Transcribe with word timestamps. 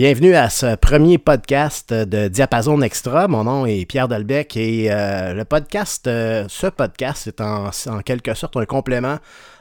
bienvenue 0.00 0.34
à 0.34 0.48
ce 0.48 0.76
premier 0.76 1.18
podcast 1.18 1.92
de 1.92 2.28
Diapason 2.28 2.80
Extra. 2.80 3.28
Mon 3.28 3.44
nom 3.44 3.66
est 3.66 3.84
Pierre 3.84 4.08
Delbecq 4.08 4.56
et 4.56 4.90
euh, 4.90 5.34
le 5.34 5.44
podcast, 5.44 6.06
euh, 6.06 6.46
ce 6.48 6.68
podcast 6.68 7.26
est 7.26 7.42
en, 7.42 7.70
quelque 8.02 8.32
sorte 8.32 8.56
un 8.56 8.64
complément 8.64 9.18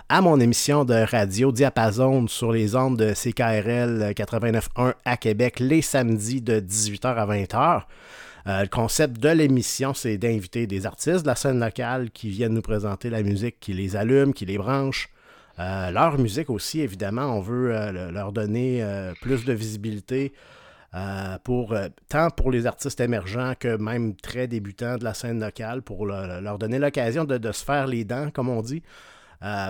à 0.08 0.22
mon 0.22 0.40
émission 0.40 0.86
de 0.86 0.94
radio 0.94 1.52
Diapason 1.52 2.26
sur 2.30 2.54
les 2.54 2.78
ondes 2.78 2.96
de 2.96 3.12
CKRL 3.12 4.14
89.1 4.14 4.94
à 5.04 5.18
Québec 5.18 5.59
les 5.59 5.81
samedis 5.81 6.40
de 6.40 6.62
18h 6.62 7.16
à 7.16 7.26
20h. 7.28 7.81
Euh, 8.48 8.62
le 8.62 8.70
concept 8.70 9.20
de 9.20 9.28
l'émission, 9.28 9.94
c'est 9.94 10.18
d'inviter 10.18 10.68
des 10.68 10.86
artistes 10.86 11.24
de 11.24 11.28
la 11.28 11.36
scène 11.36 11.59
locale 11.59 12.12
qui 12.12 12.30
viennent 12.30 12.53
nous 12.53 12.62
présenter 12.62 13.09
la 13.09 13.24
musique, 13.24 13.59
qui 13.59 13.74
les 13.74 13.98
allument, 13.98 14.31
qui 14.31 14.46
les 14.46 14.58
branchent. 14.58 15.09
Euh, 15.60 15.92
leur 15.92 16.18
musique 16.18 16.50
aussi, 16.50 16.82
évidemment, 16.82 17.38
on 17.38 17.42
veut 17.42 17.76
euh, 17.76 18.12
leur 18.12 18.32
donner 18.32 18.84
plus 19.22 19.46
de 19.46 19.54
visibilité. 19.54 20.34
pour, 21.44 21.76
tant 22.08 22.30
pour 22.30 22.52
les 22.52 22.66
artistes 22.66 23.00
émergents 23.00 23.54
que 23.60 23.78
même 23.78 24.16
très 24.16 24.48
débutants 24.48 24.98
de 24.98 25.04
la 25.04 25.14
scène 25.14 25.40
locale, 25.40 25.82
pour 25.82 26.06
leur 26.06 26.58
donner 26.58 26.80
l'occasion 26.80 27.26
de, 27.26 27.38
de, 27.38 27.52
se 27.52 27.64
faire 27.64 27.88
les 27.88 28.06
dents, 28.06 28.32
comme 28.32 28.50
on 28.50 28.62
dit. 28.62 28.82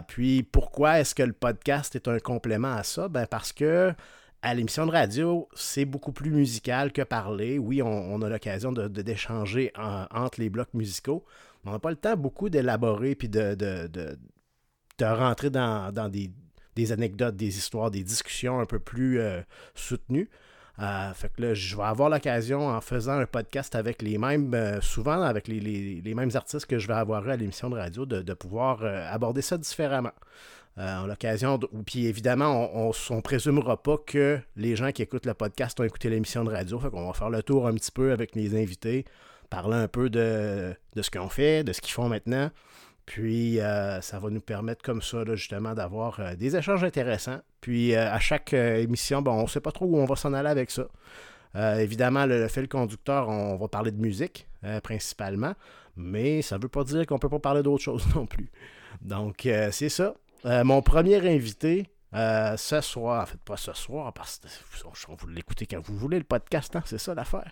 puis 0.08 0.44
pourquoi 0.44 1.00
est-ce 1.00 1.16
que 1.16 1.24
le 1.24 1.34
podcast 1.34 1.96
est 1.96 2.08
un 2.08 2.20
complément 2.20 2.74
à 2.74 2.84
ça? 2.84 3.08
Ben 3.10 3.26
parce 3.26 3.52
que 3.52 3.94
à 4.42 4.54
l'émission 4.54 4.86
de 4.86 4.92
radio, 4.92 5.50
c'est 5.54 5.86
beaucoup 5.86 6.12
plus 6.12 6.32
musical 6.32 6.92
que 6.92 7.02
parler. 7.02 7.60
Oui, 7.60 7.82
on, 7.82 8.22
a 8.22 8.30
l'occasion 8.30 8.72
de, 8.72 8.88
d'échanger 8.88 9.72
entre 9.76 10.40
les 10.40 10.50
blocs 10.50 10.74
musicaux, 10.74 11.26
mais 11.64 11.72
on 11.72 11.74
n'a 11.74 11.80
pas 11.80 11.90
le 11.90 11.98
temps 11.98 12.16
beaucoup 12.16 12.50
d'élaborer 12.50 13.16
puis 13.16 13.28
de, 13.30 13.56
de, 15.00 15.06
rentrer 15.06 15.50
dans, 15.50 15.92
des, 16.10 16.92
anecdotes, 16.92 17.36
des 17.36 17.58
histoires, 17.58 17.92
des 17.92 18.04
discussions 18.04 18.60
un 18.60 18.66
peu 18.66 18.80
plus 18.80 19.20
euh, 19.20 19.42
soutenues. 19.76 20.30
Euh, 20.82 21.14
fait 21.14 21.30
que 21.36 21.42
là, 21.42 21.54
je 21.54 21.76
vais 21.76 21.84
avoir 21.84 22.10
l'occasion, 22.10 22.70
en 22.70 22.80
faisant 22.80 23.20
un 23.20 23.26
podcast 23.26 23.76
avec 23.76 24.02
les 24.02 24.18
mêmes, 24.18 24.54
euh, 24.54 24.80
souvent 24.80 25.22
avec 25.22 25.50
les, 25.50 26.02
mêmes 26.16 26.32
artistes 26.36 26.66
que 26.68 26.80
je 26.80 26.88
vais 26.88 26.94
avoir 26.94 27.28
à 27.28 27.36
l'émission 27.36 27.70
de 27.70 27.76
radio, 27.76 28.06
de, 28.06 28.34
pouvoir 28.34 28.84
aborder 28.84 29.42
ça 29.42 29.58
différemment. 29.58 30.14
Euh, 30.80 31.08
l'occasion. 31.08 31.60
Puis 31.86 32.06
évidemment, 32.06 32.70
on 32.74 32.92
ne 33.16 33.22
présumera 33.22 33.82
pas 33.82 33.98
que 33.98 34.40
les 34.56 34.78
gens 34.78 34.94
qui 34.94 35.02
écoutent 35.02 35.26
le 35.26 35.34
podcast 35.34 35.78
ont 35.82 35.84
écouté 35.84 36.10
l'émission 36.10 36.46
de 36.46 36.52
radio. 36.52 36.80
Fait 36.80 36.90
qu'on 36.90 37.06
va 37.06 37.14
faire 37.14 37.30
le 37.30 37.44
tour 37.44 37.68
un 37.68 37.74
petit 37.74 37.92
peu 37.92 38.14
avec 38.14 38.34
les 38.34 38.56
invités, 38.56 39.04
parler 39.50 39.76
un 39.76 39.90
peu 39.90 40.10
de, 40.10 40.74
ce 40.96 41.10
qu'on 41.10 41.28
fait, 41.28 41.66
de 41.66 41.74
ce 41.74 41.82
qu'ils 41.82 41.92
font 41.92 42.08
maintenant. 42.08 42.50
Puis 43.10 43.60
euh, 43.60 44.02
ça 44.02 44.20
va 44.20 44.30
nous 44.30 44.40
permettre 44.40 44.84
comme 44.84 45.02
ça, 45.02 45.24
justement, 45.34 45.74
d'avoir 45.74 46.20
euh, 46.20 46.36
des 46.36 46.56
échanges 46.56 46.84
intéressants. 46.84 47.40
Puis 47.60 47.96
à 47.96 48.20
chaque 48.20 48.54
émission, 48.54 49.24
bon, 49.24 49.32
on 49.32 49.44
ne 49.44 49.48
sait 49.48 49.62
pas 49.62 49.72
trop 49.72 49.88
où 49.88 49.98
on 49.98 50.06
va 50.06 50.16
s'en 50.16 50.32
aller 50.34 50.48
avec 50.48 50.70
ça. 50.70 50.88
évidemment, 51.80 52.28
le, 52.28 52.48
fil 52.48 52.68
conducteur, 52.68 53.28
on 53.28 53.58
va 53.58 53.68
parler 53.68 53.92
de 53.92 54.00
musique 54.00 54.48
principalement, 54.84 55.54
mais 55.98 56.42
ça 56.42 56.58
ne 56.58 56.62
veut 56.62 56.70
pas 56.70 56.84
dire 56.84 57.06
qu'on 57.06 57.16
ne 57.16 57.20
peut 57.20 57.30
pas 57.30 57.40
parler 57.40 57.64
d'autre 57.64 57.84
chose 57.84 58.06
non 58.16 58.28
plus. 58.28 58.50
Donc, 59.02 59.50
c'est 59.72 59.90
ça. 59.90 60.14
Euh, 60.46 60.64
mon 60.64 60.82
premier 60.82 61.18
invité, 61.28 61.86
euh, 62.16 62.58
ce 62.58 62.82
soir, 62.82 63.24
en 63.24 63.26
fait, 63.26 63.40
pas 63.40 63.58
ce 63.58 63.74
soir, 63.74 64.12
parce 64.14 64.40
que 64.40 65.12
vous 65.18 65.28
l'écoutez 65.28 65.66
quand 65.66 65.80
vous 65.84 65.96
voulez, 65.96 66.18
le 66.18 66.24
podcast, 66.24 66.76
hein, 66.76 66.84
c'est 66.86 66.98
ça 66.98 67.14
l'affaire. 67.14 67.52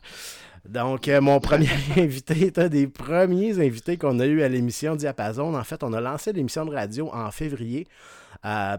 Donc, 0.68 1.08
euh, 1.08 1.22
mon 1.22 1.40
premier 1.40 1.70
invité 1.98 2.48
est 2.48 2.58
un 2.58 2.68
des 2.68 2.88
premiers 2.88 3.60
invités 3.60 3.98
qu'on 3.98 4.20
a 4.20 4.26
eu 4.26 4.42
à 4.42 4.50
l'émission 4.50 4.96
Diapason. 4.96 5.56
En 5.56 5.64
fait, 5.64 5.84
on 5.84 5.94
a 5.94 6.02
lancé 6.02 6.34
l'émission 6.34 6.66
de 6.66 6.74
radio 6.74 7.10
en 7.14 7.32
février. 7.32 7.88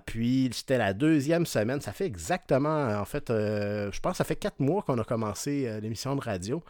puis, 0.06 0.50
c'était 0.52 0.78
la 0.78 0.92
deuxième 0.92 1.46
semaine. 1.46 1.80
Ça 1.80 1.92
fait 1.92 2.06
exactement, 2.06 2.88
en 2.98 3.04
fait, 3.04 3.28
je 3.28 4.00
pense 4.00 4.12
que 4.12 4.18
ça 4.18 4.24
fait 4.24 4.36
quatre 4.36 4.60
mois 4.60 4.82
qu'on 4.82 4.98
a 4.98 5.04
commencé 5.04 5.80
l'émission 5.80 6.16
de 6.16 6.20
radio. 6.20 6.62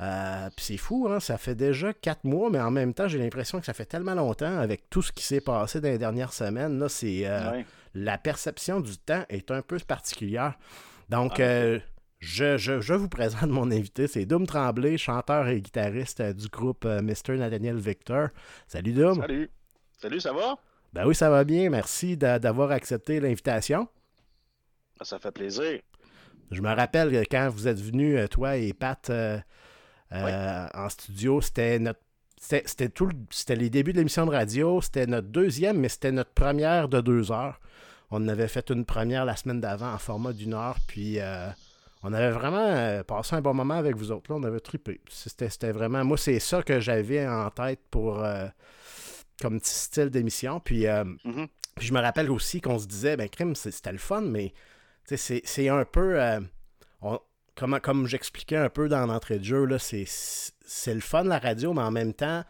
Euh, 0.00 0.48
puis 0.56 0.64
c'est 0.64 0.76
fou, 0.78 1.08
hein? 1.10 1.20
ça 1.20 1.36
fait 1.36 1.54
déjà 1.54 1.92
quatre 1.92 2.24
mois, 2.24 2.48
mais 2.50 2.60
en 2.60 2.70
même 2.70 2.94
temps, 2.94 3.06
j'ai 3.06 3.18
l'impression 3.18 3.60
que 3.60 3.66
ça 3.66 3.74
fait 3.74 3.84
tellement 3.84 4.14
longtemps 4.14 4.58
avec 4.58 4.88
tout 4.88 5.02
ce 5.02 5.12
qui 5.12 5.22
s'est 5.22 5.42
passé 5.42 5.80
dans 5.80 5.88
les 5.88 5.98
dernières 5.98 6.32
semaines. 6.32 6.78
Là, 6.78 6.88
c'est, 6.88 7.22
euh, 7.26 7.62
La 7.94 8.18
perception 8.18 8.80
du 8.80 8.96
temps 8.98 9.24
est 9.28 9.50
un 9.50 9.62
peu 9.62 9.78
particulière. 9.78 10.54
Donc, 11.08 11.40
ah, 11.40 11.42
euh, 11.42 11.78
je, 12.20 12.94
vous 12.94 13.08
présente 13.08 13.50
mon 13.50 13.70
invité, 13.70 14.06
c'est 14.06 14.26
Doom 14.26 14.46
Tremblay, 14.46 14.96
chanteur 14.98 15.48
et 15.48 15.60
guitariste 15.60 16.22
du 16.22 16.48
groupe 16.48 16.84
Mr. 16.84 17.36
Nathaniel 17.36 17.76
Victor. 17.76 18.28
Salut 18.66 18.92
Doom. 18.92 19.20
Salut. 19.20 19.50
Salut, 19.98 20.20
ça 20.20 20.32
va? 20.32 20.56
Ben 20.92 21.06
oui, 21.06 21.14
ça 21.14 21.30
va 21.30 21.44
bien. 21.44 21.70
Merci 21.70 22.16
d'avoir 22.16 22.70
accepté 22.70 23.20
l'invitation. 23.20 23.88
Ah, 24.98 25.04
ça 25.04 25.18
fait 25.18 25.32
plaisir. 25.32 25.80
Je 26.50 26.60
me 26.60 26.74
rappelle 26.74 27.26
quand 27.30 27.48
vous 27.48 27.68
êtes 27.68 27.80
venus, 27.80 28.18
toi 28.28 28.56
et 28.56 28.72
Pat, 28.72 29.08
euh, 29.10 29.38
en 30.10 30.88
studio. 30.88 31.40
C'était 31.40 31.78
notre 31.78 32.00
c'était 32.40 32.88
tout 32.88 33.10
c'était 33.30 33.54
les 33.54 33.68
débuts 33.68 33.92
de 33.92 33.98
l'émission 33.98 34.24
de 34.24 34.30
radio. 34.30 34.80
C'était 34.80 35.06
notre 35.06 35.28
deuxième, 35.28 35.78
mais 35.78 35.88
c'était 35.88 36.12
notre 36.12 36.32
première 36.32 36.88
de 36.88 37.00
deux 37.00 37.30
heures. 37.30 37.60
On 38.10 38.26
avait 38.28 38.48
fait 38.48 38.70
une 38.70 38.84
première 38.84 39.24
la 39.24 39.36
semaine 39.36 39.60
d'avant 39.60 39.92
en 39.92 39.98
format 39.98 40.32
d'une 40.32 40.54
heure, 40.54 40.76
puis 40.86 41.20
euh, 41.20 41.48
on 42.02 42.12
avait 42.12 42.30
vraiment 42.30 42.66
euh, 42.66 43.02
passé 43.02 43.36
un 43.36 43.40
bon 43.40 43.54
moment 43.54 43.74
avec 43.74 43.96
vous 43.96 44.10
autres. 44.10 44.32
Là, 44.32 44.38
on 44.38 44.42
avait 44.42 44.60
trippé. 44.60 45.00
C'était 45.08 45.72
vraiment. 45.72 46.04
Moi, 46.04 46.18
c'est 46.18 46.40
ça 46.40 46.62
que 46.62 46.80
j'avais 46.80 47.26
en 47.26 47.50
tête 47.50 47.80
pour 47.90 48.24
comme 49.40 49.60
petit 49.60 49.74
style 49.74 50.10
d'émission. 50.10 50.58
Mm-hmm. 50.58 51.46
Puis, 51.74 51.86
je 51.86 51.92
me 51.92 52.00
rappelle 52.00 52.30
aussi 52.30 52.60
qu'on 52.60 52.78
se 52.78 52.86
disait, 52.86 53.16
ben 53.16 53.28
crime, 53.28 53.54
c'était 53.54 53.92
le 53.92 53.98
fun, 53.98 54.22
mais 54.22 54.52
c'est 55.04 55.68
un 55.68 55.84
peu 55.84 56.18
comme, 57.54 58.06
j'expliquais 58.06 58.56
un 58.56 58.68
peu 58.68 58.88
dans 58.88 59.06
l'entrée 59.06 59.38
de 59.38 59.44
jeu, 59.44 59.66
c'est 59.78 60.94
le 60.94 61.00
fun 61.00 61.24
la 61.24 61.38
radio, 61.38 61.72
mais 61.72 61.82
en 61.82 61.90
même 61.90 62.14
temps, 62.14 62.44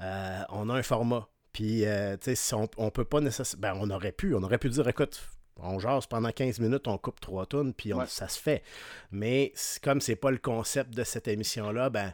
euh, 0.00 0.42
on 0.50 0.68
a 0.70 0.74
un 0.74 0.82
format. 0.82 1.28
Puis, 1.54 1.86
euh, 1.86 2.16
tu 2.20 2.36
sais, 2.36 2.54
on, 2.54 2.68
on, 2.76 2.90
peut 2.90 3.04
pas 3.04 3.20
nécessairement. 3.20 3.62
Ben, 3.62 3.78
on 3.80 3.88
aurait 3.90 4.12
pu, 4.12 4.34
on 4.34 4.42
aurait 4.42 4.58
pu 4.58 4.68
dire, 4.68 4.86
écoute, 4.88 5.22
on 5.56 5.78
jase 5.78 6.06
pendant 6.06 6.30
15 6.30 6.58
minutes, 6.58 6.88
on 6.88 6.98
coupe 6.98 7.20
trois 7.20 7.46
tonnes, 7.46 7.72
puis 7.72 7.92
ça 8.08 8.28
se 8.28 8.38
fait. 8.38 8.62
Mais 9.12 9.54
comme 9.82 10.00
c'est 10.00 10.16
pas 10.16 10.32
le 10.32 10.38
concept 10.38 10.92
de 10.94 11.04
cette 11.04 11.28
émission-là, 11.28 11.90
ben, 11.90 12.12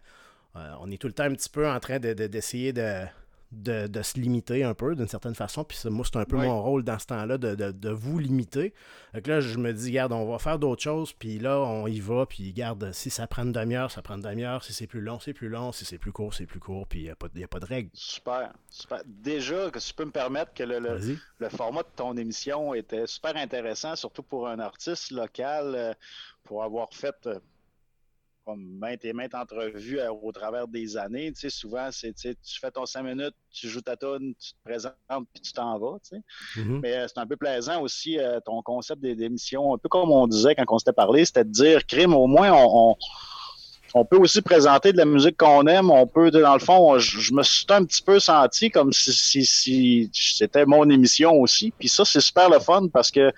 euh, 0.56 0.74
on 0.80 0.90
est 0.90 0.98
tout 0.98 1.06
le 1.06 1.14
temps 1.14 1.24
un 1.24 1.32
petit 1.32 1.48
peu 1.48 1.68
en 1.68 1.80
train 1.80 1.98
d'essayer 1.98 2.74
de, 2.74 2.82
de, 2.82 3.06
se 3.52 4.18
limiter 4.18 4.62
un 4.64 4.74
peu 4.74 4.94
d'une 4.94 5.08
certaine 5.08 5.34
façon. 5.34 5.64
Puis 5.64 5.78
moi, 5.86 6.04
c'est 6.04 6.18
un 6.18 6.24
peu 6.24 6.36
mon 6.36 6.62
rôle 6.62 6.84
dans 6.84 6.98
ce 6.98 7.06
temps-là 7.06 7.38
de, 7.38 7.90
vous 7.90 8.18
limiter. 8.18 8.74
Donc 9.14 9.26
là, 9.26 9.40
je 9.40 9.58
me 9.58 9.72
dis, 9.72 9.88
regarde, 9.88 10.12
on 10.12 10.30
va 10.30 10.38
faire 10.38 10.58
d'autres 10.58 10.82
choses. 10.82 11.12
Puis 11.12 11.38
là, 11.38 11.58
on 11.58 11.86
y 11.86 12.00
va. 12.00 12.26
Puis 12.26 12.52
garde, 12.52 12.92
si 12.92 13.10
ça 13.10 13.26
prend 13.26 13.42
une 13.42 13.52
demi-heure, 13.52 13.90
ça 13.90 14.02
prend 14.02 14.14
une 14.14 14.22
demi-heure. 14.22 14.62
Si 14.64 14.72
c'est 14.72 14.86
plus 14.86 15.00
long, 15.00 15.18
c'est 15.18 15.32
plus 15.32 15.48
long. 15.48 15.72
Si 15.72 15.84
c'est 15.84 15.98
plus 15.98 16.12
court, 16.12 16.32
c'est 16.34 16.46
plus 16.46 16.60
court. 16.60 16.86
Puis 16.86 17.00
il 17.00 17.04
n'y 17.04 17.10
a, 17.10 17.16
pas, 17.16 17.26
a 17.26 17.48
pas 17.48 17.60
de 17.60 17.66
règle. 17.66 17.90
Super, 17.92 18.52
super. 18.70 19.02
Déjà, 19.06 19.70
que 19.70 19.78
tu 19.78 19.94
peux 19.94 20.04
me 20.04 20.12
permettre 20.12 20.54
que 20.54 20.62
le, 20.62 20.78
le, 21.38 21.48
format 21.48 21.82
de 21.82 21.88
ton 21.96 22.16
émission 22.16 22.74
était 22.74 23.06
super 23.06 23.36
intéressant, 23.36 23.96
surtout 23.96 24.22
pour 24.22 24.48
un 24.48 24.60
artiste 24.60 25.10
local, 25.10 25.74
euh, 25.74 25.94
pour 26.44 26.62
avoir 26.62 26.88
fait 26.92 27.16
euh, 27.26 27.38
comme 28.50 28.78
maintes 28.78 29.04
et 29.04 29.12
maintes 29.12 29.34
entrevues 29.34 30.00
euh, 30.00 30.10
au 30.10 30.32
travers 30.32 30.66
des 30.66 30.96
années. 30.96 31.32
Tu 31.32 31.40
sais, 31.40 31.50
souvent, 31.50 31.88
c'est 31.92 32.14
tu 32.14 32.60
fais 32.60 32.70
ton 32.70 32.86
cinq 32.86 33.02
minutes, 33.02 33.34
tu 33.52 33.68
joues 33.68 33.80
ta 33.80 33.96
tune, 33.96 34.34
tu 34.38 34.52
te 34.52 34.58
présentes, 34.64 34.94
puis 35.32 35.42
tu 35.42 35.52
t'en 35.52 35.78
vas. 35.78 35.98
Tu 36.02 36.16
sais. 36.16 36.60
Mm-hmm. 36.60 36.80
Mais 36.82 36.96
euh, 36.96 37.06
c'est 37.08 37.20
un 37.20 37.26
peu 37.26 37.36
plaisant 37.36 37.80
aussi 37.80 38.18
euh, 38.18 38.40
ton 38.44 38.60
concept 38.62 39.02
d'émission, 39.02 39.74
un 39.74 39.78
peu 39.78 39.88
comme 39.88 40.10
on 40.10 40.26
disait 40.26 40.54
quand 40.54 40.64
on 40.68 40.78
s'était 40.78 40.92
parlé, 40.92 41.24
c'était 41.24 41.44
de 41.44 41.50
dire, 41.50 41.86
crime, 41.86 42.14
au 42.14 42.26
moins, 42.26 42.52
on, 42.52 42.96
on, 43.94 44.04
peut 44.04 44.18
aussi 44.18 44.42
présenter 44.42 44.92
de 44.92 44.98
la 44.98 45.04
musique 45.04 45.36
qu'on 45.36 45.66
aime. 45.66 45.90
On 45.90 46.06
peut, 46.06 46.30
dans 46.30 46.54
le 46.54 46.60
fond, 46.60 46.98
je, 46.98 47.32
me 47.32 47.42
suis 47.42 47.66
un 47.68 47.84
petit 47.84 48.02
peu 48.02 48.18
senti 48.18 48.70
comme 48.70 48.92
si, 48.92 49.12
si, 49.12 49.44
si 49.44 50.10
c'était 50.12 50.66
mon 50.66 50.88
émission 50.90 51.32
aussi. 51.34 51.72
Puis 51.78 51.88
ça, 51.88 52.04
c'est 52.04 52.20
super 52.20 52.50
le 52.50 52.58
fun 52.58 52.88
parce 52.92 53.10
que 53.10 53.32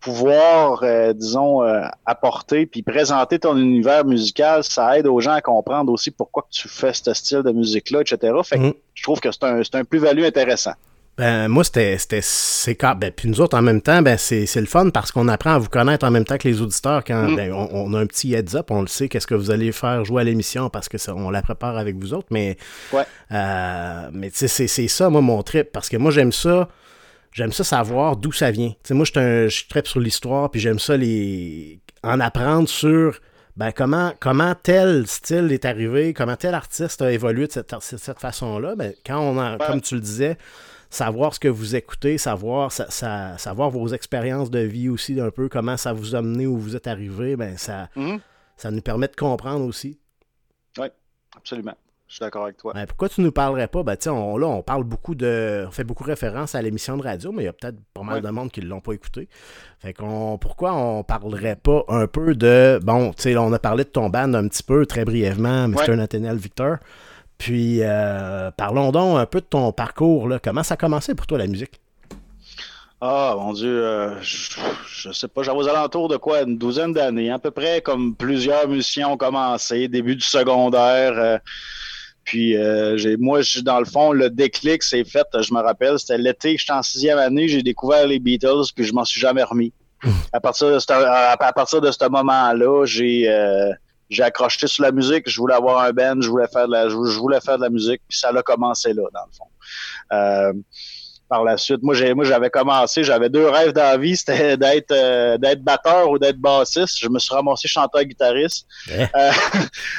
pouvoir, 0.00 0.80
euh, 0.82 1.12
disons, 1.12 1.62
euh, 1.62 1.82
apporter 2.06 2.66
puis 2.66 2.82
présenter 2.82 3.38
ton 3.38 3.56
univers 3.56 4.04
musical, 4.04 4.62
ça 4.62 4.98
aide 4.98 5.06
aux 5.06 5.20
gens 5.20 5.32
à 5.32 5.40
comprendre 5.40 5.92
aussi 5.92 6.10
pourquoi 6.10 6.46
tu 6.50 6.68
fais 6.68 6.92
ce 6.92 7.12
style 7.14 7.42
de 7.42 7.50
musique-là, 7.50 8.02
etc. 8.02 8.32
Fait 8.44 8.58
que 8.58 8.66
mm. 8.68 8.74
je 8.94 9.02
trouve 9.02 9.20
que 9.20 9.30
c'est 9.32 9.44
un, 9.44 9.60
un 9.72 9.84
plus-value 9.84 10.24
intéressant. 10.24 10.74
Ben, 11.18 11.48
moi, 11.48 11.64
c'était, 11.64 11.96
c'est 11.98 12.76
quand, 12.76 12.94
ben, 12.94 13.10
puis 13.10 13.28
nous 13.28 13.40
autres, 13.40 13.58
en 13.58 13.62
même 13.62 13.82
temps, 13.82 14.02
ben, 14.02 14.16
c'est, 14.16 14.46
le 14.54 14.66
fun 14.66 14.90
parce 14.90 15.10
qu'on 15.10 15.26
apprend 15.26 15.50
à 15.54 15.58
vous 15.58 15.68
connaître 15.68 16.06
en 16.06 16.12
même 16.12 16.24
temps 16.24 16.38
que 16.38 16.46
les 16.46 16.62
auditeurs 16.62 17.02
quand, 17.02 17.30
mm. 17.30 17.36
ben, 17.36 17.52
on, 17.52 17.92
a 17.92 17.98
un 17.98 18.06
petit 18.06 18.34
heads 18.34 18.54
up, 18.54 18.70
on 18.70 18.82
le 18.82 18.86
sait, 18.86 19.08
qu'est-ce 19.08 19.26
que 19.26 19.34
vous 19.34 19.50
allez 19.50 19.72
faire 19.72 20.04
jouer 20.04 20.22
à 20.22 20.24
l'émission 20.24 20.70
parce 20.70 20.88
que 20.88 20.96
ça, 20.96 21.16
on 21.16 21.30
la 21.30 21.42
prépare 21.42 21.76
avec 21.76 21.96
vous 21.96 22.14
autres, 22.14 22.28
mais, 22.30 22.56
ouais. 22.92 23.02
euh, 23.32 24.08
mais 24.12 24.30
c'est, 24.32 24.46
c'est 24.46 24.88
ça, 24.88 25.10
moi, 25.10 25.20
mon 25.20 25.42
trip, 25.42 25.72
parce 25.72 25.88
que 25.88 25.96
moi, 25.96 26.12
j'aime 26.12 26.30
ça, 26.30 26.68
j'aime 27.32 27.52
ça 27.52 27.64
savoir 27.64 28.16
d'où 28.16 28.32
ça 28.32 28.50
vient. 28.50 28.72
moi, 28.90 29.04
je 29.04 29.48
suis 29.48 29.68
très 29.68 29.84
sur 29.84 30.00
l'histoire, 30.00 30.50
puis 30.50 30.60
j'aime 30.60 30.78
ça 30.78 30.96
les 30.96 31.80
en 32.02 32.20
apprendre 32.20 32.68
sur 32.68 33.20
ben, 33.56 33.72
comment, 33.72 34.12
comment 34.20 34.54
tel 34.54 35.06
style 35.08 35.50
est 35.50 35.64
arrivé, 35.64 36.14
comment 36.14 36.36
tel 36.36 36.54
artiste 36.54 37.02
a 37.02 37.10
évolué 37.10 37.48
de 37.48 37.52
cette, 37.52 37.74
cette 37.80 38.20
façon-là. 38.20 38.76
Ben, 38.76 38.92
quand 39.04 39.18
on 39.18 39.58
comme 39.58 39.80
tu 39.80 39.96
le 39.96 40.00
disais, 40.00 40.38
savoir 40.90 41.34
ce 41.34 41.40
que 41.40 41.48
vous 41.48 41.74
écoutez, 41.74 42.18
savoir, 42.18 42.70
savoir 42.72 43.70
vos 43.70 43.88
expériences 43.88 44.50
de 44.50 44.60
vie 44.60 44.88
aussi, 44.88 45.20
un 45.20 45.30
peu 45.30 45.48
comment 45.48 45.76
ça 45.76 45.92
vous 45.92 46.14
a 46.14 46.22
mené 46.22 46.46
où 46.46 46.56
vous 46.56 46.76
êtes 46.76 46.86
arrivé, 46.86 47.36
ben 47.36 47.56
ça, 47.56 47.88
mm-hmm. 47.96 48.20
ça 48.56 48.70
nous 48.70 48.80
permet 48.80 49.08
de 49.08 49.16
comprendre 49.16 49.64
aussi. 49.66 49.98
Oui, 50.78 50.86
absolument. 51.36 51.74
Je 52.08 52.14
suis 52.14 52.20
d'accord 52.20 52.44
avec 52.44 52.56
toi. 52.56 52.72
Ben, 52.72 52.86
pourquoi 52.86 53.10
tu 53.10 53.20
nous 53.20 53.32
parlerais 53.32 53.68
pas? 53.68 53.82
Ben, 53.82 53.96
on, 54.06 54.38
là, 54.38 54.46
on 54.46 54.62
parle 54.62 54.84
beaucoup 54.84 55.14
de. 55.14 55.66
On 55.68 55.70
fait 55.70 55.84
beaucoup 55.84 56.04
référence 56.04 56.54
à 56.54 56.62
l'émission 56.62 56.96
de 56.96 57.02
radio, 57.02 57.32
mais 57.32 57.42
il 57.42 57.46
y 57.46 57.48
a 57.48 57.52
peut-être 57.52 57.76
pas 57.92 58.02
mal 58.02 58.22
de 58.22 58.28
monde 58.30 58.50
qui 58.50 58.60
ne 58.60 58.66
l'ont 58.66 58.80
pas 58.80 58.92
écouté. 58.94 59.28
Fait 59.78 59.92
qu'on. 59.92 60.38
Pourquoi 60.38 60.74
on 60.74 61.04
parlerait 61.04 61.56
pas 61.56 61.84
un 61.88 62.06
peu 62.06 62.34
de. 62.34 62.80
Bon, 62.82 63.12
tu 63.12 63.24
sais, 63.24 63.36
on 63.36 63.52
a 63.52 63.58
parlé 63.58 63.84
de 63.84 63.90
ton 63.90 64.08
band 64.08 64.32
un 64.32 64.48
petit 64.48 64.62
peu, 64.62 64.86
très 64.86 65.04
brièvement, 65.04 65.68
Mr. 65.68 65.96
Nathaniel 65.96 66.36
Victor. 66.36 66.78
Puis 67.36 67.82
euh, 67.82 68.50
parlons 68.52 68.90
donc 68.90 69.18
un 69.18 69.26
peu 69.26 69.40
de 69.40 69.46
ton 69.46 69.70
parcours. 69.72 70.28
Là. 70.28 70.38
Comment 70.42 70.62
ça 70.62 70.74
a 70.74 70.76
commencé 70.78 71.14
pour 71.14 71.26
toi 71.26 71.36
la 71.36 71.46
musique? 71.46 71.78
Ah, 73.00 73.36
mon 73.38 73.52
Dieu, 73.52 73.84
euh, 73.84 74.20
je, 74.22 75.12
sais 75.12 75.28
pas, 75.28 75.44
j'avais 75.44 75.58
aux 75.58 75.68
alentours 75.68 76.08
de 76.08 76.16
quoi, 76.16 76.42
une 76.42 76.58
douzaine 76.58 76.92
d'années, 76.92 77.30
à 77.30 77.38
peu 77.38 77.52
près 77.52 77.80
comme 77.80 78.16
plusieurs 78.16 78.66
musiciens 78.66 79.10
ont 79.10 79.16
commencé, 79.16 79.86
début 79.86 80.16
du 80.16 80.24
secondaire. 80.24 81.12
Euh, 81.16 81.38
puis 82.28 82.58
euh, 82.58 82.98
j'ai 82.98 83.16
moi, 83.16 83.40
je, 83.40 83.60
dans 83.60 83.78
le 83.78 83.86
fond, 83.86 84.12
le 84.12 84.28
déclic 84.28 84.82
s'est 84.82 85.04
fait, 85.04 85.26
je 85.40 85.54
me 85.54 85.60
rappelle, 85.62 85.98
c'était 85.98 86.18
l'été, 86.18 86.58
j'étais 86.58 86.74
en 86.74 86.82
sixième 86.82 87.16
année, 87.16 87.48
j'ai 87.48 87.62
découvert 87.62 88.06
les 88.06 88.18
Beatles, 88.18 88.66
puis 88.76 88.84
je 88.84 88.92
m'en 88.92 89.06
suis 89.06 89.18
jamais 89.18 89.42
remis. 89.42 89.72
Hmm. 90.04 90.10
À 90.34 90.38
partir 90.38 90.70
de 90.70 90.78
ce, 90.78 90.92
à, 90.92 91.52
partir 91.54 91.80
de 91.80 91.90
ce 91.90 92.06
moment-là, 92.06 92.84
j'ai 92.84 93.30
euh, 93.30 93.72
j'ai 94.10 94.22
accroché 94.22 94.66
sur 94.66 94.82
la 94.82 94.92
musique, 94.92 95.26
je 95.26 95.40
voulais 95.40 95.54
avoir 95.54 95.82
un 95.82 95.90
band, 95.92 96.20
je 96.20 96.28
voulais 96.28 96.48
faire 96.48 96.66
de 96.66 96.72
la, 96.72 96.90
je, 96.90 96.94
voulais 96.94 97.40
faire 97.40 97.56
de 97.56 97.62
la 97.62 97.70
musique, 97.70 98.02
puis 98.06 98.18
ça 98.18 98.28
a 98.28 98.42
commencé 98.42 98.92
là, 98.92 99.04
dans 99.14 99.24
le 99.24 99.32
fond. 99.34 99.48
Euh, 100.12 100.52
par 101.28 101.44
la 101.44 101.56
suite. 101.56 101.82
Moi, 101.82 101.94
j'ai, 101.94 102.14
moi, 102.14 102.24
j'avais 102.24 102.50
commencé, 102.50 103.04
j'avais 103.04 103.28
deux 103.28 103.48
rêves 103.48 103.72
dans 103.72 103.82
la 103.82 103.96
vie, 103.96 104.16
c'était 104.16 104.56
d'être, 104.56 104.92
euh, 104.92 105.38
d'être 105.38 105.62
batteur 105.62 106.10
ou 106.10 106.18
d'être 106.18 106.38
bassiste. 106.38 106.98
Je 106.98 107.08
me 107.08 107.18
suis 107.18 107.34
ramassé 107.34 107.68
chanteur-guitariste. 107.68 108.66
Eh. 108.88 109.02
Euh, 109.02 109.30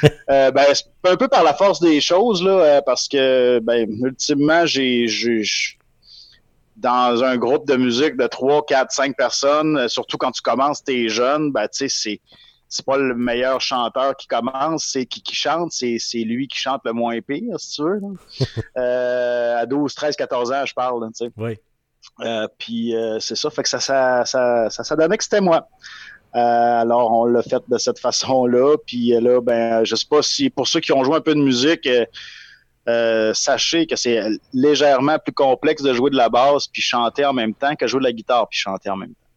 euh, 0.30 0.50
ben, 0.50 0.66
un 1.04 1.16
peu 1.16 1.28
par 1.28 1.44
la 1.44 1.54
force 1.54 1.80
des 1.80 2.00
choses, 2.00 2.42
là, 2.42 2.82
parce 2.82 3.08
que, 3.08 3.60
ben, 3.60 3.88
ultimement, 4.04 4.66
j'ai, 4.66 5.06
j'ai, 5.06 5.42
dans 6.76 7.22
un 7.22 7.36
groupe 7.36 7.66
de 7.66 7.76
musique 7.76 8.16
de 8.16 8.26
3, 8.26 8.64
4, 8.66 8.90
5 8.90 9.16
personnes, 9.16 9.88
surtout 9.88 10.16
quand 10.16 10.32
tu 10.32 10.42
commences, 10.42 10.82
t'es 10.82 11.08
jeune, 11.08 11.52
ben, 11.52 11.68
tu 11.68 11.88
sais, 11.88 11.88
c'est, 11.88 12.20
c'est 12.70 12.86
pas 12.86 12.96
le 12.96 13.14
meilleur 13.14 13.60
chanteur 13.60 14.16
qui 14.16 14.28
commence, 14.28 14.84
c'est 14.84 15.04
qui, 15.04 15.22
qui 15.22 15.34
chante, 15.34 15.72
c'est, 15.72 15.98
lui 16.18 16.46
qui 16.48 16.56
chante 16.56 16.80
le 16.84 16.92
moins 16.92 17.20
pire, 17.20 17.58
si 17.58 17.72
tu 17.74 17.82
veux. 17.82 18.00
euh, 18.78 19.58
à 19.58 19.66
12, 19.66 19.92
13, 19.92 20.16
14 20.16 20.52
ans, 20.52 20.64
je 20.64 20.72
parle, 20.72 21.06
tu 21.08 21.26
sais. 21.26 21.32
Oui. 21.36 21.58
Euh, 22.20 22.46
puis 22.58 22.94
euh, 22.94 23.18
c'est 23.18 23.34
ça, 23.34 23.50
fait 23.50 23.62
que 23.62 23.68
ça, 23.68 23.80
ça, 23.80 24.24
ça, 24.24 24.70
ça, 24.70 24.84
ça 24.84 24.96
donnait 24.96 25.16
que 25.16 25.24
c'était 25.24 25.40
moi. 25.40 25.68
Euh, 26.36 26.38
alors, 26.38 27.10
on 27.10 27.24
l'a 27.24 27.42
fait 27.42 27.62
de 27.68 27.78
cette 27.78 27.98
façon-là. 27.98 28.76
Puis 28.86 29.08
là, 29.20 29.40
ben, 29.40 29.84
je 29.84 29.96
sais 29.96 30.06
pas 30.08 30.22
si 30.22 30.48
pour 30.48 30.68
ceux 30.68 30.80
qui 30.80 30.92
ont 30.92 31.02
joué 31.02 31.16
un 31.16 31.20
peu 31.20 31.34
de 31.34 31.40
musique, 31.40 31.88
sachez 33.34 33.86
que 33.86 33.96
c'est 33.96 34.22
légèrement 34.52 35.18
plus 35.18 35.32
complexe 35.32 35.82
de 35.82 35.92
jouer 35.92 36.10
de 36.10 36.16
la 36.16 36.28
basse 36.28 36.66
puis 36.68 36.82
chanter 36.82 37.24
en 37.24 37.32
même 37.32 37.54
temps 37.54 37.74
que 37.74 37.86
jouer 37.86 38.00
de 38.00 38.04
la 38.04 38.12
guitare 38.12 38.48
puis 38.48 38.58
chanter 38.58 38.90
en 38.90 38.96
même 38.96 39.10
temps. 39.10 39.29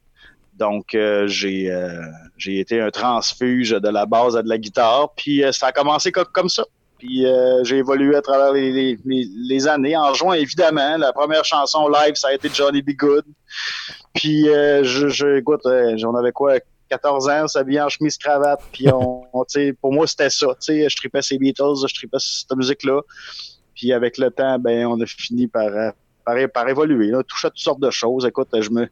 Donc, 0.57 0.93
euh, 0.93 1.27
j'ai 1.27 1.71
euh, 1.71 2.01
j'ai 2.37 2.59
été 2.59 2.79
un 2.79 2.91
transfuge 2.91 3.71
de 3.71 3.89
la 3.89 4.05
base 4.05 4.35
à 4.35 4.43
de 4.43 4.49
la 4.49 4.57
guitare. 4.57 5.13
Puis, 5.15 5.43
euh, 5.43 5.51
ça 5.51 5.67
a 5.67 5.71
commencé 5.71 6.11
comme, 6.11 6.49
ça. 6.49 6.63
Puis, 6.99 7.25
j'ai 7.63 7.77
évolué 7.77 8.15
à 8.15 8.21
travers 8.21 8.53
les, 8.53 8.97
les, 9.05 9.67
années. 9.67 9.97
En 9.97 10.13
juin, 10.13 10.35
évidemment, 10.35 10.95
la 10.97 11.11
première 11.11 11.43
chanson 11.43 11.89
live, 11.89 12.15
ça 12.15 12.29
a 12.29 12.33
été 12.33 12.49
Johnny 12.53 12.81
B. 12.81 12.91
Good. 12.91 13.25
Puis, 14.13 14.45
je, 14.45 15.09
je, 15.09 15.37
écoute, 15.39 15.63
j'en 15.97 16.15
avais 16.15 16.31
quoi, 16.31 16.59
14 16.89 17.27
ans, 17.27 17.47
s'habiller 17.49 17.81
en 17.81 17.89
chemise 17.89 18.17
cravate. 18.17 18.61
Puis, 18.71 18.87
on, 18.89 19.25
pour 19.81 19.91
moi, 19.91 20.07
c'était 20.07 20.29
ça. 20.29 20.47
Je 20.65 20.95
tripais 20.95 21.21
ces 21.21 21.37
Beatles, 21.37 21.85
je 21.85 21.93
tripais 21.93 22.17
cette 22.19 22.55
musique-là. 22.55 23.01
Puis, 23.75 23.91
avec 23.91 24.17
le 24.17 24.31
temps, 24.31 24.57
ben, 24.57 24.85
on 24.85 25.01
a 25.01 25.05
fini 25.05 25.47
par, 25.47 25.71
par, 26.23 26.37
par 26.53 26.69
évoluer. 26.69 27.07
Là, 27.07 27.21
touché 27.23 27.47
à 27.47 27.49
toutes 27.49 27.59
sortes 27.59 27.81
de 27.81 27.91
choses. 27.91 28.25
Écoute, 28.25 28.47
je 28.57 28.69
me 28.69 28.87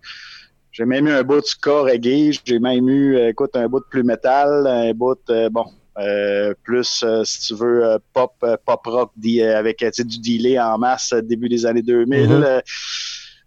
j'ai 0.71 0.85
même 0.85 1.07
eu 1.07 1.11
un 1.11 1.23
bout 1.23 1.41
de 1.41 1.45
ska 1.45 1.81
reggae, 1.81 2.39
j'ai 2.45 2.59
même 2.59 2.87
eu, 2.89 3.17
euh, 3.17 3.29
écoute, 3.29 3.55
un 3.55 3.67
bout 3.67 3.79
de 3.79 3.85
plus 3.89 4.03
métal, 4.03 4.65
un 4.65 4.93
bout, 4.93 5.19
euh, 5.29 5.49
bon, 5.49 5.65
euh, 5.97 6.53
plus, 6.63 7.03
si 7.23 7.39
tu 7.47 7.55
veux, 7.55 7.97
pop, 8.13 8.33
pop 8.65 8.81
rock 8.85 9.11
avec 9.55 9.83
du 9.83 10.19
delay 10.19 10.57
en 10.59 10.77
masse 10.77 11.13
début 11.23 11.49
des 11.49 11.65
années 11.65 11.81
2000. 11.81 12.29
Mm-hmm. 12.29 12.61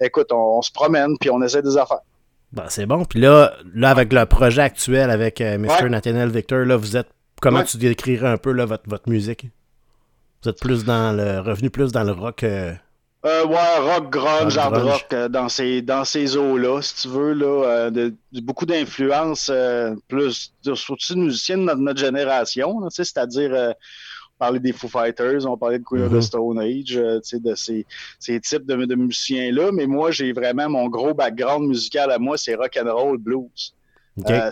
écoute, 0.02 0.30
on, 0.32 0.60
se 0.60 0.70
promène 0.70 1.16
puis 1.18 1.30
on 1.30 1.40
essaie 1.42 1.62
des 1.62 1.76
affaires. 1.76 2.02
Ben, 2.52 2.66
c'est 2.68 2.86
bon. 2.86 3.04
Puis 3.04 3.20
là, 3.20 3.54
là, 3.74 3.90
avec 3.90 4.12
le 4.12 4.26
projet 4.26 4.62
actuel 4.62 5.10
avec 5.10 5.40
Mr. 5.40 5.88
Nathaniel 5.88 6.28
Victor, 6.28 6.60
là, 6.60 6.76
vous 6.76 6.96
êtes. 6.96 7.08
Comment 7.40 7.64
tu 7.64 7.78
décrirais 7.78 8.28
un 8.28 8.36
peu 8.36 8.52
là, 8.52 8.64
votre, 8.64 8.88
votre 8.88 9.08
musique? 9.08 9.48
Vous 10.42 10.50
êtes 10.50 10.60
plus 10.60 10.84
dans 10.84 11.16
le. 11.16 11.40
revenu 11.40 11.70
plus 11.70 11.90
dans 11.90 12.04
le 12.04 12.12
rock 12.12 12.44
euh, 13.24 13.46
ouais, 13.46 13.78
rock, 13.78 14.10
grunge, 14.10 14.58
hard 14.58 14.76
rock, 14.76 15.06
euh, 15.12 15.28
dans 15.28 15.48
ces, 15.48 15.80
dans 15.80 16.04
ces 16.04 16.36
eaux-là, 16.36 16.82
si 16.82 17.02
tu 17.02 17.08
veux, 17.08 17.32
là, 17.32 17.64
euh, 17.64 17.90
de, 17.90 18.14
beaucoup 18.42 18.66
d'influences, 18.66 19.50
euh, 19.50 19.94
plus, 20.08 20.52
surtout 20.74 21.16
musiciens 21.16 21.56
de 21.56 21.62
notre, 21.62 21.80
notre 21.80 22.00
génération, 22.00 22.78
c'est-à-dire, 22.90 23.74
parler 24.38 24.60
des 24.60 24.72
Foo 24.72 24.88
Fighters, 24.88 25.46
on 25.46 25.56
parlait 25.56 25.78
de 25.78 25.84
Queen 25.84 26.02
of 26.02 26.10
the 26.10 26.16
mm-hmm. 26.16 26.20
Stone 26.20 26.58
Age, 26.58 26.94
de 26.94 27.54
ces, 27.54 27.86
ces 28.18 28.40
types 28.40 28.66
de, 28.66 28.84
de 28.84 28.94
musiciens-là, 28.94 29.70
mais 29.72 29.86
moi, 29.86 30.10
j'ai 30.10 30.32
vraiment, 30.32 30.68
mon 30.68 30.88
gros 30.88 31.14
background 31.14 31.66
musical 31.66 32.10
à 32.10 32.18
moi, 32.18 32.36
c'est 32.36 32.54
rock 32.54 32.78
and 32.78 32.92
roll 32.92 33.16
blues. 33.16 33.74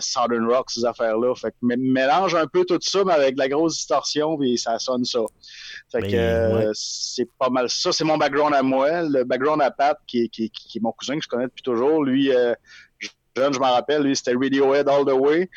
Southern 0.01 0.45
Rock, 0.47 0.71
ces 0.71 0.85
affaires-là. 0.85 1.33
Fait 1.35 1.51
que 1.51 1.55
mélange 1.61 2.35
un 2.35 2.47
peu 2.47 2.65
tout 2.65 2.79
ça, 2.81 3.03
mais 3.05 3.13
avec 3.13 3.35
de 3.35 3.39
la 3.39 3.49
grosse 3.49 3.75
distorsion, 3.75 4.37
puis 4.37 4.57
ça 4.57 4.77
sonne 4.79 5.05
ça. 5.05 5.21
Fait 5.91 6.01
ben, 6.01 6.11
que 6.11 6.15
euh, 6.15 6.71
c'est 6.73 7.29
pas 7.39 7.49
mal 7.49 7.69
ça. 7.69 7.91
C'est 7.91 8.03
mon 8.03 8.17
background 8.17 8.53
à 8.53 8.63
moi. 8.63 9.03
Le 9.03 9.23
background 9.23 9.61
à 9.61 9.71
Pat, 9.71 9.97
qui, 10.07 10.29
qui, 10.29 10.49
qui, 10.49 10.77
est 10.77 10.81
mon 10.81 10.91
cousin 10.91 11.17
que 11.17 11.23
je 11.23 11.29
connais 11.29 11.45
depuis 11.45 11.63
toujours, 11.63 12.03
lui, 12.03 12.33
euh, 12.33 12.53
jeune, 13.35 13.53
je 13.53 13.59
m'en 13.59 13.71
rappelle, 13.71 14.03
lui, 14.03 14.15
c'était 14.15 14.33
Radiohead 14.33 14.87
All 14.87 15.05
the 15.05 15.13
Way. 15.13 15.49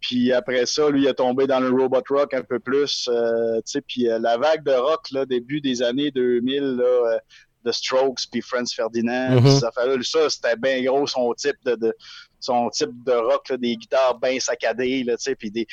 Puis 0.00 0.32
après 0.32 0.66
ça, 0.66 0.90
lui, 0.90 1.02
il 1.02 1.06
est 1.06 1.14
tombé 1.14 1.46
dans 1.46 1.60
le 1.60 1.70
robot 1.70 2.02
rock 2.10 2.34
un 2.34 2.42
peu 2.42 2.58
plus. 2.58 3.08
Euh, 3.10 3.60
puis 3.88 4.08
euh, 4.08 4.18
la 4.18 4.36
vague 4.36 4.62
de 4.62 4.72
rock, 4.72 5.10
là, 5.12 5.24
début 5.24 5.62
des 5.62 5.82
années 5.82 6.10
2000, 6.10 6.62
là, 6.76 7.18
The 7.64 7.72
Strokes, 7.72 8.26
puis 8.30 8.42
Franz 8.42 8.74
Ferdinand, 8.74 9.36
mm-hmm. 9.36 9.60
ça, 9.60 9.70
ça 9.72 10.30
c'était 10.30 10.56
bien 10.56 10.82
gros 10.82 11.06
son 11.06 11.32
type 11.32 11.56
de, 11.64 11.74
de 11.76 11.96
son 12.44 12.68
type 12.70 12.90
de 13.04 13.12
rock, 13.12 13.52
des 13.58 13.76
guitares 13.76 14.18
bien 14.20 14.38
saccadées, 14.38 15.04
là, 15.04 15.14
puis 15.38 15.50
des... 15.50 15.66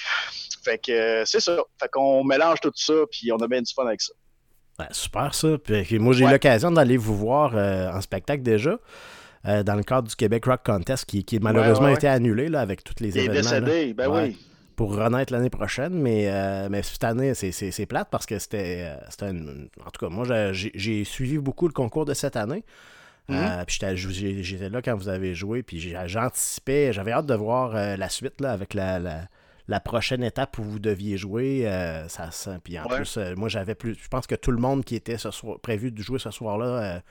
Fait 0.63 0.77
que 0.77 0.91
euh, 0.91 1.25
c'est 1.25 1.39
ça. 1.39 1.57
Fait 1.79 1.89
qu'on 1.91 2.23
mélange 2.23 2.59
tout 2.61 2.71
ça, 2.75 2.93
puis 3.11 3.31
on 3.31 3.37
a 3.37 3.47
bien 3.47 3.61
du 3.61 3.73
fun 3.73 3.85
avec 3.85 4.01
ça. 4.01 4.13
super 4.91 5.33
ça. 5.33 5.57
Puis, 5.57 5.99
moi, 5.99 6.13
j'ai 6.13 6.25
eu 6.25 6.29
l'occasion 6.29 6.71
d'aller 6.71 6.97
vous 6.97 7.15
voir 7.15 7.55
euh, 7.55 7.91
en 7.91 8.01
spectacle 8.01 8.43
déjà. 8.43 8.77
Euh, 9.47 9.63
dans 9.63 9.73
le 9.73 9.81
cadre 9.81 10.07
du 10.07 10.15
Québec 10.15 10.45
Rock 10.45 10.61
Contest 10.63 11.05
qui, 11.05 11.25
qui 11.25 11.39
malheureusement 11.39 11.87
a 11.87 11.93
été 11.93 12.07
annulé 12.07 12.47
là, 12.47 12.61
avec 12.61 12.83
tous 12.83 12.93
les 12.99 13.17
événements. 13.17 13.41
Décédé, 13.41 13.93
ben 13.95 14.07
oui. 14.07 14.37
Pour 14.75 14.95
renaître 14.95 15.33
l'année 15.33 15.49
prochaine, 15.49 15.93
mais, 15.93 16.29
mais 16.69 16.83
cette 16.83 17.03
année, 17.03 17.33
c'est 17.33 17.85
plate 17.87 18.09
parce 18.11 18.27
que 18.27 18.37
c'était. 18.37 18.95
En 19.23 19.89
tout 19.91 20.05
cas, 20.05 20.09
moi, 20.09 20.25
j'ai 20.53 21.03
suivi 21.03 21.39
beaucoup 21.39 21.67
le 21.67 21.73
concours 21.73 22.05
de 22.05 22.13
cette 22.13 22.35
année. 22.35 22.63
Euh, 23.31 23.59
mhm. 23.59 24.43
j'étais 24.43 24.69
là 24.69 24.81
quand 24.81 24.95
vous 24.95 25.09
avez 25.09 25.33
joué, 25.33 25.63
puis 25.63 25.79
j'anticipais, 26.05 26.93
j'avais 26.93 27.11
hâte 27.11 27.25
de 27.25 27.33
voir 27.33 27.75
euh, 27.75 27.95
la 27.95 28.09
suite 28.09 28.41
là, 28.41 28.51
avec 28.51 28.73
la, 28.73 28.99
la, 29.67 29.79
prochaine 29.79 30.23
étape 30.23 30.57
où 30.59 30.63
vous 30.63 30.79
deviez 30.79 31.17
jouer. 31.17 31.63
Euh, 31.65 32.07
ça, 32.07 32.29
puis 32.63 32.77
en 32.79 32.85
plus, 32.85 33.17
moi 33.37 33.49
j'avais 33.49 33.75
plus. 33.75 33.97
Je 34.01 34.07
pense 34.07 34.27
que 34.27 34.35
tout 34.35 34.51
le 34.51 34.57
monde 34.57 34.83
qui 34.83 34.95
était 34.95 35.17
ce 35.17 35.31
soir, 35.31 35.59
prévu 35.59 35.91
de 35.91 36.01
jouer 36.01 36.19
ce 36.19 36.31
soir-là 36.31 37.01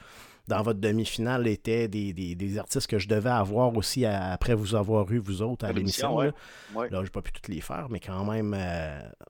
dans 0.48 0.62
votre 0.62 0.80
demi-finale 0.80 1.46
était 1.46 1.86
des, 1.86 2.12
des, 2.12 2.58
artistes 2.58 2.88
que 2.88 2.98
je 2.98 3.06
devais 3.06 3.30
avoir 3.30 3.76
aussi 3.76 4.04
après 4.04 4.54
vous 4.54 4.74
avoir 4.74 5.10
eu, 5.12 5.18
vous 5.18 5.42
autres, 5.42 5.64
à 5.64 5.72
l'émission. 5.72 6.18
Là, 6.18 6.32
ouais. 6.74 6.90
là 6.90 7.02
j'ai 7.04 7.10
pas 7.10 7.22
pu 7.22 7.30
toutes 7.30 7.48
les 7.48 7.60
faire, 7.60 7.86
mais 7.88 8.00
quand 8.00 8.24
même. 8.24 8.56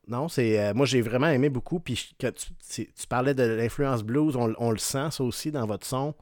non, 0.08 0.28
c'est. 0.28 0.74
moi 0.74 0.86
j'ai 0.86 1.02
vraiment 1.02 1.28
aimé 1.28 1.50
beaucoup. 1.50 1.78
Puis 1.78 2.14
tu, 2.18 2.32
tu, 2.72 3.06
parlais 3.08 3.34
de 3.34 3.42
l'influence 3.42 4.02
blues, 4.02 4.34
on, 4.34 4.54
on, 4.58 4.70
le 4.70 4.78
sent 4.78 5.10
ça 5.10 5.22
aussi 5.22 5.52
dans 5.52 5.66
votre 5.66 5.86
son. 5.86 6.14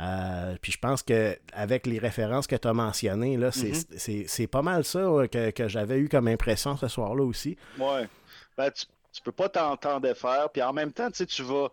Euh, 0.00 0.56
puis 0.60 0.72
je 0.72 0.78
pense 0.78 1.02
qu'avec 1.02 1.86
les 1.86 1.98
références 1.98 2.46
que 2.46 2.56
tu 2.56 2.66
as 2.66 2.72
mentionnées, 2.72 3.36
là, 3.36 3.50
c'est, 3.52 4.38
mhm. 4.38 4.48
pas 4.48 4.62
mal 4.62 4.84
ça 4.84 5.00
que, 5.30 5.68
j'avais 5.68 5.98
eu 5.98 6.08
comme 6.08 6.28
impression 6.28 6.76
ce 6.76 6.88
soir-là 6.88 7.24
aussi. 7.24 7.56
Ouais. 7.78 8.08
Ben, 8.56 8.70
tu, 8.70 8.86
tu 9.12 9.22
peux 9.22 9.32
pas 9.32 9.48
t'entendre 9.48 10.12
faire. 10.14 10.48
Puis 10.50 10.62
en 10.62 10.72
même 10.72 10.92
temps, 10.92 11.10
tu 11.10 11.42
vas, 11.42 11.68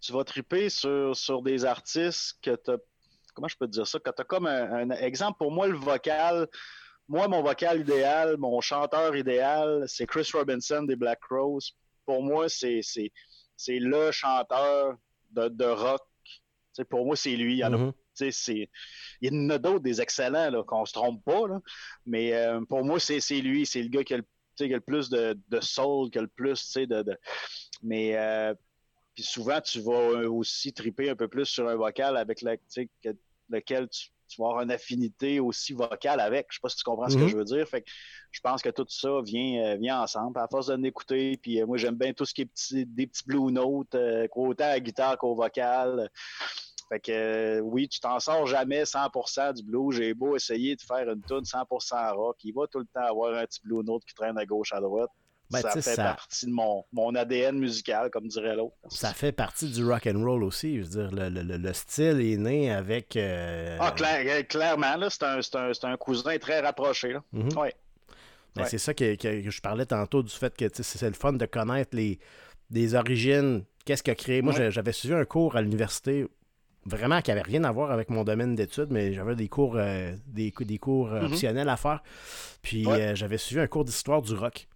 tu 0.00 0.12
vas 0.12 0.24
triper 0.24 0.68
sur, 0.68 1.16
sur 1.16 1.42
des 1.42 1.64
artistes 1.64 2.38
que 2.42 2.56
tu 2.56 2.72
Comment 3.34 3.48
je 3.48 3.56
peux 3.58 3.66
te 3.66 3.72
dire 3.72 3.86
ça? 3.86 3.98
Que 3.98 4.10
tu 4.10 4.22
as 4.22 4.24
comme 4.24 4.46
un, 4.46 4.88
exemple. 4.90 5.36
Pour 5.38 5.52
moi, 5.52 5.68
le 5.68 5.76
vocal. 5.76 6.48
Moi, 7.06 7.28
mon 7.28 7.42
vocal 7.42 7.80
idéal, 7.80 8.36
mon 8.38 8.60
chanteur 8.62 9.14
idéal, 9.14 9.84
c'est 9.86 10.06
Chris 10.06 10.28
Robinson 10.32 10.82
des 10.82 10.96
Black 10.96 11.22
Rose. 11.28 11.76
Pour 12.06 12.22
moi, 12.22 12.48
c'est, 12.48 12.80
c'est, 12.82 13.10
le 13.78 14.10
chanteur 14.10 14.96
de, 15.32 15.48
de 15.48 15.66
rock 15.66 16.00
pour 16.84 17.04
moi, 17.04 17.16
c'est 17.16 17.36
lui. 17.36 17.54
Il 17.54 17.58
y 17.58 17.64
en 17.64 17.72
a, 17.72 17.76
mm-hmm. 17.76 18.68
il 19.20 19.32
y 19.32 19.36
en 19.36 19.50
a 19.50 19.58
d'autres 19.58 19.80
des 19.80 20.00
excellents, 20.00 20.62
qu'on 20.64 20.82
ne 20.82 20.86
se 20.86 20.92
trompe 20.92 21.24
pas. 21.24 21.44
mais 22.04 22.34
euh, 22.34 22.60
pour 22.68 22.84
moi, 22.84 22.98
c'est 23.00 23.20
lui. 23.40 23.66
C'est 23.66 23.82
le 23.82 23.88
gars 23.88 24.04
qui 24.04 24.14
a 24.14 24.18
le, 24.18 24.24
le 24.60 24.80
plus 24.80 25.08
de, 25.10 25.38
de, 25.48 25.60
soul, 25.60 26.10
qui 26.10 26.18
a 26.18 26.22
le 26.22 26.28
plus 26.28 26.76
de, 26.76 27.02
de... 27.02 27.18
Mais 27.82 28.16
euh, 28.16 28.54
puis 29.14 29.24
souvent, 29.24 29.60
tu 29.60 29.80
vas 29.80 30.28
aussi 30.28 30.72
triper 30.72 31.10
un 31.10 31.16
peu 31.16 31.28
plus 31.28 31.46
sur 31.46 31.68
un 31.68 31.76
vocal 31.76 32.16
avec 32.16 32.42
lequel 33.48 33.88
tu 33.88 34.10
tu 34.28 34.40
vas 34.40 34.48
avoir 34.48 34.62
une 34.62 34.70
affinité 34.70 35.40
aussi 35.40 35.72
vocale 35.72 36.20
avec. 36.20 36.46
Je 36.50 36.56
sais 36.56 36.60
pas 36.62 36.68
si 36.68 36.76
tu 36.76 36.84
comprends 36.84 37.08
ce 37.08 37.16
que 37.16 37.22
mhm. 37.22 37.28
je 37.28 37.36
veux 37.36 37.44
dire. 37.44 37.68
Fait 37.68 37.82
que 37.82 37.90
je 38.30 38.40
pense 38.40 38.62
que 38.62 38.68
tout 38.70 38.86
ça 38.88 39.20
vient, 39.22 39.64
euh, 39.64 39.76
vient 39.76 40.00
ensemble. 40.00 40.38
À 40.38 40.48
force 40.48 40.66
de 40.66 40.74
l'écouter, 40.74 41.38
puis 41.40 41.60
euh, 41.60 41.66
moi 41.66 41.76
j'aime 41.76 41.96
bien 41.96 42.12
tout 42.12 42.24
ce 42.24 42.34
qui 42.34 42.42
est 42.42 42.46
petit, 42.46 42.86
des 42.86 43.06
petits 43.06 43.24
blue 43.26 43.52
notes, 43.52 43.94
euh, 43.94 44.26
autant 44.34 44.64
à 44.64 44.68
la 44.68 44.80
guitare 44.80 45.18
qu'au 45.18 45.34
vocal. 45.34 46.10
Fait 46.88 47.00
que 47.00 47.60
oui, 47.60 47.88
tu 47.88 47.98
t'en 47.98 48.20
sors 48.20 48.46
jamais 48.46 48.84
100% 48.84 49.54
du 49.54 49.62
blues. 49.64 49.96
J'ai 49.96 50.14
beau 50.14 50.36
essayer 50.36 50.76
de 50.76 50.82
faire 50.82 51.10
une 51.10 51.22
tune 51.22 51.42
100% 51.42 52.14
rock, 52.14 52.36
il 52.44 52.54
va 52.54 52.66
tout 52.68 52.78
le 52.78 52.86
temps 52.86 53.06
avoir 53.06 53.34
un 53.34 53.44
petit 53.44 53.60
blue 53.64 53.82
note 53.82 54.04
qui 54.04 54.14
traîne 54.14 54.38
à 54.38 54.46
gauche 54.46 54.72
à 54.72 54.80
droite. 54.80 55.10
Ben, 55.50 55.60
ça 55.60 55.80
fait 55.80 55.96
partie 55.96 56.46
de 56.46 56.50
mon, 56.50 56.84
mon, 56.92 57.14
ADN 57.14 57.58
musical, 57.58 58.10
comme 58.10 58.26
dirait 58.26 58.56
l'autre. 58.56 58.74
Ça 58.88 59.12
fait 59.12 59.30
partie 59.30 59.70
du 59.70 59.84
rock 59.84 60.08
and 60.08 60.24
roll 60.24 60.42
aussi. 60.42 60.78
Je 60.78 60.82
veux 60.82 60.88
dire, 60.88 61.10
le, 61.12 61.28
le, 61.28 61.56
le 61.56 61.72
style 61.72 62.20
est 62.20 62.36
né 62.36 62.72
avec. 62.72 63.16
Euh, 63.16 63.78
ah, 63.80 63.92
clairement, 64.42 64.96
là, 64.96 65.08
c'est 65.08 65.22
un, 65.22 65.38
un, 65.38 65.92
un, 65.92 65.96
cousin 65.96 66.36
très 66.38 66.60
rapproché. 66.60 67.12
Là. 67.12 67.22
Mhm. 67.32 67.50
Ben, 68.56 68.64
c'est 68.64 68.78
ça 68.78 68.94
que, 68.94 69.14
que, 69.14 69.50
je 69.50 69.60
parlais 69.60 69.86
tantôt 69.86 70.22
du 70.22 70.34
fait 70.34 70.56
que 70.56 70.64
c'est 70.82 71.06
le 71.06 71.12
fun 71.12 71.34
de 71.34 71.46
connaître 71.46 71.94
les, 71.94 72.18
les 72.70 72.94
origines. 72.94 73.64
Qu'est-ce 73.84 74.02
qui 74.02 74.10
a 74.10 74.14
créé. 74.16 74.42
Moi, 74.42 74.70
j'avais 74.70 74.92
suivi 74.92 75.14
un 75.14 75.24
cours 75.24 75.54
à 75.56 75.62
l'université 75.62 76.26
vraiment 76.86 77.20
qui 77.20 77.30
avait 77.30 77.42
rien 77.42 77.64
à 77.64 77.72
voir 77.72 77.90
avec 77.90 78.10
mon 78.10 78.24
domaine 78.24 78.54
d'études, 78.54 78.88
mais 78.90 79.12
j'avais 79.12 79.36
des 79.36 79.48
cours, 79.48 79.76
euh, 79.76 80.14
des, 80.26 80.52
des, 80.58 80.78
cours 80.78 81.08
mhm. 81.08 81.26
optionnels 81.26 81.68
à 81.68 81.76
faire. 81.76 82.02
Puis 82.62 82.86
euh, 82.86 83.14
j'avais 83.14 83.38
suivi 83.38 83.60
un 83.60 83.66
cours 83.66 83.84
d'histoire 83.84 84.22
du 84.22 84.34
rock. 84.34 84.68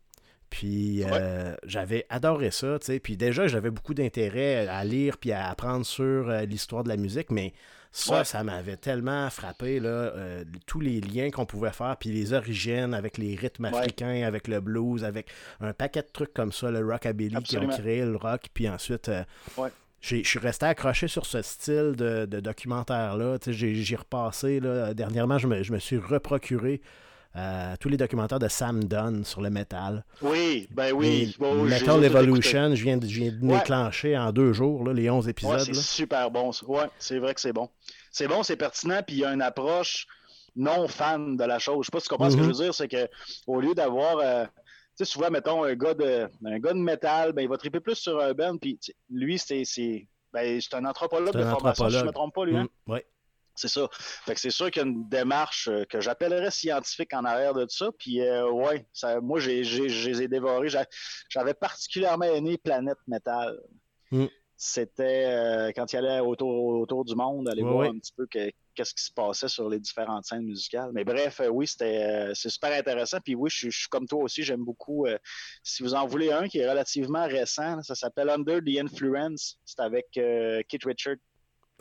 Puis 0.51 1.05
euh, 1.05 1.55
j'avais 1.65 2.07
adoré 2.11 2.51
ça, 2.51 2.79
tu 2.81 2.87
sais. 2.87 2.99
Puis 2.99 3.17
déjà, 3.17 3.47
j'avais 3.47 3.71
beaucoup 3.71 3.95
d'intérêt 3.95 4.67
à 4.67 4.85
lire 4.85 5.17
puis 5.17 5.31
à 5.31 5.49
apprendre 5.49 5.87
sur 5.87 6.29
euh, 6.29 6.45
l'histoire 6.45 6.83
de 6.83 6.89
la 6.89 6.97
musique, 6.97 7.31
mais 7.31 7.55
ça, 7.93 8.25
ça 8.25 8.45
m'avait 8.45 8.77
tellement 8.77 9.29
frappé, 9.31 9.81
là, 9.81 9.89
euh, 9.89 10.45
tous 10.67 10.81
les 10.81 11.01
liens 11.01 11.31
qu'on 11.31 11.47
pouvait 11.47 11.73
faire, 11.73 11.97
puis 11.99 12.11
les 12.11 12.33
origines 12.33 12.95
avec 12.95 13.19
les 13.19 13.35
rythmes 13.35 13.65
africains, 13.65 14.25
avec 14.25 14.47
le 14.49 14.61
blues, 14.61 15.05
avec 15.05 15.29
un 15.61 15.73
paquet 15.73 16.03
de 16.03 16.09
trucs 16.13 16.33
comme 16.33 16.53
ça, 16.53 16.71
le 16.71 16.85
rockabilly 16.85 17.43
qui 17.43 17.59
ont 17.59 17.69
créé 17.69 18.05
le 18.05 18.17
rock, 18.17 18.49
puis 18.53 18.69
ensuite... 18.69 19.11
Je 20.01 20.23
suis 20.23 20.39
resté 20.39 20.67
accroché 20.67 21.09
sur 21.09 21.27
ce 21.27 21.43
style 21.43 21.95
de, 21.97 22.27
documentaire-là. 22.41 23.37
J'ai 23.47 23.97
repassé. 23.97 24.61
Là, 24.61 24.95
dernièrement, 24.95 25.39
je 25.39 25.47
me, 25.47 25.63
je 25.63 25.73
me 25.73 25.79
suis 25.79 25.99
reprocuré 25.99 26.81
euh, 27.37 27.77
tous 27.79 27.89
les 27.89 27.97
documentaires 27.97 28.41
de 28.41 28.49
Sam 28.49 28.83
Dunn 28.83 29.25
sur 29.25 29.41
le 29.41 29.51
métal. 29.51 30.05
Oui, 30.21 30.67
ben 30.73 30.93
oui. 30.93 31.37
metal 31.65 32.03
Evolution, 32.03 32.75
je 32.75 32.83
viens 32.83 32.97
de, 32.97 33.07
je 33.07 33.31
déclencher 33.31 34.19
en 34.19 34.33
deux 34.33 34.53
jours 34.53 34.89
les 34.89 35.09
11 35.09 35.29
épisodes. 35.29 35.61
c'est 35.61 35.75
super 35.75 36.31
bon. 36.31 36.51
Ouais, 36.67 36.87
c'est 36.99 37.19
vrai 37.19 37.35
que 37.35 37.41
c'est 37.41 37.53
bon. 37.53 37.69
C'est 38.11 38.27
bon, 38.27 38.43
c'est 38.43 38.57
pertinent, 38.57 39.01
puis 39.07 39.17
il 39.17 39.21
y 39.21 39.25
a 39.25 39.33
une 39.33 39.43
approche 39.43 40.09
non 40.57 40.89
fan 40.89 41.37
de 41.37 41.45
la 41.45 41.61
chose. 41.61 41.83
Je 41.83 41.87
sais 41.87 41.93
pas 41.93 42.01
si 42.01 42.09
tu 42.09 42.11
comprends 42.11 42.31
ce 42.31 42.37
que 42.37 42.43
je 42.43 42.49
mhm. 42.49 42.53
veux 42.53 42.65
dire, 42.65 42.75
c'est 42.75 42.89
que 42.89 43.09
au 43.47 43.61
lieu 43.61 43.75
d'avoir. 43.75 44.19
Euh, 44.19 44.45
sais, 45.05 45.11
souvent, 45.11 45.31
mettons, 45.31 45.65
un 45.65 45.75
gars 45.75 45.95
de, 45.95 46.29
un 46.45 46.59
gars 46.59 46.73
de 46.73 46.79
métal, 46.79 47.33
ben, 47.33 47.43
il 47.43 47.49
va 47.49 47.57
triper 47.57 47.81
plus 47.81 47.97
sur 47.97 48.21
un 48.21 48.33
band, 48.33 48.57
puis 48.59 48.79
lui, 49.09 49.39
c'est, 49.39 49.65
ben, 50.33 50.61
un 50.73 50.85
anthropologue 50.85 51.35
de 51.35 51.45
formation, 51.45 51.89
si 51.89 51.97
je 51.97 52.01
ne 52.01 52.09
me 52.09 52.13
trompe 52.13 52.35
pas, 52.35 52.45
lui. 52.45 52.57
Hein? 52.57 52.65
Mm, 52.65 52.93
oui. 52.93 53.01
C'est 53.57 53.69
ça. 53.69 53.89
Fait 53.93 54.35
que 54.35 54.41
c'est 54.41 54.51
sûr 54.51 54.71
qu'il 54.71 54.83
y 54.83 54.85
a 54.85 54.89
une 54.89 55.07
démarche 55.09 55.69
euh, 55.69 55.85
que 55.85 56.01
j'appellerais 56.01 56.51
scientifique 56.51 57.13
en 57.13 57.25
arrière 57.25 57.53
de 57.53 57.67
ça. 57.69 57.91
Puis 57.99 58.23
euh, 58.23 58.49
ouais, 58.51 58.87
ça, 58.93 59.21
moi 59.21 59.39
j'ai, 59.39 59.65
j'ai, 59.65 59.89
les 59.89 60.23
ai 60.23 60.29
dévorés. 60.29 60.69
J'avais 61.29 61.53
particulièrement 61.53 62.25
aimé 62.25 62.57
Planète 62.57 62.97
Metal. 63.07 63.61
Mm. 64.13 64.27
C'était 64.57 65.27
euh, 65.27 65.73
quand 65.75 65.93
il 65.93 65.97
allait 65.97 66.21
autour, 66.21 66.81
autour 66.81 67.05
du 67.05 67.15
monde, 67.15 67.49
aller 67.49 67.63
voir 67.63 67.89
un 67.89 67.99
petit 67.99 68.13
peu 68.17 68.27
qu'est-ce 68.81 68.95
qui 68.95 69.05
se 69.05 69.13
passait 69.13 69.49
sur 69.49 69.69
les 69.69 69.79
différentes 69.79 70.25
scènes 70.25 70.45
musicales. 70.45 70.91
Mais 70.95 71.05
bref, 71.05 71.41
oui, 71.51 71.67
c'était 71.67 72.31
c'est 72.35 72.49
super 72.49 72.73
intéressant. 72.73 73.19
Puis 73.23 73.35
oui, 73.35 73.51
je, 73.51 73.71
suis 73.71 73.89
comme 73.89 74.07
toi 74.07 74.23
aussi, 74.23 74.43
j'aime 74.43 74.65
beaucoup. 74.65 75.07
si 75.63 75.83
vous 75.83 75.95
en 75.95 76.07
voulez 76.07 76.33
un 76.33 76.49
qui 76.49 76.59
est 76.59 76.69
relativement 76.69 77.27
récent, 77.27 77.83
ça 77.83 77.95
s'appelle 77.95 78.31
Under 78.31 78.61
the 78.61 78.79
Influence. 78.79 79.59
C'est 79.65 79.81
avec 79.81 80.07
Kit 80.13 80.79
Richard 80.85 81.17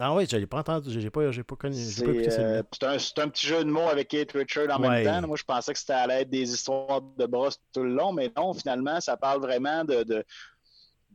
ah 0.01 0.15
oui, 0.15 0.25
je 0.32 0.38
l'ai 0.38 0.48
pas 0.48 0.60
entendu, 0.60 1.01
j'ai 1.01 1.10
pas, 1.10 1.29
pas 1.29 1.56
connu. 1.58 1.75
C'est 1.75 2.08
euh, 2.08 2.63
un, 2.84 2.94
un, 2.94 3.29
petit 3.29 3.46
jeu 3.46 3.65
de 3.65 3.70
mots 3.70 3.89
avec 3.89 4.08
Kate 4.08 4.32
Richard 4.32 4.74
en 4.74 4.79
même 4.79 5.03
temps. 5.03 5.27
Moi, 5.27 5.36
je 5.36 5.44
pensais 5.44 5.74
que 5.74 5.79
c'était 5.79 5.91
à 5.91 6.08
l'aide 6.08 6.29
des 6.29 6.50
histoires 6.53 7.01
de 7.01 7.25
brosse 7.25 7.60
tout 7.74 7.84
le 7.84 7.94
long, 7.94 8.13
mais 8.13 8.32
non, 8.38 8.53
finalement, 8.53 9.01
ça 9.01 9.18
parle 9.18 9.41
vraiment 9.41 9.84
de, 9.84 10.03
de, 10.03 10.24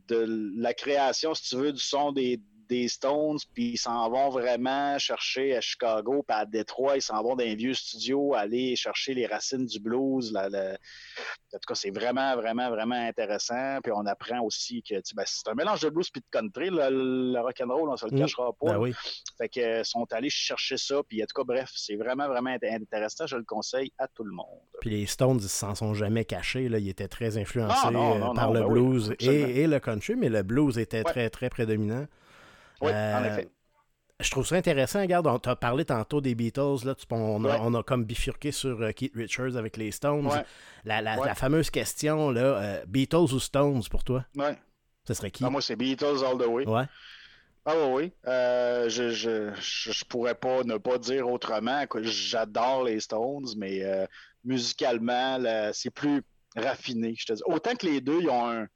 de 0.07 0.27
la 0.57 0.75
création, 0.75 1.33
si 1.33 1.49
tu 1.49 1.55
veux, 1.55 1.73
du 1.73 1.81
son 1.81 2.11
des, 2.11 2.39
des 2.67 2.87
Stones, 2.87 3.37
puis 3.53 3.71
ils 3.71 3.77
s'en 3.77 4.09
vont 4.09 4.29
vraiment 4.29 4.97
chercher 4.97 5.55
à 5.55 5.61
Chicago, 5.61 6.23
puis 6.27 6.37
à 6.37 6.45
Détroit, 6.45 6.97
ils 6.97 7.01
s'en 7.01 7.21
vont 7.23 7.35
dans 7.35 7.43
un 7.43 7.55
vieux 7.55 7.73
studio, 7.73 8.33
aller 8.33 8.75
chercher 8.75 9.13
les 9.13 9.25
racines 9.25 9.65
du 9.65 9.79
blues. 9.79 10.35
En 10.35 11.57
tout 11.57 11.67
cas, 11.67 11.75
c'est 11.75 11.91
vraiment, 11.91 12.35
vraiment, 12.35 12.69
vraiment 12.69 12.95
intéressant. 12.95 13.79
Puis 13.83 13.91
on 13.95 14.05
apprend 14.05 14.41
aussi 14.41 14.83
que 14.83 14.95
ben, 15.15 15.23
c'est 15.25 15.47
un 15.47 15.53
mélange 15.53 15.81
de 15.81 15.89
blues 15.89 16.09
et 16.15 16.19
de 16.19 16.25
country, 16.31 16.69
le, 16.69 17.33
le 17.33 17.39
rock'n'roll, 17.39 17.89
on 17.89 17.93
ne 17.93 17.97
se 17.97 18.05
le 18.05 18.15
mm. 18.15 18.19
cachera 18.19 18.53
pas. 18.53 18.73
Ben 18.73 18.77
oui. 18.77 18.93
Fait 19.37 19.49
que 19.49 19.83
sont 19.83 20.05
allés 20.11 20.29
chercher 20.29 20.77
ça, 20.77 21.01
puis 21.07 21.21
en 21.23 21.25
tout 21.25 21.41
cas, 21.41 21.45
bref, 21.45 21.71
c'est 21.75 21.95
vraiment, 21.95 22.27
vraiment 22.27 22.51
intéressant. 22.51 23.27
Je 23.27 23.37
le 23.37 23.43
conseille 23.43 23.91
à 23.97 24.07
tout 24.07 24.23
le 24.23 24.31
monde. 24.31 24.59
Puis 24.81 24.89
les 24.89 25.05
Stones, 25.05 25.39
ils 25.41 25.49
s'en 25.49 25.75
sont 25.75 25.93
jamais 25.93 26.25
cachés. 26.25 26.69
Là. 26.69 26.79
Ils 26.79 26.89
étaient 26.89 27.07
très 27.07 27.37
influencés 27.37 27.87
euh, 27.87 28.33
par 28.33 28.51
le 28.51 28.61
ben 28.61 28.67
blues 28.67 29.15
et, 29.19 29.67
le 29.67 29.79
country, 29.79 30.15
mais 30.15 30.29
le 30.29 30.43
blues 30.43 30.77
était 30.77 31.03
très, 31.03 31.29
très 31.29 31.49
prédominant. 31.49 32.05
Oui, 32.81 32.91
en 32.91 32.95
euh, 32.95 33.25
effet. 33.25 33.49
Je 34.19 34.31
trouve 34.31 34.45
ça 34.45 34.55
intéressant. 34.55 35.01
Regarde, 35.01 35.27
on 35.27 35.39
t'a 35.39 35.55
parlé 35.55 35.83
tantôt 35.83 36.21
des 36.21 36.35
Beatles. 36.35 36.85
Là, 36.85 36.95
on, 37.11 37.73
a, 37.73 37.83
comme 37.83 38.05
bifurqué 38.05 38.51
sur 38.51 38.81
euh, 38.81 38.91
Keith 38.91 39.13
Richards 39.13 39.57
avec 39.57 39.75
les 39.77 39.91
Stones. 39.91 40.29
La, 40.85 41.35
fameuse 41.35 41.69
question, 41.69 42.31
là, 42.31 42.41
euh, 42.41 42.85
Beatles 42.87 43.33
ou 43.33 43.39
Stones 43.39 43.83
pour 43.89 44.03
toi? 44.03 44.25
Ouais. 44.35 44.57
Ce 45.03 45.13
serait 45.13 45.31
qui? 45.31 45.43
Ah, 45.43 45.49
moi, 45.49 45.61
c'est 45.61 45.75
Beatles 45.75 46.23
all 46.25 46.37
the 46.37 46.47
way. 46.47 46.65
Ouais. 46.65 46.85
Ah 47.67 47.73
oui, 47.89 48.13
je, 48.23 49.09
je, 49.11 49.51
je, 49.59 50.05
pourrais 50.05 50.35
pas 50.35 50.63
ne 50.63 50.77
pas 50.77 50.99
dire 50.99 51.27
autrement. 51.27 51.83
J'adore 52.03 52.83
les 52.83 52.99
Stones, 52.99 53.47
mais 53.57 53.81
musicalement, 54.43 55.39
c'est 55.73 55.89
plus 55.89 56.21
raffiné. 56.55 57.15
Je 57.17 57.25
te 57.25 57.33
dis. 57.33 57.41
Autant 57.45 57.75
que 57.75 57.87
les 57.87 58.01
deux, 58.01 58.21
ils 58.21 58.29
ont 58.29 58.49
un, 58.49 58.67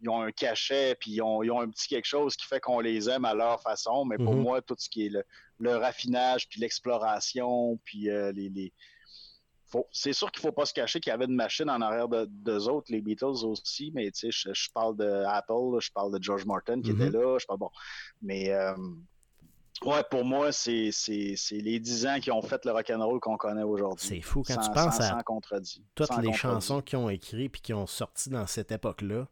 ils 0.00 0.08
ont 0.08 0.22
un 0.22 0.30
cachet, 0.30 0.94
puis 0.94 1.12
ils 1.12 1.22
ont, 1.22 1.60
un 1.60 1.68
petit 1.68 1.88
quelque 1.88 2.06
chose 2.06 2.36
qui 2.36 2.46
fait 2.46 2.60
qu'on 2.60 2.80
les 2.80 3.08
aime 3.08 3.24
à 3.24 3.34
leur 3.34 3.60
façon. 3.60 4.04
Mais 4.04 4.16
pour 4.16 4.34
mhm. 4.34 4.42
moi, 4.42 4.62
tout 4.62 4.76
ce 4.78 4.88
qui 4.88 5.06
est 5.06 5.12
le, 5.58 5.76
raffinage, 5.76 6.48
puis 6.48 6.60
l'exploration, 6.60 7.78
puis 7.84 8.10
euh, 8.10 8.32
les. 8.32 8.72
C'est 9.92 10.14
sûr 10.14 10.32
qu'il 10.32 10.40
ne 10.40 10.48
faut 10.48 10.54
pas 10.54 10.64
se 10.64 10.72
cacher 10.72 10.98
qu'il 10.98 11.10
y 11.10 11.12
avait 11.12 11.26
une 11.26 11.34
machine 11.34 11.68
en 11.68 11.82
arrière 11.82 12.08
de 12.08 12.24
deux 12.30 12.70
autres, 12.70 12.90
les 12.90 13.02
Beatles 13.02 13.44
aussi, 13.44 13.92
mais 13.94 14.10
tu 14.10 14.32
sais, 14.32 14.50
je, 14.54 14.70
parle 14.72 14.96
de 14.96 15.24
Apple, 15.26 15.78
je 15.80 15.92
parle 15.92 16.18
de 16.18 16.22
George 16.22 16.46
Martin 16.46 16.80
qui 16.80 16.90
était 16.92 17.10
mhm. 17.10 17.12
là, 17.12 17.38
je 17.38 17.44
parle 17.44 17.58
bon. 17.58 17.70
Mais 18.22 18.50
euh, 18.50 18.72
ouais, 19.84 20.02
pour 20.10 20.24
moi, 20.24 20.52
c'est 20.52 20.90
les 21.50 21.80
dix 21.80 22.06
ans 22.06 22.18
qui 22.18 22.30
ont 22.30 22.40
fait 22.40 22.64
le 22.64 22.72
rock'n'roll 22.72 23.20
qu'on 23.20 23.36
connaît 23.36 23.62
aujourd'hui. 23.62 24.06
C'est 24.06 24.22
fou 24.22 24.42
quand 24.42 24.56
tu 24.56 24.70
penses 24.70 25.00
à 25.00 25.18
toutes 25.94 26.16
les 26.22 26.32
chansons 26.32 26.80
qui 26.80 26.96
ont 26.96 27.10
écrit 27.10 27.50
puis 27.50 27.60
qui 27.60 27.74
ont 27.74 27.86
sorti 27.86 28.30
dans 28.30 28.46
cette 28.46 28.72
époque-là. 28.72 29.28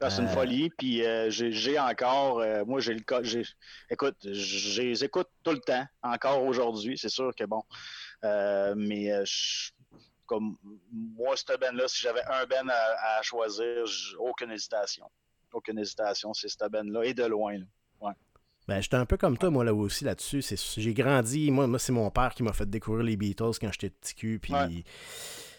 Ah, 0.00 0.10
c'est 0.10 0.22
une 0.22 0.28
euh, 0.28 0.32
folie. 0.32 0.70
Puis 0.70 1.04
euh, 1.04 1.30
j'ai 1.30 1.78
encore, 1.78 2.40
euh, 2.40 2.64
moi 2.64 2.80
j'ai 2.80 2.94
le 2.94 3.00
cas, 3.00 3.20
écoute, 3.90 4.16
je 4.22 4.82
les 4.82 5.04
écoute 5.04 5.28
tout 5.42 5.52
le 5.52 5.60
temps, 5.60 5.86
encore 6.02 6.42
aujourd'hui. 6.44 6.98
C'est 6.98 7.08
sûr 7.08 7.34
que 7.34 7.44
bon, 7.44 7.62
mais 8.76 9.10
comme 10.26 10.56
moi 10.90 11.36
cette 11.36 11.58
ben 11.60 11.74
là, 11.74 11.86
si 11.86 12.02
j'avais 12.02 12.24
un 12.24 12.44
ben 12.46 12.68
à, 12.68 13.22
choisir, 13.22 13.84
aucune 14.18 14.50
hésitation, 14.50 15.06
aucune 15.52 15.78
hésitation, 15.78 16.34
c'est 16.34 16.48
cette 16.48 16.70
ben 16.70 16.90
là 16.90 17.04
et 17.04 17.14
de 17.14 17.24
loin. 17.24 17.58
Ouais. 18.00 18.12
Ben, 18.66 18.80
j'étais 18.80 18.96
un 18.96 19.04
peu 19.04 19.18
comme 19.18 19.36
toi, 19.36 19.50
moi, 19.50 19.62
là 19.62 19.74
aussi, 19.74 20.04
là-dessus. 20.04 20.42
J'ai 20.78 20.94
grandi. 20.94 21.50
Moi, 21.50 21.66
moi 21.66 21.78
c'est 21.78 21.92
mon 21.92 22.10
père 22.10 22.34
qui 22.34 22.42
m'a 22.42 22.54
fait 22.54 22.68
découvrir 22.68 23.04
les 23.04 23.16
Beatles 23.16 23.52
quand 23.60 23.70
j'étais 23.72 23.90
petit 23.90 24.14
cul. 24.14 24.38
Puis 24.38 24.52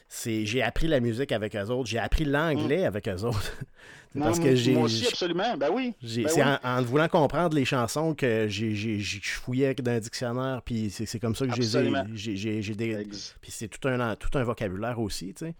j'ai 0.09 0.61
appris 0.61 0.87
la 0.87 0.99
musique 0.99 1.31
avec 1.31 1.55
eux 1.55 1.69
autres, 1.69 1.89
j'ai 1.89 1.99
appris 1.99 2.25
l'anglais 2.25 2.83
mm. 2.83 2.87
avec 2.87 3.07
eux 3.07 3.23
autres. 3.23 3.53
parce 4.19 4.39
que 4.39 4.55
j'ai 4.55 4.73
moi 4.73 4.83
aussi 4.83 5.07
absolument, 5.07 5.57
ben 5.57 5.69
oui. 5.73 5.93
Ben 6.01 6.27
c'est 6.27 6.43
en, 6.43 6.81
voulant 6.83 7.07
comprendre 7.09 7.55
les 7.55 7.65
chansons 7.65 8.13
que 8.13 8.47
j'ai 8.47 8.99
fouillé 9.21 9.73
dans 9.75 9.91
un 9.91 9.99
dictionnaire 9.99 10.61
puis 10.63 10.89
c'est 10.89 11.19
comme 11.19 11.35
ça 11.35 11.45
que 11.47 11.53
j'ai 11.55 12.61
j'ai 12.61 12.75
des 12.75 13.07
puis 13.41 13.51
c'est 13.51 13.67
tout 13.67 13.87
un 13.87 14.15
tout 14.15 14.37
un 14.37 14.43
vocabulaire 14.43 14.99
aussi, 14.99 15.33
tu 15.33 15.45
sais. 15.47 15.55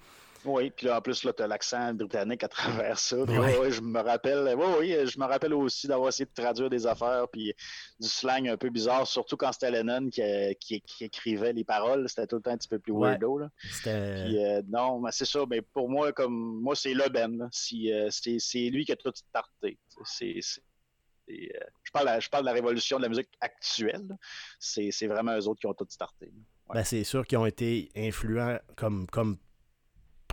Oui, 0.46 0.70
puis 0.70 0.88
là, 0.88 0.98
en 0.98 1.02
plus, 1.02 1.24
là, 1.24 1.34
tu 1.34 1.44
as 1.44 1.48
l'accent 1.48 1.94
britannique 1.94 2.44
à 2.44 2.48
travers 2.48 3.00
ça. 3.00 3.18
Oui, 3.18 3.72
je 3.72 3.82
me 3.82 4.00
rappelle, 4.00 4.56
oui, 4.58 4.66
oui, 4.80 5.08
je 5.08 5.20
me 5.20 5.26
rappelle 5.26 5.54
aussi 5.54 5.88
d'avoir 5.88 6.10
essayé 6.10 6.26
de 6.26 6.34
traduire 6.34 6.70
des 6.70 6.86
affaires, 6.86 7.28
puis 7.32 7.54
du 8.00 8.08
slang 8.08 8.48
un 8.48 8.58
peu 8.58 8.70
bizarre, 8.70 9.08
surtout 9.08 9.38
quand 9.38 9.52
c'était 9.52 9.72
Lennon 9.72 10.10
qui, 10.10 10.22
qui, 10.60 11.04
écrivait 11.04 11.54
les 11.54 11.64
paroles. 11.64 12.08
C'était 12.10 12.28
tout 12.28 12.38
le 12.38 12.42
temps 12.42 12.52
un 12.52 12.58
petit 12.58 12.68
peu 12.68 12.80
plus 12.80 12.94
weirdo. 12.94 13.40
Là. 13.40 13.50
Puis, 13.84 13.90
euh, 13.90 14.62
non, 14.68 15.00
mais 15.00 15.12
c'est 15.12 15.26
ça. 15.26 15.44
Mais 15.50 15.62
pour 15.62 15.90
moi, 15.90 16.12
comme 16.12 16.62
moi, 16.62 16.76
c'est 16.76 16.94
Le 16.94 17.10
Ben. 17.10 17.48
Si, 17.52 17.92
euh, 17.92 18.10
c'est 18.10 18.70
lui 18.70 18.86
qui 18.86 18.92
a 18.92 18.96
tout. 18.96 19.12
C'est 20.04 20.40
euh, 21.30 21.48
je, 21.84 21.92
parle 21.92 22.22
je 22.22 22.30
parle 22.30 22.44
de 22.44 22.50
la 22.50 22.54
révolution 22.54 22.98
de 22.98 23.04
la 23.04 23.10
musique 23.10 23.30
actuelle. 23.42 24.16
C'est 24.60 25.08
vraiment 25.08 25.36
eux 25.38 25.48
autres 25.48 25.60
qui 25.60 25.68
ont 25.68 25.74
tout 25.74 25.88
starté. 25.90 26.32
Ben, 26.74 26.84
c'est 26.84 27.04
sûr 27.04 27.26
qu'ils 27.26 27.38
ont 27.38 27.46
été 27.46 27.92
influents 27.96 28.58
comme, 28.76 29.08
comme 29.08 29.38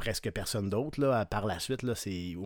presque 0.03 0.33
personne 0.33 0.69
d'autre 0.69 1.01
là, 1.01 1.25
par 1.25 1.47
la 1.47 1.61
suite. 1.61 1.85
Là, 1.85 1.95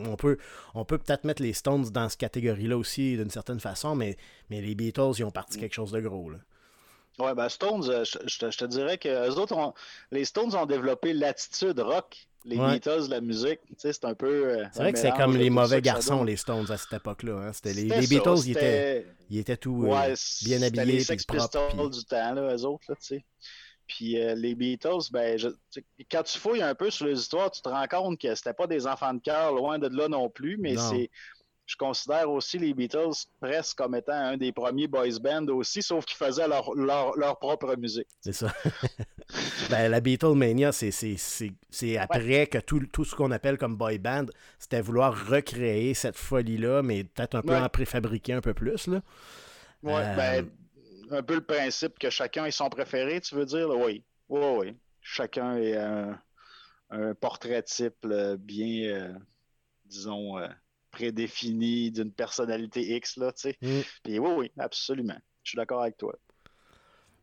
on 0.05 0.17
peut 0.17 0.37
on 0.75 0.85
peut 0.85 0.99
peut-être 0.99 1.25
mettre 1.25 1.43
les 1.43 1.55
Stones 1.55 1.89
dans 1.91 2.09
cette 2.11 2.21
catégorie-là 2.21 2.77
aussi 2.77 3.17
d'une 3.17 3.31
certaine 3.31 3.61
façon, 3.61 3.95
mais, 3.95 4.19
mais 4.51 4.61
les 4.61 4.75
Beatles, 4.75 5.13
ils 5.19 5.25
ont 5.25 5.31
parti 5.31 5.59
quelque 5.59 5.75
chose 5.75 5.91
de 5.91 6.01
gros. 6.01 6.29
Là. 6.29 6.39
Ouais, 7.19 7.35
ben 7.35 7.49
Stones, 7.49 7.89
euh, 7.89 8.05
je, 8.05 8.39
te, 8.39 8.65
dirais 8.67 8.99
que 8.99 9.09
les 9.09 9.39
autres 9.39 9.57
ont, 9.57 9.73
les 10.11 10.27
Stones 10.27 10.55
ont 10.55 10.67
développé 10.67 11.15
l'attitude 11.15 11.81
rock. 11.81 12.29
Les 12.45 12.59
Beatles, 12.59 13.09
la 13.09 13.21
musique, 13.21 13.59
tu 13.67 13.75
sais, 13.79 13.93
c'est 13.93 14.05
un 14.05 14.15
peu. 14.15 14.51
Euh, 14.51 14.65
c'est 14.71 14.79
vrai 14.81 14.93
que 14.93 15.01
c'est 15.01 15.11
comme 15.11 15.37
les 15.37 15.51
mauvais 15.51 15.83
garçons, 15.83 16.23
les 16.23 16.37
Stones, 16.37 16.71
à 16.71 16.77
cette 16.77 16.93
époque-là. 16.93 17.33
Hein. 17.33 17.53
C'était 17.53 17.73
les, 17.73 17.89
les, 17.89 18.07
Beatles, 18.07 18.39
ils 18.45 18.51
étaient, 18.53 19.07
ils 19.31 19.39
étaient 19.39 19.57
tout 19.57 19.85
euh, 19.87 20.15
bien 20.45 20.63
habillés. 20.63 20.85
les 20.85 21.01
Sex 21.01 21.25
Pistols 21.25 21.91
du 21.91 22.05
temps, 22.05 22.35
là, 22.35 22.55
eux 22.55 22.65
autres, 22.65 22.85
là, 22.89 22.95
tu 23.01 23.07
sais. 23.07 23.25
Puis 23.87 24.21
euh, 24.21 24.35
les 24.35 24.55
Beatles, 24.55 25.11
ben, 25.13 25.39
quand 26.11 26.23
tu 26.23 26.39
fouilles 26.39 26.63
un 26.63 26.75
peu 26.75 26.91
sur 26.91 27.07
les 27.07 27.19
histoires, 27.19 27.51
tu 27.51 27.63
te 27.63 27.69
rends 27.69 27.87
compte 27.87 28.21
que 28.21 28.35
c'était 28.35 28.55
pas 28.55 28.67
des 28.67 28.87
enfants 28.87 29.15
de 29.15 29.21
cœur, 29.21 29.53
loin 29.55 29.79
de 29.79 29.89
là 29.89 30.09
non 30.09 30.29
plus, 30.29 30.57
mais 30.59 30.77
c'est. 30.77 31.11
Je 31.69 31.75
considère 31.75 32.31
aussi 32.31 32.59
les 32.59 32.73
Beatles 32.75 33.27
presque 33.41 33.77
comme 33.79 33.97
étant 33.97 34.13
un 34.13 34.37
des 34.37 34.53
premiers 34.53 34.87
boys 34.87 35.19
bands 35.21 35.49
aussi, 35.49 35.83
sauf 35.83 36.05
qu'ils 36.05 36.17
faisaient 36.17 36.47
leur, 36.47 36.73
leur, 36.77 37.39
propre 37.41 37.75
musique. 37.75 38.07
C'est 38.21 38.33
ça. 38.33 38.53
ben, 39.71 39.89
la 39.89 40.01
Beatlemania, 40.01 40.71
c'est 40.71 41.99
après 41.99 42.47
que 42.47 42.59
tout, 42.59 42.87
tout 42.93 43.05
ce 43.05 43.17
qu'on 43.17 43.33
appelle 43.33 43.59
comme 43.59 43.75
boy 43.75 43.99
band, 43.99 44.27
c'était 44.61 44.81
vouloir 44.81 45.27
recréer 45.27 45.95
cette 45.95 46.17
folie-là, 46.17 46.83
mais 46.83 47.03
peut-être 47.03 47.35
un 47.35 47.43
peu 47.43 47.57
en 47.57 47.69
préfabriquer 47.69 48.35
un 48.35 48.41
peu 48.41 48.55
plus. 48.55 48.87
Là. 48.87 49.03
Ouais, 49.83 50.17
ben, 50.17 50.45
euh, 50.45 50.49
un 51.11 51.23
peu 51.23 51.35
le 51.35 51.45
principe 51.45 51.99
que 51.99 52.11
chacun 52.11 52.45
est 52.45 52.51
son 52.51 52.69
préféré, 52.69 53.21
tu 53.21 53.35
veux 53.35 53.45
dire? 53.45 53.69
Oui. 53.69 54.05
Oui, 54.29 54.41
oui. 54.59 54.77
Chacun 55.01 55.57
est 55.57 55.77
un, 55.77 56.21
portrait 57.21 57.63
type 57.63 58.07
bien, 58.39 58.89
euh, 58.89 59.15
disons, 59.85 60.39
euh, 60.39 60.49
prédéfini 60.91 61.91
d'une 61.91 62.13
personnalité 62.13 62.97
X, 62.97 63.17
là, 63.17 63.33
tu 63.33 63.43
sais. 63.43 63.57
Mm. 63.61 63.81
Puis 64.05 64.19
oui, 64.19 64.31
oui, 64.37 64.53
absolument. 64.59 65.19
Je 65.43 65.51
suis 65.51 65.57
d'accord 65.57 65.83
avec 65.83 65.97
toi. 65.97 66.15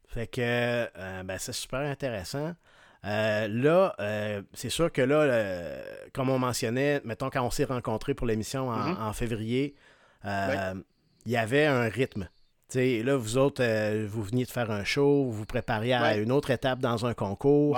Fait 0.08 0.28
que, 0.28 0.42
euh, 0.42 1.24
ben, 1.24 1.38
c'est 1.38 1.54
super 1.54 1.80
intéressant. 1.80 2.56
là, 3.04 3.96
c'est 4.54 4.70
sûr 4.70 4.92
que 4.92 5.02
là, 5.02 5.82
comme 6.14 6.30
on 6.30 6.40
mentionnait, 6.40 7.02
mettons 7.04 7.30
quand 7.30 7.46
on 7.46 7.52
s'est 7.52 7.66
rencontrés 7.66 8.14
pour 8.14 8.28
l'émission 8.28 8.70
en, 8.70 9.12
mm-hmm. 9.12 9.14
février, 9.14 9.76
il 10.24 11.32
y 11.32 11.38
avait 11.38 11.66
un 11.66 11.90
rythme 11.90 12.30
là, 12.76 13.16
vous 13.16 13.38
autres, 13.38 13.64
euh, 13.64 14.08
vous 14.10 14.24
veniez 14.24 14.46
de 14.46 14.50
faire 14.50 14.72
un 14.72 14.84
show, 14.84 15.26
vous 15.26 15.32
vous 15.32 15.46
prépariez 15.46 15.94
à 15.94 16.18
une 16.18 16.32
autre 16.32 16.52
étape 16.52 16.80
dans 16.80 17.06
un 17.06 17.14
concours. 17.14 17.78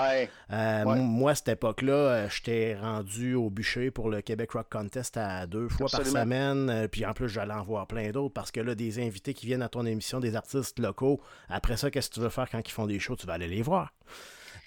Euh, 0.52 0.86
moi, 0.86 1.32
à 1.32 1.36
cette 1.36 1.50
époque-là, 1.50 1.94
euh, 1.94 2.30
j'étais 2.30 2.76
rendu 2.76 3.36
au 3.36 3.50
bûcher 3.50 3.92
pour 3.92 4.10
le 4.10 4.22
Québec 4.22 4.52
Rock 4.52 4.68
Contest 4.70 5.18
à 5.18 5.48
deux 5.48 5.70
fois 5.70 5.88
par 5.90 6.06
semaine. 6.06 6.88
puis 6.92 7.06
en 7.06 7.14
plus, 7.14 7.30
j'allais 7.30 7.54
en 7.54 7.64
voir 7.64 7.88
plein 7.88 8.12
d'autres 8.12 8.34
parce 8.34 8.52
que 8.52 8.60
là, 8.60 8.76
des 8.76 9.00
invités 9.00 9.34
qui 9.34 9.46
viennent 9.46 9.62
à 9.62 9.70
ton 9.70 9.86
émission, 9.86 10.20
des 10.20 10.36
artistes 10.36 10.80
locaux, 10.80 11.22
après 11.50 11.78
ça, 11.78 11.92
qu'est-ce 11.92 12.10
que 12.10 12.16
tu 12.16 12.20
veux 12.22 12.30
faire 12.30 12.50
quand 12.50 12.62
ils 12.66 12.72
font 12.72 12.88
des 12.88 13.00
shows? 13.00 13.16
Tu 13.16 13.28
vas 13.28 13.34
aller 13.34 13.48
les 13.48 13.62
voir. 13.62 13.94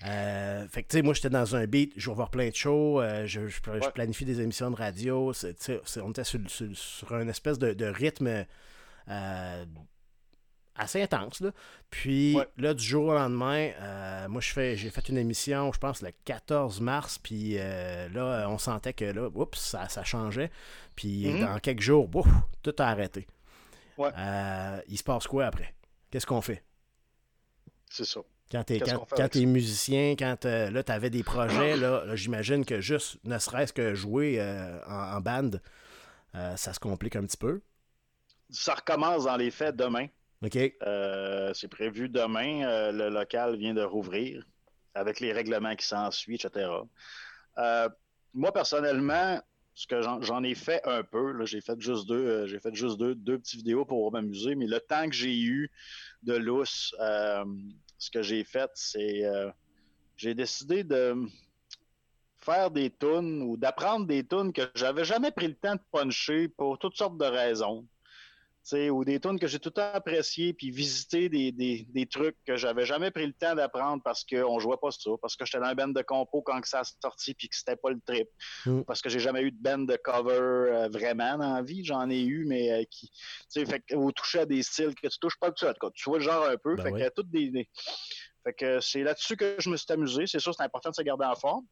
fait 0.01 0.83
que, 0.83 0.89
tu 0.89 0.97
sais, 0.97 1.03
moi, 1.03 1.15
j'étais 1.15 1.31
dans 1.31 1.57
un 1.57 1.67
beat, 1.67 1.93
je 1.97 2.11
vais 2.11 2.17
voir 2.17 2.31
plein 2.31 2.49
de 2.49 2.55
shows, 2.55 3.03
je, 3.25 3.91
planifie 3.93 4.25
des 4.25 4.41
émissions 4.41 4.71
de 4.71 4.77
radio. 4.77 5.33
on 5.33 6.11
était 6.11 6.25
sur, 6.25 6.41
sur, 6.49 7.13
un 7.15 7.29
espèce 7.29 7.59
de, 7.59 7.73
de 7.73 7.87
rythme 7.87 8.45
assez 10.79 11.03
intense. 11.03 11.41
Là. 11.41 11.51
Puis 11.91 12.37
là, 12.57 12.73
du 12.73 12.85
jour 12.85 13.07
au 13.07 13.15
lendemain, 13.15 13.71
euh, 13.81 14.29
moi, 14.29 14.41
je 14.41 14.53
fais, 14.53 14.77
j'ai 14.77 14.91
fait 14.91 15.09
une 15.09 15.19
émission, 15.19 15.73
je 15.73 15.79
pense, 15.79 16.01
le 16.03 16.13
14 16.25 16.81
mars. 16.81 17.19
Puis 17.19 17.57
euh, 17.59 18.09
là, 18.11 18.49
on 18.49 18.59
sentait 18.59 18.93
que 18.93 19.05
là, 19.05 19.29
oups, 19.35 19.59
ça, 19.59 19.89
ça 19.89 20.05
changeait. 20.05 20.51
Puis 20.97 21.27
mm-hmm. 21.27 21.41
dans 21.41 21.59
quelques 21.59 21.83
jours, 21.83 22.09
bouf, 22.09 22.29
tout 22.63 22.75
a 22.79 22.85
arrêté. 22.85 23.27
Euh, 23.99 24.81
il 24.89 24.97
se 24.97 25.03
passe 25.03 25.27
quoi 25.27 25.47
après? 25.47 25.75
Qu'est-ce 26.11 26.27
qu'on 26.27 26.41
fait? 26.41 26.63
C'est 27.91 28.05
ça. 28.05 28.21
Quand 28.51 28.65
tu 28.65 28.75
es, 28.75 29.47
musicien, 29.47 30.15
quand 30.19 30.45
là, 30.47 30.83
tu 30.83 30.93
avais 30.93 31.11
des 31.11 31.23
projets, 31.23 31.77
là, 31.77 32.15
j'imagine 32.15 32.65
que 32.65 32.81
juste, 32.81 33.19
ne 33.25 33.39
serait-ce 33.39 33.75
que 33.75 33.95
jouer 33.95 34.41
en, 34.87 35.17
en, 35.17 35.21
band, 35.21 35.51
ça 36.33 36.73
se 36.73 36.81
complique 36.81 37.17
un 37.17 37.25
petit 37.25 37.37
peu. 37.37 37.61
Ça 38.49 38.75
recommence 38.75 39.25
dans 39.25 39.37
les 39.37 39.51
faits 39.51 39.77
demain. 39.77 40.07
OK. 40.43 40.57
Euh, 40.83 41.53
c'est 41.55 41.69
prévu 41.69 42.09
demain. 42.09 42.63
Euh, 42.63 42.93
le 42.93 43.09
local 43.09 43.57
vient 43.57 43.75
de 43.75 43.83
rouvrir 43.83 44.45
avec 44.95 45.21
les 45.21 45.33
règlements 45.33 45.75
qui 45.75 45.87
s'ensuivent, 45.87 46.41
etc. 46.45 46.71
Euh, 47.59 47.89
moi, 48.35 48.53
personnellement, 48.53 49.41
ce 49.75 49.87
que 49.87 50.01
j'en 50.03 50.43
ai 50.43 50.55
fait 50.55 50.81
un 50.85 51.03
peu, 51.03 51.45
j'ai 51.45 51.61
fait 51.61 51.81
juste 51.81 52.07
deux, 52.09 52.47
fait 52.59 52.75
juste 52.75 52.99
deux, 52.99 53.15
deux 53.15 53.39
petites 53.39 53.59
vidéos 53.59 53.85
pour 53.85 54.11
m'amuser, 54.11 54.55
mais 54.55 54.67
le 54.67 54.81
temps 54.81 55.09
que 55.09 55.15
j'ai 55.15 55.39
eu 55.39 55.71
de 56.25 56.35
lousse, 56.35 56.95
ce 56.99 58.11
que 58.11 58.23
j'ai 58.23 58.43
fait, 58.43 58.71
c'est 58.75 59.23
j'ai 60.17 60.35
décidé 60.35 60.83
de 60.83 61.15
faire 62.41 62.73
des 62.73 62.91
tunes 62.91 63.43
ou 63.43 63.57
d'apprendre 63.57 64.07
des 64.07 64.27
tunes 64.27 64.53
que 64.53 64.63
j'avais 64.75 65.05
jamais 65.05 65.31
pris 65.31 65.47
le 65.47 65.55
temps 65.55 65.77
de 65.77 65.81
puncher 65.93 66.49
pour 66.49 66.77
toutes 66.79 66.97
sortes 66.97 67.19
de 67.19 67.25
raisons 67.25 67.87
ou 68.73 69.05
des 69.05 69.21
tunes 69.21 69.39
que 69.39 69.47
j'ai 69.47 69.59
tout 69.59 69.71
le 69.71 69.75
temps 69.75 69.91
appréciées, 69.93 70.53
puis 70.53 70.71
visiter 70.71 71.29
des, 71.29 71.53
des, 71.53 71.87
des 71.91 72.07
trucs 72.07 72.37
que 72.47 72.57
j'avais 72.57 72.85
jamais 72.85 73.11
pris 73.11 73.27
le 73.27 73.33
temps 73.33 73.55
d'apprendre 73.55 74.03
parce 74.03 74.25
qu'on 74.25 74.59
jouait 74.59 74.77
pas 74.81 74.91
ça, 74.91 75.11
parce 75.21 75.37
que 75.37 75.45
j'étais 75.45 75.59
dans 75.59 75.67
un 75.67 75.75
band 75.75 75.89
de 75.89 76.03
compo 76.03 76.43
quand 76.43 76.65
ça 76.65 76.81
a 76.81 76.85
sorti 76.85 77.35
puis 77.35 77.49
que 77.49 77.57
c'était 77.57 77.77
pas 77.77 77.91
le 77.91 78.01
trip, 78.07 78.29
mm. 78.67 78.83
parce 78.83 79.01
que 79.01 79.09
j'ai 79.09 79.21
jamais 79.21 79.43
eu 79.43 79.51
de 79.51 79.61
band 79.61 79.79
de 79.79 79.97
cover 79.97 80.33
euh, 80.33 80.89
vraiment 80.89 81.39
dans 81.39 81.55
la 81.55 81.63
vie, 81.63 81.85
j'en 81.85 82.09
ai 82.11 82.21
eu, 82.21 82.45
mais 82.47 82.71
euh, 82.73 82.85
qui, 82.91 83.11
tu 83.11 83.17
sais, 83.49 83.67
fait 83.67 83.83
au 83.95 84.13
toucher 84.13 84.41
à 84.41 84.47
des 84.47 84.63
styles 84.63 84.95
que 84.95 85.09
tu 85.09 85.19
touches 85.19 85.39
pas 85.39 85.51
tout 85.51 85.65
ça, 85.65 85.75
tu 85.95 86.11
vois 86.11 86.19
le 86.19 86.25
genre 86.25 86.47
un 86.47 86.57
peu, 86.57 86.77
ben 86.77 86.85
fait 86.85 86.93
que 86.93 87.15
toutes 87.15 87.31
des, 87.31 87.69
fait 88.45 88.53
que 88.55 88.81
c'est 88.81 89.03
là-dessus 89.03 89.37
que 89.37 89.57
je 89.59 89.71
me 89.71 89.77
suis 89.77 89.93
amusé, 89.93 90.27
c'est 90.27 90.41
sûr, 90.41 90.55
c'est 90.55 90.63
important 90.63 90.91
de 90.91 90.95
se 90.95 91.03
garder 91.03 91.25
en 91.25 91.35
forme. 91.35 91.67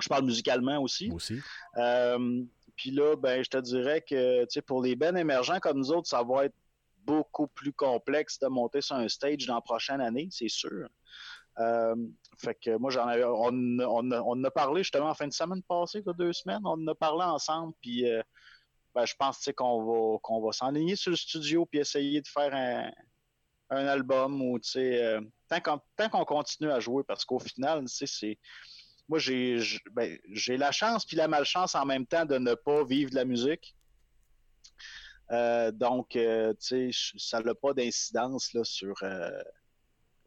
Je 0.00 0.08
parle 0.08 0.24
musicalement 0.24 0.80
aussi. 0.80 1.10
Aussi. 1.10 1.40
Euh, 1.76 2.42
puis 2.80 2.92
là, 2.92 3.14
ben, 3.14 3.44
je 3.44 3.50
te 3.50 3.58
dirais 3.58 4.00
que 4.00 4.60
pour 4.60 4.80
les 4.80 4.96
bennes 4.96 5.18
émergents 5.18 5.60
comme 5.60 5.76
nous 5.76 5.92
autres, 5.92 6.08
ça 6.08 6.22
va 6.22 6.46
être 6.46 6.54
beaucoup 7.04 7.46
plus 7.46 7.74
complexe 7.74 8.38
de 8.38 8.46
monter 8.46 8.80
sur 8.80 8.96
un 8.96 9.06
stage 9.06 9.44
dans 9.44 9.56
la 9.56 9.60
prochaine 9.60 10.00
année, 10.00 10.28
c'est 10.30 10.48
sûr. 10.48 10.88
Euh, 11.58 11.94
fait 12.38 12.54
que 12.54 12.78
moi, 12.78 12.90
j'en 12.90 13.06
avais, 13.06 13.22
on, 13.24 13.50
on, 13.80 14.10
on, 14.12 14.44
a 14.44 14.50
parlé 14.50 14.82
justement 14.82 15.10
en 15.10 15.14
fin 15.14 15.28
de 15.28 15.32
semaine 15.34 15.62
passée, 15.64 16.02
deux 16.16 16.32
semaines, 16.32 16.62
on 16.64 16.70
en 16.70 16.86
a 16.86 16.94
parlé 16.94 17.22
ensemble, 17.22 17.74
puis 17.82 18.08
euh, 18.08 18.22
ben, 18.94 19.04
je 19.04 19.14
pense 19.14 19.46
qu'on 19.54 19.84
va, 19.84 20.18
qu'on 20.22 20.40
va 20.40 20.52
s'enligner 20.52 20.96
sur 20.96 21.10
le 21.10 21.18
studio 21.18 21.66
puis 21.66 21.80
essayer 21.80 22.22
de 22.22 22.28
faire 22.28 22.54
un, 22.54 22.90
un 23.68 23.86
album 23.88 24.40
ou, 24.40 24.58
euh, 24.76 25.20
tant 25.50 25.60
qu'on, 25.60 25.80
tant 25.96 26.08
qu'on 26.08 26.24
continue 26.24 26.70
à 26.70 26.80
jouer, 26.80 27.04
parce 27.06 27.26
qu'au 27.26 27.40
final, 27.40 27.84
c'est 27.88 28.38
moi, 29.10 29.18
ben, 29.92 30.18
j'ai 30.30 30.56
la 30.56 30.70
chance 30.70 31.04
puis 31.04 31.16
la 31.16 31.26
malchance 31.26 31.74
en 31.74 31.84
même 31.84 32.06
temps 32.06 32.24
de 32.24 32.38
ne 32.38 32.54
pas 32.54 32.84
vivre 32.84 33.10
de 33.10 33.16
la 33.16 33.24
musique. 33.24 33.74
Euh, 35.32 35.72
donc, 35.72 36.14
euh, 36.14 36.54
tu 36.54 36.92
sais, 36.92 37.14
ça 37.18 37.40
n'a 37.40 37.56
pas 37.56 37.74
d'incidence 37.74 38.54
sur 38.62 38.94
euh, 39.02 39.42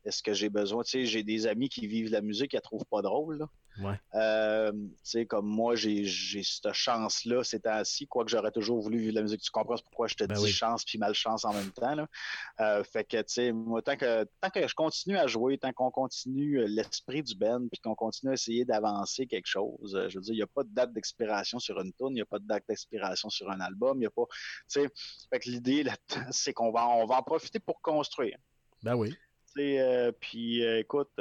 est-ce 0.03 0.21
que 0.21 0.33
j'ai 0.33 0.49
besoin. 0.49 0.83
Tu 0.83 0.91
sais, 0.91 1.05
j'ai 1.05 1.23
des 1.23 1.47
amis 1.47 1.69
qui 1.69 1.87
vivent 1.87 2.11
la 2.11 2.19
musique, 2.19 2.51
ils 2.51 2.57
ne 2.57 2.61
trouvent 2.61 2.85
pas 2.85 3.01
drôle. 3.01 3.37
Là. 3.37 3.49
Ouais. 3.79 3.99
Euh, 4.13 4.71
tu 4.71 4.89
sais, 5.03 5.25
comme 5.25 5.47
moi, 5.47 5.75
j'ai 5.75 6.05
cette 6.05 6.73
chance-là 6.73 7.43
c'est 7.43 7.65
ainsi 7.65 8.07
quoique 8.07 8.29
j'aurais 8.29 8.51
toujours 8.51 8.81
voulu 8.81 8.99
vivre 8.99 9.15
la 9.15 9.21
musique. 9.21 9.41
Tu 9.41 9.51
comprends 9.51 9.75
pourquoi 9.77 10.07
je 10.07 10.15
te 10.15 10.23
ben 10.25 10.35
dis 10.35 10.51
chance 10.51 10.83
puis 10.85 10.97
malchance 10.97 11.45
en 11.45 11.53
même 11.53 11.71
temps. 11.71 11.95
Là. 11.95 12.07
Euh, 12.59 12.83
fait 12.83 13.03
que, 13.03 13.17
tu 13.17 13.33
sais, 13.33 13.51
moi, 13.51 13.81
tant 13.81 13.95
que, 13.95 14.25
tant 14.41 14.49
que 14.49 14.67
je 14.67 14.75
continue 14.75 15.17
à 15.17 15.27
jouer, 15.27 15.57
tant 15.57 15.73
qu'on 15.73 15.91
continue 15.91 16.59
euh, 16.59 16.67
l'esprit 16.67 17.23
du 17.23 17.35
band 17.35 17.67
puis 17.71 17.81
qu'on 17.81 17.95
continue 17.95 18.31
à 18.31 18.33
essayer 18.33 18.65
d'avancer 18.65 19.25
quelque 19.25 19.47
chose, 19.47 19.99
je 20.09 20.17
veux 20.17 20.23
dire, 20.23 20.33
il 20.33 20.37
n'y 20.37 20.43
a 20.43 20.47
pas 20.47 20.63
de 20.63 20.73
date 20.73 20.93
d'expiration 20.93 21.59
sur 21.59 21.79
une 21.79 21.93
tune, 21.93 22.09
il 22.09 22.15
n'y 22.15 22.21
a 22.21 22.25
pas 22.25 22.39
de 22.39 22.45
date 22.45 22.63
d'expiration 22.67 23.29
sur 23.29 23.49
un 23.49 23.59
album, 23.59 23.97
il 23.97 24.01
n'y 24.01 24.05
a 24.05 24.11
pas. 24.11 24.25
Tu 24.69 24.81
sais, 24.81 24.89
fait 25.31 25.39
que 25.39 25.49
l'idée, 25.49 25.85
c'est 26.31 26.53
qu'on 26.53 26.71
va, 26.71 26.87
on 26.87 27.05
va 27.05 27.17
en 27.17 27.23
profiter 27.23 27.59
pour 27.59 27.81
construire. 27.81 28.37
Ben 28.83 28.95
oui. 28.95 29.15
Euh, 29.57 30.11
puis 30.19 30.63
écoute, 30.63 31.11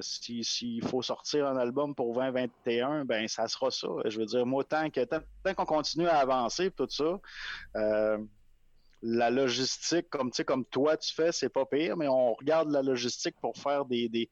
s'il 0.00 0.84
faut 0.84 1.02
sortir 1.02 1.46
un 1.46 1.56
album 1.56 1.94
pour 1.94 2.14
2021, 2.14 3.04
ben 3.04 3.26
ça 3.28 3.48
sera 3.48 3.70
ça. 3.70 3.88
Je 4.04 4.18
veux 4.18 4.26
dire, 4.26 4.46
moi, 4.46 4.64
tant 4.64 4.88
qu'on 4.90 5.64
continue 5.64 6.06
à 6.06 6.18
avancer, 6.18 6.70
tout 6.70 6.88
ça, 6.88 7.20
la 9.02 9.30
logistique, 9.30 10.10
comme, 10.10 10.30
comme 10.46 10.64
toi 10.66 10.96
tu 10.96 11.14
fais, 11.14 11.32
c'est 11.32 11.48
pas 11.48 11.64
pire, 11.64 11.96
mais 11.96 12.08
on 12.08 12.34
regarde 12.34 12.70
la 12.70 12.82
logistique 12.82 13.36
pour 13.40 13.56
faire 13.56 13.84
des, 13.86 14.28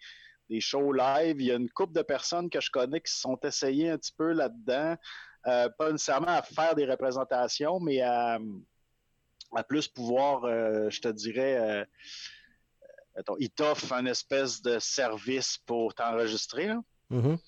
shows 0.61 0.93
live. 0.93 1.41
Il 1.41 1.47
y 1.47 1.53
a 1.53 1.57
une 1.57 1.71
couple 1.71 1.95
de 1.95 2.03
personnes 2.03 2.51
que 2.51 2.61
je 2.61 2.71
connais 2.71 3.01
qui 3.01 3.13
se 3.13 3.21
sont 3.21 3.39
essayées 3.43 3.91
un 3.91 3.99
petit 3.99 4.13
peu 4.17 4.33
là-dedans. 4.33 4.97
Euh, 5.47 5.69
pas 5.79 5.93
nécessairement 5.93 6.29
à 6.29 6.43
faire 6.43 6.75
des 6.75 6.85
représentations, 6.85 7.81
mais 7.81 8.01
à, 8.03 8.39
plus 9.69 9.89
pouvoir, 9.89 10.45
euh, 10.45 10.91
je 10.91 11.01
te 11.01 11.09
dirais, 11.09 11.57
euh, 11.57 11.85
ils 13.39 13.51
t'offrent 13.51 13.93
un 13.93 14.07
espèce 14.07 14.63
de 14.63 14.79
service 14.79 15.59
pour 15.67 15.95
t'enregistrer. 15.95 16.71
Mm-hmm. 17.11 17.39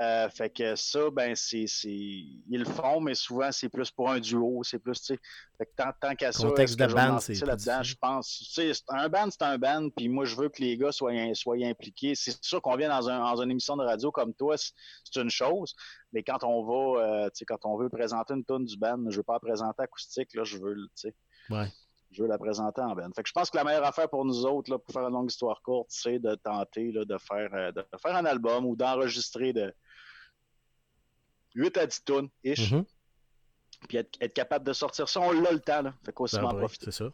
Euh, 0.00 0.28
fait 0.28 0.50
que 0.50 0.74
ça, 0.74 1.08
ben, 1.12 1.36
c'est, 1.36 1.66
ils 1.84 2.42
le 2.50 2.64
font, 2.64 3.00
mais 3.00 3.14
souvent, 3.14 3.52
c'est 3.52 3.68
plus 3.68 3.92
pour 3.92 4.10
un 4.10 4.18
duo. 4.18 4.62
C'est 4.64 4.80
plus, 4.80 5.00
tu 5.00 5.14
sais. 5.14 5.20
Fait 5.56 5.66
que 5.66 5.70
tant, 5.76 5.92
tant 6.00 6.16
qu'à 6.16 6.32
ça, 6.32 6.48
Contexte 6.48 6.76
de 6.76 6.86
band, 6.86 7.20
c'est. 7.20 7.40
là-dedans, 7.46 7.82
je 7.84 7.94
pense. 7.94 8.28
Tu 8.28 8.44
sais, 8.44 8.72
un 8.88 9.08
band, 9.08 9.28
c'est 9.30 9.42
un 9.42 9.56
band, 9.56 9.88
puis 9.90 10.08
moi, 10.08 10.24
je 10.24 10.34
veux 10.34 10.48
que 10.48 10.60
les 10.60 10.76
gars 10.76 10.90
soient, 10.90 11.12
soient 11.34 11.58
impliqués. 11.62 12.16
C'est 12.16 12.42
sûr 12.42 12.60
qu'on 12.60 12.74
vient 12.74 12.88
dans, 12.88 13.08
un, 13.08 13.20
dans, 13.20 13.40
une 13.40 13.52
émission 13.52 13.76
de 13.76 13.84
radio 13.84 14.10
comme 14.10 14.34
toi, 14.34 14.56
c'est 14.56 15.20
une 15.20 15.30
chose, 15.30 15.76
mais 16.12 16.24
quand 16.24 16.42
on 16.42 16.64
va, 16.64 17.00
euh, 17.00 17.24
tu 17.26 17.38
sais, 17.38 17.44
quand 17.44 17.64
on 17.64 17.78
veut 17.78 17.88
présenter 17.88 18.34
une 18.34 18.44
tonne 18.44 18.64
du 18.64 18.76
band, 18.76 18.98
je 19.10 19.18
veux 19.18 19.22
pas 19.22 19.34
la 19.34 19.40
présenter 19.40 19.82
acoustique, 19.82 20.34
là, 20.34 20.42
je 20.42 20.58
veux, 20.58 20.74
tu 20.74 21.08
sais. 21.08 21.14
Ouais 21.50 21.68
je 22.14 22.22
veux 22.22 22.28
la 22.28 22.38
présenter 22.38 22.80
en 22.80 22.94
band. 22.94 23.10
Fait 23.14 23.22
que 23.22 23.28
je 23.28 23.32
pense 23.32 23.50
que 23.50 23.56
la 23.56 23.64
meilleure 23.64 23.84
affaire 23.84 24.08
pour 24.08 24.24
nous 24.24 24.46
autres, 24.46 24.70
là, 24.70 24.78
pour 24.78 24.92
faire 24.92 25.06
une 25.06 25.14
longue 25.14 25.30
histoire 25.30 25.60
courte, 25.62 25.88
c'est 25.90 26.18
de 26.18 26.34
tenter 26.36 26.92
là, 26.92 27.04
de, 27.04 27.18
faire, 27.18 27.50
euh, 27.54 27.72
de 27.72 27.84
faire 28.00 28.16
un 28.16 28.24
album 28.24 28.64
ou 28.64 28.76
d'enregistrer 28.76 29.52
de, 29.52 29.74
8 31.54 31.76
à 31.78 31.86
10 31.86 32.04
tonnes, 32.04 32.28
ish. 32.42 32.72
Mm-hmm. 32.72 32.84
Puis 33.88 33.98
être, 33.98 34.32
capable 34.32 34.66
de 34.66 34.72
sortir 34.72 35.08
ça, 35.08 35.20
on 35.20 35.32
l'a 35.32 35.52
le 35.52 35.60
temps, 35.60 35.82
là. 35.82 35.94
Fait 36.04 36.12
qu'aussi 36.12 36.36
ben 36.36 36.42
m'en 36.42 36.68
C'est 36.68 36.90
ça. 36.90 37.10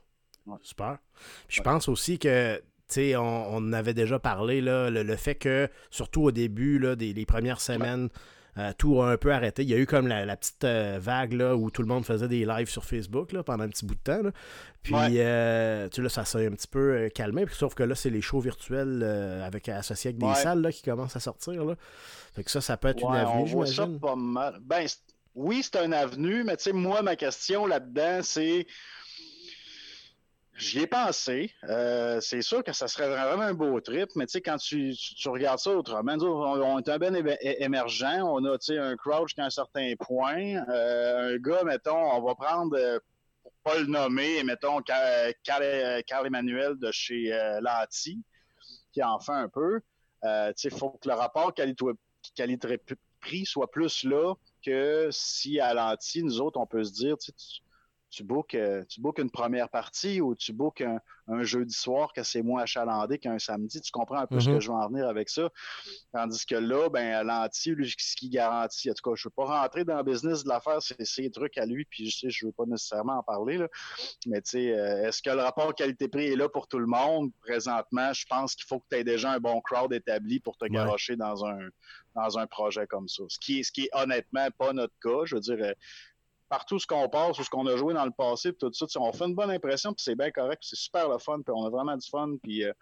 Super. 0.63 0.99
Puis 1.47 1.59
je 1.59 1.63
pense 1.63 1.89
aussi 1.89 2.19
que 2.19 2.61
on, 2.97 3.19
on 3.19 3.73
avait 3.73 3.95
déjà 3.95 4.19
parlé, 4.19 4.61
là, 4.61 4.91
le, 4.91 5.17
fait 5.17 5.37
que, 5.37 5.69
surtout 5.91 6.23
au 6.23 6.31
début 6.33 6.79
là, 6.79 6.97
des 6.97 7.13
les 7.13 7.27
premières 7.27 7.61
semaines, 7.61 8.09
euh, 8.59 8.73
tout 8.77 9.01
a 9.01 9.11
un 9.11 9.17
peu 9.17 9.33
arrêté. 9.33 9.63
Il 9.63 9.69
y 9.69 9.75
a 9.75 9.77
eu 9.77 9.87
comme 9.87 10.09
la, 10.09 10.37
petite 10.37 10.65
euh, 10.65 10.99
vague 11.01 11.33
là, 11.33 11.57
où 11.57 11.71
tout 11.71 11.83
le 11.83 11.89
monde 11.89 12.05
faisait 12.05 12.29
des 12.29 12.45
lives 12.45 12.69
sur 12.69 12.85
Facebook 12.85 13.33
là, 13.33 13.43
pendant 13.43 13.65
un 13.65 13.69
petit 13.69 13.87
bout 13.87 13.95
de 13.95 14.01
temps. 14.01 14.21
Puis 14.83 14.95
euh, 14.97 15.89
tu 15.89 16.03
là, 16.03 16.09
ça 16.09 16.25
s'est 16.25 16.47
un 16.47 16.53
petit 16.53 16.69
peu 16.69 17.09
calmé. 17.15 17.45
sauf 17.51 17.75
que 17.75 17.83
là, 17.83 17.95
c'est 17.95 18.11
les 18.11 18.23
shows 18.23 18.41
virtuels 18.41 19.03
avec 19.45 19.69
associés 19.69 20.11
avec 20.11 20.19
des 20.19 20.35
salles 20.35 20.63
là, 20.63 20.73
qui 20.73 20.83
commencent 20.83 21.17
à 21.17 21.21
sortir. 21.21 21.65
Là. 21.65 21.75
Fait 22.35 22.45
que 22.45 22.51
ça, 22.51 22.61
ça 22.61 22.77
peut 22.77 22.89
être 22.89 23.03
une 23.03 23.17
avenue, 23.17 23.47
j'imagine. 23.47 23.99
Ben, 24.63 24.87
oui, 25.35 25.63
c'est 25.63 25.85
une 25.85 25.95
avenue, 25.95 26.43
mais 26.45 26.57
tu 26.57 26.65
sais, 26.65 26.73
moi, 26.73 27.03
ma 27.03 27.15
question 27.17 27.67
là-dedans, 27.67 28.21
c'est 28.23 28.67
J'y 30.61 30.81
ai 30.81 30.87
pensé. 30.87 31.51
Euh, 31.65 32.21
c'est 32.21 32.43
sûr 32.43 32.63
que 32.63 32.75
ça 32.75 32.87
serait 32.87 33.09
vraiment 33.09 33.45
un 33.45 33.55
beau 33.55 33.81
trip, 33.81 34.11
mais 34.15 34.27
tu 34.27 34.33
sais, 34.33 34.41
quand 34.43 34.59
tu, 34.59 34.95
regardes 35.25 35.59
ça 35.59 35.71
autrement, 35.71 36.17
on, 36.21 36.79
est 36.79 36.89
un 36.89 36.99
ben 36.99 37.17
émergent, 37.41 38.23
on 38.23 38.45
a 38.45 38.59
un 38.79 38.97
crowd 38.97 39.27
jusqu'à 39.27 39.47
un 39.47 39.51
certain 39.51 39.95
point. 39.99 40.63
Euh, 40.69 41.35
un 41.35 41.39
gars, 41.39 41.65
mettons, 41.65 41.97
on 41.97 42.23
va 42.23 42.35
prendre, 42.35 42.77
euh, 42.77 42.99
pour 43.43 43.53
pas 43.65 43.79
le 43.79 43.87
nommer, 43.87 44.45
mettons, 44.45 44.83
Carl, 44.83 46.27
Emmanuel 46.27 46.77
de 46.79 46.91
chez 46.93 47.31
Lati, 47.63 48.23
qui 48.93 49.03
en 49.03 49.19
fait 49.19 49.33
un 49.33 49.49
peu. 49.49 49.81
il 50.23 50.71
faut 50.71 50.91
que 50.91 51.09
le 51.09 51.15
rapport 51.15 51.55
qualité-prix 52.35 53.47
soit 53.47 53.71
plus 53.71 54.05
là 54.05 54.35
que 54.65 55.09
si 55.11 55.59
à 55.59 55.73
Lanty, 55.73 56.23
nous 56.23 56.39
autres, 56.43 56.61
on 56.61 56.67
peut 56.67 56.85
se 56.85 56.93
dire, 56.93 57.17
tu 57.17 57.33
tu 58.11 58.25
bookes, 58.25 58.55
euh, 58.55 58.85
tu 58.89 59.01
une 59.19 59.31
première 59.31 59.69
partie 59.69 60.21
ou 60.21 60.35
tu 60.35 60.53
bookes 60.53 60.81
un, 60.81 61.01
un 61.29 61.43
jeudi 61.43 61.75
soir 61.75 62.13
que 62.13 62.23
c'est 62.23 62.43
moins 62.43 62.63
achalandé 62.63 63.19
qu'un 63.19 63.39
samedi. 63.39 63.81
Tu 63.81 63.93
comprends 63.93 64.19
un 64.19 64.27
peu 64.27 64.41
ce 64.41 64.47
que 64.47 64.55
mhm. 64.55 64.61
je 64.61 64.69
veux 64.69 64.77
en 64.77 64.89
venir 64.89 65.09
avec 65.09 65.29
ça. 65.29 65.49
Tandis 66.13 66.45
que 66.45 66.57
là, 66.57 66.89
ben, 66.89 67.23
l'anti, 67.23 67.71
lui, 67.71 67.93
ce 67.97 68.17
qui 68.17 68.29
garantit, 68.29 68.91
en 68.91 68.95
tout 68.95 69.11
cas, 69.11 69.15
je 69.17 69.27
ne 69.27 69.31
veux 69.31 69.35
pas 69.47 69.61
rentrer 69.61 69.85
dans 69.85 69.97
le 69.97 70.03
business 70.03 70.45
de 70.45 70.49
l'affaire, 70.49 70.83
c'est 70.83 71.05
ses 71.05 71.31
trucs 71.31 71.57
à 71.57 71.67
lui, 71.67 71.85
puis 71.85 72.11
je 72.11 72.19
sais, 72.19 72.31
je 72.31 72.45
ne 72.45 72.49
veux 72.49 72.53
pas 72.53 72.67
nécessairement 72.67 73.19
en 73.19 73.23
parler, 73.23 73.59
là. 73.59 73.69
mais 74.27 74.43
tu 74.43 74.51
sais, 74.51 74.73
euh, 74.73 75.09
est-ce 75.09 75.23
que 75.23 75.31
le 75.31 75.43
rapport 75.43 75.75
qualité-prix 75.75 76.27
est 76.27 76.37
là 76.37 76.49
pour 76.49 76.67
tout 76.67 76.79
le 76.79 76.87
monde? 76.87 77.31
Présentement, 77.43 78.13
je 78.13 78.27
pense 78.27 78.55
qu'il 78.55 78.67
faut 78.67 78.81
que 78.81 78.87
tu 78.91 78.97
aies 78.97 79.05
déjà 79.05 79.31
un 79.31 79.39
bon 79.39 79.61
crowd 79.61 79.93
établi 79.93 80.41
pour 80.41 80.57
te 80.57 80.67
garocher 80.67 81.17
dans 81.17 81.45
un 81.45 81.59
dans 82.15 82.39
un 82.39 82.47
projet 82.47 82.87
comme 82.87 83.09
ça. 83.09 83.23
Ce 83.29 83.39
qui 83.39 83.61
est, 83.61 83.63
ce 83.63 83.73
qui 83.73 83.85
est 83.85 83.91
honnêtement 83.93 84.49
pas 84.59 84.73
notre 84.73 84.95
cas. 85.03 85.25
Je 85.25 85.37
veux 85.37 85.41
dire, 85.41 85.59
euh, 85.61 85.73
partout 86.51 86.81
ce 86.81 86.87
qu'on 86.87 87.09
passe 87.09 87.39
ou 87.39 87.45
ce 87.45 87.49
qu'on 87.49 87.67
a 87.67 87.77
joué 87.77 87.95
dans 87.95 88.05
le 88.05 88.11
passé, 88.11 88.53
tout 88.53 88.71
ça, 88.73 88.87
on 88.97 89.13
fait 89.13 89.25
une 89.25 89.37
bonne 89.37 89.53
impression, 89.53 89.93
puis 89.95 90.03
c'est 90.03 90.17
bien 90.17 90.33
correct, 90.33 90.63
c'est 90.67 90.77
super 90.77 91.09
le 91.09 91.19
fun, 91.19 91.41
puis 91.43 91.55
on 91.57 91.65
a 91.65 91.71
vraiment 91.71 91.97
du 91.97 92.07
fun, 92.07 92.35
puis 92.43 92.65
euh, 92.65 92.73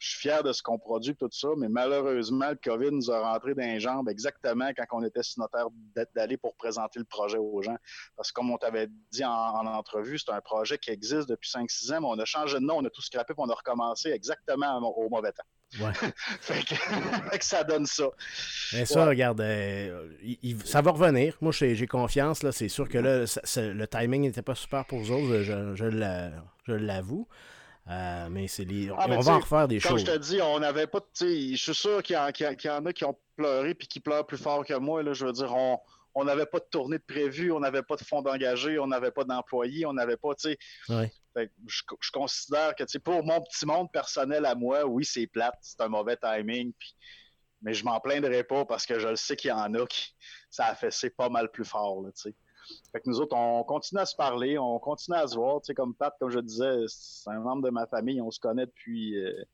je 0.00 0.08
suis 0.08 0.20
fier 0.20 0.42
de 0.44 0.52
ce 0.52 0.62
qu'on 0.62 0.78
produit, 0.78 1.16
tout 1.16 1.28
ça, 1.32 1.48
mais 1.56 1.68
malheureusement, 1.68 2.50
le 2.50 2.58
COVID 2.62 2.92
nous 2.92 3.10
a 3.10 3.32
rentré 3.32 3.54
dans 3.54 3.62
les 3.62 3.80
jambes 3.80 4.08
exactement 4.08 4.70
quand 4.76 4.84
on 4.92 5.02
était 5.02 5.24
signataire 5.24 5.66
d'aller 6.14 6.36
pour 6.36 6.54
présenter 6.54 7.00
le 7.00 7.04
projet 7.04 7.38
aux 7.38 7.60
gens. 7.60 7.76
Parce 8.16 8.30
que 8.30 8.34
comme 8.34 8.50
on 8.52 8.56
t'avait 8.56 8.88
dit 9.10 9.24
en, 9.24 9.66
entrevue, 9.66 10.18
c'est 10.18 10.30
un 10.30 10.40
projet 10.40 10.78
qui 10.78 10.90
existe 10.90 11.28
depuis 11.28 11.50
5-6 11.50 11.94
ans, 11.94 12.00
mais 12.00 12.08
on 12.08 12.18
a 12.20 12.24
changé 12.24 12.54
de 12.54 12.64
nom, 12.64 12.76
on 12.76 12.84
a 12.84 12.90
tout 12.90 13.02
scrappé, 13.02 13.34
puis 13.34 13.44
on 13.44 13.50
a 13.50 13.54
recommencé 13.54 14.10
exactement 14.10 14.78
au 14.96 15.08
mauvais 15.08 15.32
temps. 15.32 15.42
Ouais. 15.80 15.92
fait, 16.40 16.64
que, 16.64 17.44
ça 17.44 17.64
donne 17.64 17.86
ça. 17.86 18.08
Mais 18.72 18.86
ça, 18.86 19.06
regarde, 19.06 19.40
euh, 19.40 20.06
ça 20.64 20.80
va 20.80 20.92
revenir. 20.92 21.36
Moi, 21.40 21.52
j'ai 21.52 21.86
confiance. 21.86 22.42
là. 22.42 22.52
C'est 22.52 22.68
sûr 22.68 22.88
que 22.88 22.98
là, 22.98 23.24
le 23.56 23.86
timing 23.86 24.22
n'était 24.22 24.42
pas 24.42 24.54
super 24.54 24.84
pour 24.86 24.98
vous 24.98 25.12
autres, 25.12 25.42
je, 25.42 26.72
l'avoue. 26.72 27.28
Euh, 27.90 28.28
mais 28.30 28.48
c'est 28.48 28.64
les... 28.64 28.90
Ah, 28.90 29.06
on 29.08 29.20
va 29.20 29.32
en 29.32 29.38
refaire 29.38 29.66
des 29.66 29.80
choses. 29.80 30.04
Comme 30.04 30.12
je 30.12 30.18
te 30.18 30.18
dis, 30.18 30.42
on 30.42 30.60
n'avait 30.60 30.86
pas. 30.86 31.00
Je 31.18 31.56
suis 31.56 31.74
sûr 31.74 32.02
qu'il 32.02 32.16
y, 32.16 32.68
en 32.68 32.84
a 32.84 32.92
qui 32.92 33.04
ont 33.04 33.16
pleuré 33.36 33.74
puis 33.74 33.88
qui 33.88 34.00
pleurent 34.00 34.26
plus 34.26 34.36
fort 34.36 34.64
que 34.64 34.74
moi. 34.74 35.02
Là, 35.02 35.14
je 35.14 35.24
veux 35.24 35.32
dire, 35.32 35.54
on 35.54 35.80
on 36.18 36.24
n'avait 36.24 36.46
pas 36.46 36.58
de 36.58 36.66
tournée 36.70 36.98
de 36.98 37.04
prévu, 37.04 37.52
on 37.52 37.60
n'avait 37.60 37.82
pas 37.82 37.94
de 37.94 38.02
fonds 38.02 38.22
d'engagés, 38.22 38.78
on 38.78 38.88
n'avait 38.88 39.12
pas 39.12 39.22
d'employés, 39.24 39.86
on 39.86 39.92
n'avait 39.92 40.16
pas, 40.16 40.34
tu 40.34 40.50
sais. 40.50 40.58
Je, 41.66 42.10
considère 42.12 42.74
que, 42.74 42.82
tu 42.82 42.90
sais, 42.90 42.98
pour 42.98 43.24
mon 43.24 43.40
petit 43.40 43.64
monde 43.64 43.90
personnel 43.92 44.44
à 44.44 44.56
moi, 44.56 44.84
oui, 44.84 45.04
c'est 45.04 45.28
plate, 45.28 45.56
c'est 45.62 45.80
un 45.80 45.88
mauvais 45.88 46.16
timing, 46.16 46.72
mais 47.62 47.72
je 47.72 47.84
m'en 47.84 48.00
plaindrai 48.00 48.42
pas 48.42 48.64
parce 48.64 48.84
que 48.84 48.98
je 48.98 49.06
le 49.06 49.16
sais 49.16 49.36
qu'il 49.36 49.50
y 49.50 49.52
en 49.52 49.72
a 49.74 49.86
qui, 49.86 50.16
ça 50.50 50.66
a 50.66 50.74
fessé 50.74 51.10
pas 51.10 51.28
mal 51.28 51.50
plus 51.52 51.64
fort, 51.64 52.02
tu 52.06 52.10
sais. 52.14 52.34
Fait 52.92 53.00
que 53.00 53.08
nous 53.08 53.20
autres, 53.20 53.36
on 53.36 53.62
continue 53.62 54.00
à 54.00 54.06
se 54.06 54.16
parler, 54.16 54.58
on 54.58 54.78
continue 54.80 55.16
à 55.16 55.26
se 55.26 55.36
voir, 55.36 55.60
tu 55.60 55.66
sais, 55.66 55.74
comme 55.74 55.94
Pat, 55.94 56.12
comme 56.18 56.30
je 56.30 56.40
disais, 56.40 56.84
c'est 56.88 57.30
un 57.30 57.38
membre 57.38 57.62
de 57.62 57.70
ma 57.70 57.86
famille, 57.86 58.20
on 58.20 58.32
se 58.32 58.40
connaît 58.40 58.66
depuis, 58.66 59.16
euh, 59.16 59.44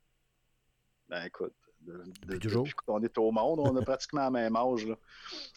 ben 1.10 1.24
écoute, 1.24 1.54
depuis 2.26 2.72
qu'on 2.86 3.02
est 3.02 3.18
au 3.18 3.30
monde, 3.30 3.60
on 3.60 3.76
a 3.76 3.82
pratiquement 3.82 4.26
le 4.26 4.30
même 4.30 4.56
âge. 4.56 4.86
Là. 4.86 4.96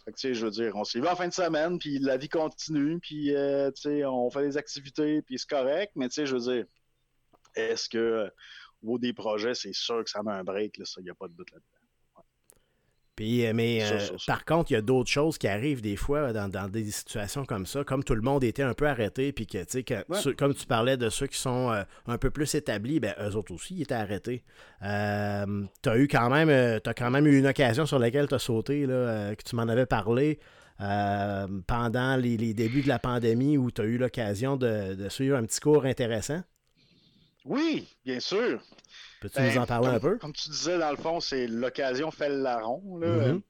Fait 0.06 0.12
que, 0.12 0.34
je 0.34 0.46
veux 0.46 0.52
dire, 0.52 0.76
on 0.76 0.84
s'y 0.84 1.00
va 1.00 1.14
en 1.14 1.16
fin 1.16 1.28
de 1.28 1.34
semaine, 1.34 1.80
puis 1.80 2.00
la 2.00 2.18
vie 2.18 2.30
continue, 2.30 3.00
puis 3.00 3.36
euh, 3.36 3.72
on 4.06 4.30
fait 4.30 4.44
des 4.44 4.58
activités, 4.58 5.22
puis 5.22 5.38
c'est 5.40 5.50
correct, 5.50 5.94
mais 5.96 6.08
je 6.10 6.36
veux 6.36 6.54
dire, 6.54 6.66
est-ce 7.56 7.90
que 7.90 8.32
au 8.82 8.86
niveau 8.86 9.00
des 9.00 9.14
projets, 9.14 9.56
c'est 9.56 9.74
sûr 9.74 10.04
que 10.04 10.10
ça 10.10 10.22
met 10.24 10.32
un 10.32 10.44
break, 10.44 10.78
il 10.78 11.04
n'y 11.04 11.10
a 11.10 11.16
pas 11.16 11.28
de 11.28 11.34
doute 11.34 11.52
là-dedans. 11.52 11.77
Puis, 13.18 13.48
euh, 13.48 13.52
mais 13.52 13.80
euh, 13.82 13.98
par 14.28 14.46
contre, 14.46 14.70
il 14.70 14.76
y 14.76 14.78
a 14.78 14.82
d'autres 14.82 15.10
choses 15.10 15.40
qui 15.40 15.48
arrivent 15.48 15.82
des 15.82 15.96
fois 15.96 16.32
dans, 16.34 16.70
des 16.70 16.92
situations 16.92 17.46
comme 17.46 17.66
ça, 17.66 17.84
comme 17.84 18.04
tout 18.04 18.14
le 18.14 18.22
monde 18.22 18.44
était 18.44 18.62
un 18.62 18.76
peu 18.76 18.88
arrêté, 18.88 19.32
puis 19.32 19.48
que, 19.48 19.58
tu 19.64 19.84
sais, 19.84 20.34
comme 20.36 20.54
tu 20.54 20.68
parlais 20.68 20.98
de 20.98 21.10
ceux 21.10 21.26
qui 21.26 21.40
sont 21.40 21.72
euh, 21.72 21.82
un 22.06 22.20
peu 22.20 22.30
plus 22.30 22.54
établis, 22.54 23.00
ben 23.00 23.16
eux 23.20 23.36
autres 23.36 23.52
aussi 23.56 23.74
ils 23.74 23.82
étaient 23.82 23.96
arrêtés. 23.96 24.44
Euh, 24.84 25.64
tu 25.82 25.90
as 25.90 25.98
eu 25.98 26.08
quand 26.08 26.30
même, 26.30 26.50
as 26.50 26.94
quand 26.94 27.10
même 27.10 27.26
eu 27.26 27.40
une 27.40 27.48
occasion 27.48 27.88
sur 27.88 27.98
laquelle 27.98 28.28
tu 28.28 28.36
as 28.36 28.40
sauté, 28.40 28.86
là, 28.86 29.36
que 29.36 29.44
tu 29.44 29.56
m'en 29.56 29.64
avais 29.64 29.88
parlé. 29.88 30.38
pendant 30.78 32.18
les, 32.18 32.54
débuts 32.54 32.84
de 32.84 32.88
la 32.88 33.00
pandémie 33.00 33.58
où 33.58 33.72
tu 33.72 33.82
as 33.82 33.86
eu 33.86 33.98
l'occasion 33.98 34.58
de, 34.58 34.94
de, 34.94 35.10
suivre 35.10 35.38
un 35.38 35.44
petit 35.44 35.60
cours 35.60 35.86
intéressant? 35.86 36.44
Oui, 37.48 37.88
bien 38.04 38.20
sûr. 38.20 38.62
Peux-tu 39.22 39.42
nous 39.42 39.58
en 39.58 39.62
ben, 39.62 39.66
parler 39.66 39.88
un 39.88 40.00
peu? 40.00 40.18
Comme 40.18 40.34
tu 40.34 40.50
disais, 40.50 40.78
dans 40.78 40.92
le 40.92 40.98
fond, 40.98 41.20
c'est 41.20 41.48
l'occasion 41.48 42.12
fait 42.12 42.30
le 42.30 42.42
larron. 42.42 43.00
Mm-hmm. 43.00 43.42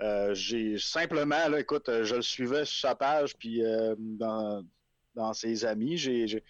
Euh, 0.00 0.34
j'ai 0.34 0.78
simplement, 0.78 1.48
là, 1.48 1.60
écoute, 1.60 1.88
euh, 1.88 2.04
je 2.04 2.16
le 2.16 2.22
suivais 2.22 2.64
sur 2.66 2.88
sa 2.88 2.94
page, 2.94 3.36
puis 3.36 3.64
euh, 3.64 3.94
dans, 3.98 4.62
ses 5.32 5.64
amis, 5.64 5.96
j'ai, 5.96 6.44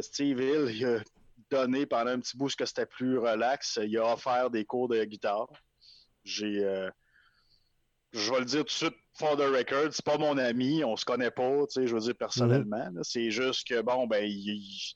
Steve 0.00 0.40
Hill, 0.40 0.70
il 0.74 0.86
a 0.86 1.00
donné 1.50 1.86
pendant 1.86 2.10
un 2.10 2.20
petit 2.20 2.36
bout 2.36 2.48
ce 2.48 2.56
que 2.56 2.64
c'était 2.64 2.86
plus 2.86 3.18
relax. 3.18 3.78
Il 3.82 3.96
a 3.98 4.12
offert 4.12 4.50
des 4.50 4.64
cours 4.64 4.88
de 4.88 5.04
guitare. 5.04 5.48
J'ai, 6.24 6.60
je 8.12 8.32
vais 8.32 8.38
le 8.38 8.44
dire 8.46 8.60
tout 8.60 8.64
de 8.64 8.70
suite, 8.70 8.96
for 9.14 9.36
the 9.36 9.48
record, 9.48 9.92
c'est 9.92 10.04
pas 10.04 10.18
mon 10.18 10.36
ami, 10.38 10.84
on 10.84 10.96
se 10.96 11.04
connaît 11.04 11.30
pas, 11.30 11.66
tu 11.66 11.80
sais, 11.80 11.86
je 11.86 11.94
veux 11.94 12.00
dire 12.00 12.16
personnellement. 12.16 12.90
C'est 13.02 13.30
juste 13.30 13.66
que 13.66 13.80
bon, 13.80 14.06
ben, 14.06 14.24
il 14.24 14.94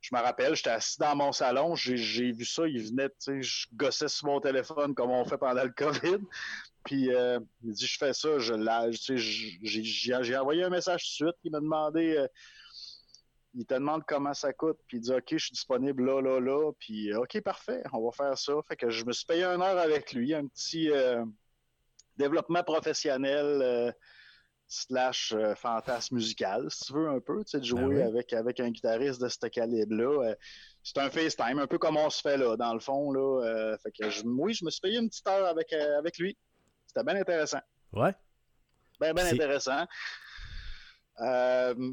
je 0.00 0.14
me 0.14 0.20
rappelle, 0.20 0.54
j'étais 0.54 0.70
assis 0.70 1.00
dans 1.00 1.16
mon 1.16 1.32
salon, 1.32 1.74
j'ai 1.74 2.30
vu 2.30 2.44
ça, 2.44 2.68
il 2.68 2.80
venait, 2.80 3.08
tu 3.08 3.14
sais, 3.18 3.42
je 3.42 3.66
gossais 3.74 4.06
sur 4.06 4.28
mon 4.28 4.40
téléphone 4.40 4.94
comme 4.94 5.10
on 5.10 5.24
fait 5.24 5.38
pendant 5.38 5.64
le 5.64 5.70
COVID. 5.70 6.18
Puis 6.84 7.12
euh, 7.12 7.40
il 7.64 7.72
dit 7.72 7.86
Je 7.86 7.98
fais 7.98 8.12
ça, 8.12 8.38
je 8.38 8.54
j'ai 9.62 10.36
envoyé 10.36 10.62
un 10.62 10.70
message 10.70 11.02
tout 11.02 11.24
de 11.24 11.30
suite. 11.30 11.40
Il 11.42 11.50
m'a 11.50 11.58
demandé 11.58 12.16
euh, 12.16 12.28
Il 13.54 13.66
te 13.66 13.74
demande 13.74 14.04
comment 14.06 14.32
ça 14.32 14.52
coûte. 14.52 14.78
Puis 14.86 14.98
il 14.98 15.00
dit 15.00 15.12
OK, 15.12 15.24
je 15.30 15.38
suis 15.38 15.52
disponible 15.52 16.04
là, 16.04 16.22
là, 16.22 16.38
là. 16.38 16.70
Puis 16.78 17.12
OK, 17.12 17.40
parfait, 17.40 17.82
on 17.92 18.04
va 18.04 18.12
faire 18.12 18.38
ça. 18.38 18.52
Fait 18.68 18.76
que 18.76 18.88
je 18.88 19.04
me 19.04 19.12
suis 19.12 19.26
payé 19.26 19.44
une 19.44 19.60
heure 19.60 19.78
avec 19.78 20.12
lui, 20.12 20.32
un 20.32 20.46
petit 20.46 20.90
euh, 20.90 21.24
développement 22.16 22.62
professionnel 22.62 23.94
slash 24.68 25.34
fantasme 25.56 26.16
musical, 26.16 26.70
si 26.70 26.86
tu 26.86 26.92
veux 26.94 27.08
un 27.08 27.20
peu, 27.20 27.44
tu 27.44 27.50
sais, 27.50 27.60
de 27.60 27.64
jouer 27.64 27.96
ben 27.96 28.08
avec, 28.08 28.32
avec 28.32 28.58
un 28.58 28.70
guitariste 28.70 29.20
de 29.20 29.28
ce 29.28 29.46
calibre-là. 29.46 30.34
c'est 30.82 30.98
un 30.98 31.08
FaceTime, 31.08 31.60
un 31.60 31.66
peu 31.68 31.78
comme 31.78 31.96
on 31.96 32.10
se 32.10 32.20
fait 32.20 32.36
là, 32.36 32.56
dans 32.56 32.74
le 32.74 32.80
fond. 32.80 33.12
Là, 33.12 33.76
fait 33.82 33.92
que 33.92 34.26
oui, 34.26 34.54
je 34.54 34.64
me 34.64 34.70
suis 34.70 34.80
payé 34.80 34.98
une 34.98 35.08
petite 35.08 35.26
heure 35.28 35.46
avec, 35.46 35.72
avec 35.72 36.18
lui. 36.18 36.36
C'était 36.86 37.04
bien 37.04 37.20
intéressant. 37.20 37.60
Ouais. 37.92 38.14
Bien, 39.00 39.14
bien 39.14 39.26
intéressant. 39.26 39.86
Euh, 41.20 41.92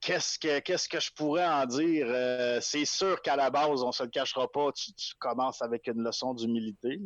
qu'est-ce, 0.00 0.38
que, 0.38 0.60
qu'est-ce 0.60 0.88
que 0.88 1.00
je 1.00 1.12
pourrais 1.12 1.46
en 1.46 1.66
dire? 1.66 2.06
Euh, 2.08 2.60
c'est 2.60 2.84
sûr 2.84 3.20
qu'à 3.22 3.36
la 3.36 3.50
base, 3.50 3.82
on 3.82 3.92
se 3.92 4.02
le 4.02 4.10
cachera 4.10 4.50
pas, 4.50 4.70
tu, 4.72 4.92
commences 5.18 5.62
avec 5.62 5.86
une 5.86 6.02
leçon 6.02 6.34
d'humilité. 6.34 7.00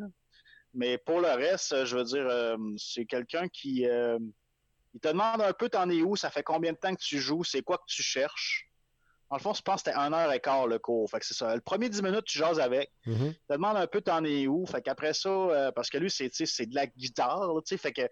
Mais 0.74 0.98
pour 0.98 1.20
le 1.20 1.28
reste, 1.28 1.84
je 1.84 1.96
veux 1.96 2.04
dire, 2.04 2.26
euh, 2.28 2.56
c'est 2.76 3.06
quelqu'un 3.06 3.48
qui 3.48 3.86
il 4.94 5.00
te 5.00 5.08
demande 5.08 5.40
un 5.40 5.52
peu 5.52 5.68
t'en 5.68 5.88
es 5.90 6.02
où, 6.02 6.16
ça 6.16 6.30
fait 6.30 6.42
combien 6.42 6.72
de 6.72 6.78
temps 6.78 6.94
que 6.94 7.00
tu 7.00 7.18
joues, 7.18 7.44
c'est 7.44 7.62
quoi 7.62 7.78
que 7.78 7.84
tu 7.86 8.02
cherches. 8.02 8.68
En 9.30 9.36
le 9.36 9.42
fond, 9.42 9.52
je 9.52 9.60
pense 9.60 9.82
que 9.82 9.90
c'était 9.90 9.98
un 9.98 10.12
heure 10.14 10.32
et 10.32 10.40
quart 10.40 10.66
le 10.66 10.78
cours. 10.78 11.10
Fait 11.10 11.20
que 11.20 11.26
c'est 11.26 11.34
ça. 11.34 11.54
Le 11.54 11.60
premier 11.60 11.90
10 11.90 12.02
minutes, 12.02 12.24
tu 12.24 12.38
jases 12.38 12.58
avec. 12.58 12.90
Mm-hmm. 13.06 13.34
Tu 13.34 13.40
te 13.46 13.52
demandes 13.52 13.76
un 13.76 13.86
peu 13.86 14.00
t'en 14.00 14.24
es 14.24 14.46
où. 14.46 14.64
Fait 14.64 14.80
qu'après 14.80 15.12
ça, 15.12 15.28
euh, 15.28 15.70
parce 15.72 15.90
que 15.90 15.98
lui, 15.98 16.10
c'est, 16.10 16.30
de 16.30 16.74
la 16.74 16.86
guitare, 16.86 17.46
tu 17.64 17.76
sais, 17.76 17.76
fait 17.76 17.92
que, 17.92 18.08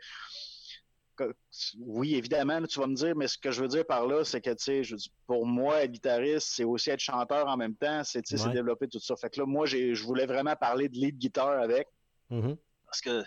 oui, 1.78 2.16
évidemment, 2.16 2.62
tu 2.66 2.78
vas 2.78 2.86
me 2.86 2.94
dire, 2.94 3.16
mais 3.16 3.28
ce 3.28 3.38
que 3.38 3.50
je 3.50 3.62
veux 3.62 3.68
dire 3.68 3.86
par 3.86 4.06
là, 4.06 4.24
c'est 4.24 4.42
que, 4.42 4.50
tu 4.50 4.84
sais, 4.84 4.96
pour 5.26 5.46
moi, 5.46 5.82
être 5.82 5.92
guitariste, 5.92 6.48
c'est 6.52 6.64
aussi 6.64 6.90
être 6.90 7.00
chanteur 7.00 7.46
en 7.48 7.56
même 7.56 7.74
temps, 7.74 8.04
c'est, 8.04 8.26
c'est 8.26 8.52
développer 8.52 8.86
tout 8.86 9.00
ça. 9.00 9.16
Fait 9.16 9.30
que 9.30 9.40
là, 9.40 9.46
moi, 9.46 9.64
je 9.64 10.02
voulais 10.04 10.26
vraiment 10.26 10.54
parler 10.54 10.90
de 10.90 10.96
lead 10.96 11.16
guitare 11.16 11.62
avec. 11.62 11.88
Mm-hmm. 12.30 12.56
Parce 12.86 13.00
que 13.00 13.24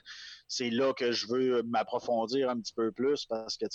c'est 0.47 0.69
là 0.69 0.93
que 0.93 1.11
je 1.11 1.27
veux 1.27 1.63
m'approfondir 1.63 2.49
un 2.49 2.59
petit 2.59 2.73
peu 2.73 2.91
plus 2.91 3.25
parce 3.25 3.57
que 3.57 3.65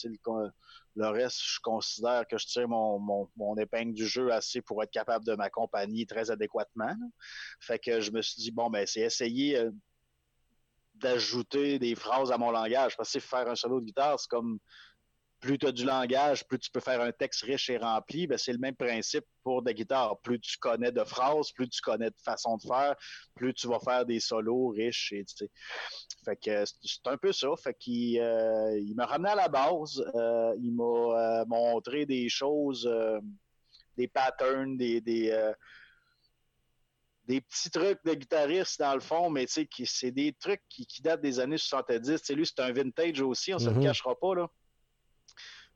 le, 0.96 1.08
reste, 1.08 1.40
je 1.42 1.60
considère 1.62 2.26
que 2.26 2.38
je 2.38 2.46
tire 2.46 2.68
mon, 2.68 3.28
mon, 3.36 3.56
épingle 3.56 3.92
du 3.92 4.06
jeu 4.06 4.32
assez 4.32 4.62
pour 4.62 4.82
être 4.82 4.90
capable 4.90 5.24
de 5.24 5.34
m'accompagner 5.34 6.06
très 6.06 6.30
adéquatement. 6.30 6.96
Fait 7.60 7.78
que 7.78 8.00
je 8.00 8.10
me 8.12 8.22
suis 8.22 8.42
dit, 8.42 8.50
bon, 8.50 8.70
ben, 8.70 8.86
c'est 8.86 9.00
essayer 9.00 9.58
euh, 9.58 9.70
d'ajouter 10.94 11.78
des 11.78 11.94
phrases 11.94 12.32
à 12.32 12.38
mon 12.38 12.50
langage. 12.50 12.96
Parce 12.96 13.12
que 13.12 13.20
faire 13.20 13.48
un 13.48 13.54
solo 13.54 13.80
de 13.80 13.86
guitare, 13.86 14.18
c'est 14.18 14.28
comme 14.28 14.58
plus 15.44 15.58
tu 15.58 15.66
as 15.66 15.72
du 15.72 15.84
langage, 15.84 16.46
plus 16.46 16.58
tu 16.58 16.70
peux 16.70 16.80
faire 16.80 17.02
un 17.02 17.12
texte 17.12 17.42
riche 17.42 17.68
et 17.68 17.76
rempli. 17.76 18.26
Ben, 18.26 18.38
c'est 18.38 18.52
le 18.52 18.58
même 18.58 18.74
principe 18.74 19.26
pour 19.42 19.62
des 19.62 19.74
guitares. 19.74 20.18
Plus 20.22 20.40
tu 20.40 20.56
connais 20.56 20.90
de 20.90 21.04
phrases, 21.04 21.52
plus 21.52 21.68
tu 21.68 21.82
connais 21.82 22.08
de 22.08 22.16
façon 22.24 22.56
de 22.56 22.62
faire, 22.62 22.96
plus 23.34 23.52
tu 23.52 23.68
vas 23.68 23.78
faire 23.78 24.06
des 24.06 24.20
solos 24.20 24.68
riches. 24.68 25.12
Et, 25.12 25.26
fait 26.24 26.36
que 26.36 26.64
c'est 26.64 27.06
un 27.06 27.18
peu 27.18 27.30
ça. 27.30 27.48
Fait 27.62 27.76
qu'il 27.78 28.18
euh, 28.20 28.78
il 28.78 28.94
m'a 28.94 29.04
ramené 29.04 29.32
à 29.32 29.34
la 29.34 29.48
base. 29.48 30.02
Euh, 30.14 30.54
il 30.62 30.72
m'a 30.72 31.42
euh, 31.42 31.44
montré 31.46 32.06
des 32.06 32.30
choses, 32.30 32.90
des 33.98 34.08
patterns, 34.08 34.78
des, 34.78 35.02
des, 35.02 35.52
des, 37.26 37.42
petits 37.42 37.70
trucs 37.70 38.02
de 38.02 38.14
guitariste 38.14 38.80
dans 38.80 38.94
le 38.94 39.00
fond, 39.00 39.28
mais 39.28 39.44
c'est 39.46 40.10
des 40.10 40.32
trucs 40.32 40.62
qui, 40.70 41.02
datent 41.02 41.20
des 41.20 41.38
années 41.38 41.58
70. 41.58 42.22
T'sais, 42.22 42.34
lui, 42.34 42.46
c'est 42.46 42.60
un 42.60 42.72
vintage 42.72 43.20
aussi, 43.20 43.52
on 43.52 43.58
ne 43.58 43.62
se 43.62 43.68
le 43.68 43.76
mm-hmm. 43.76 43.82
cachera 43.82 44.18
pas. 44.18 44.34
Là. 44.36 44.48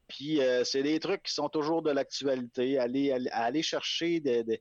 Puis 0.09 0.41
c'est 0.65 0.83
des 0.83 0.99
trucs 1.01 1.23
qui 1.23 1.35
sont 1.35 1.49
toujours 1.49 1.83
de 1.83 1.91
l'actualité. 1.91 2.79
Aller, 2.79 3.13
aller, 3.31 3.63
chercher 3.63 4.21
des, 4.21 4.61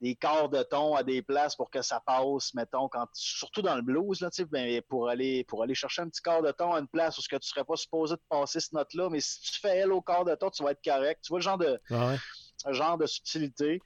des 0.00 0.14
corps 0.14 0.48
de 0.48 0.62
ton 0.62 0.94
à 0.94 1.02
des 1.02 1.22
places 1.22 1.56
pour 1.56 1.70
que 1.70 1.82
ça 1.82 2.00
passe, 2.00 2.52
mettons, 2.54 2.88
quand 2.88 3.06
surtout 3.12 3.62
dans 3.62 3.76
le 3.76 3.82
blues, 3.82 4.20
là, 4.20 4.30
ben, 4.50 4.82
pour 4.88 5.08
aller 5.08 5.44
pour 5.44 5.62
aller 5.62 5.74
chercher 5.74 6.02
un 6.02 6.08
petit 6.08 6.20
corps 6.20 6.42
de 6.42 6.52
ton 6.52 6.72
à 6.72 6.80
une 6.80 6.88
place 6.88 7.16
où 7.18 7.22
ce 7.22 7.28
que 7.28 7.36
tu 7.36 7.48
serais 7.48 7.64
pas 7.64 7.76
supposé 7.76 8.14
de 8.14 8.20
passer 8.28 8.60
cette 8.60 8.72
note-là, 8.72 9.08
mais 9.10 9.20
si 9.20 9.40
tu 9.40 9.60
fais 9.60 9.76
elle 9.76 9.92
au 9.92 10.00
corps 10.00 10.24
de 10.24 10.34
ton, 10.34 10.50
tu 10.50 10.62
vas 10.62 10.72
être 10.72 10.84
correct. 10.84 11.20
Tu 11.22 11.30
vois 11.30 11.38
le 11.38 11.44
genre 11.44 11.58
de 11.58 11.80
ah 11.90 12.72
genre 12.72 12.98
de 12.98 13.06
subtilité. 13.06 13.80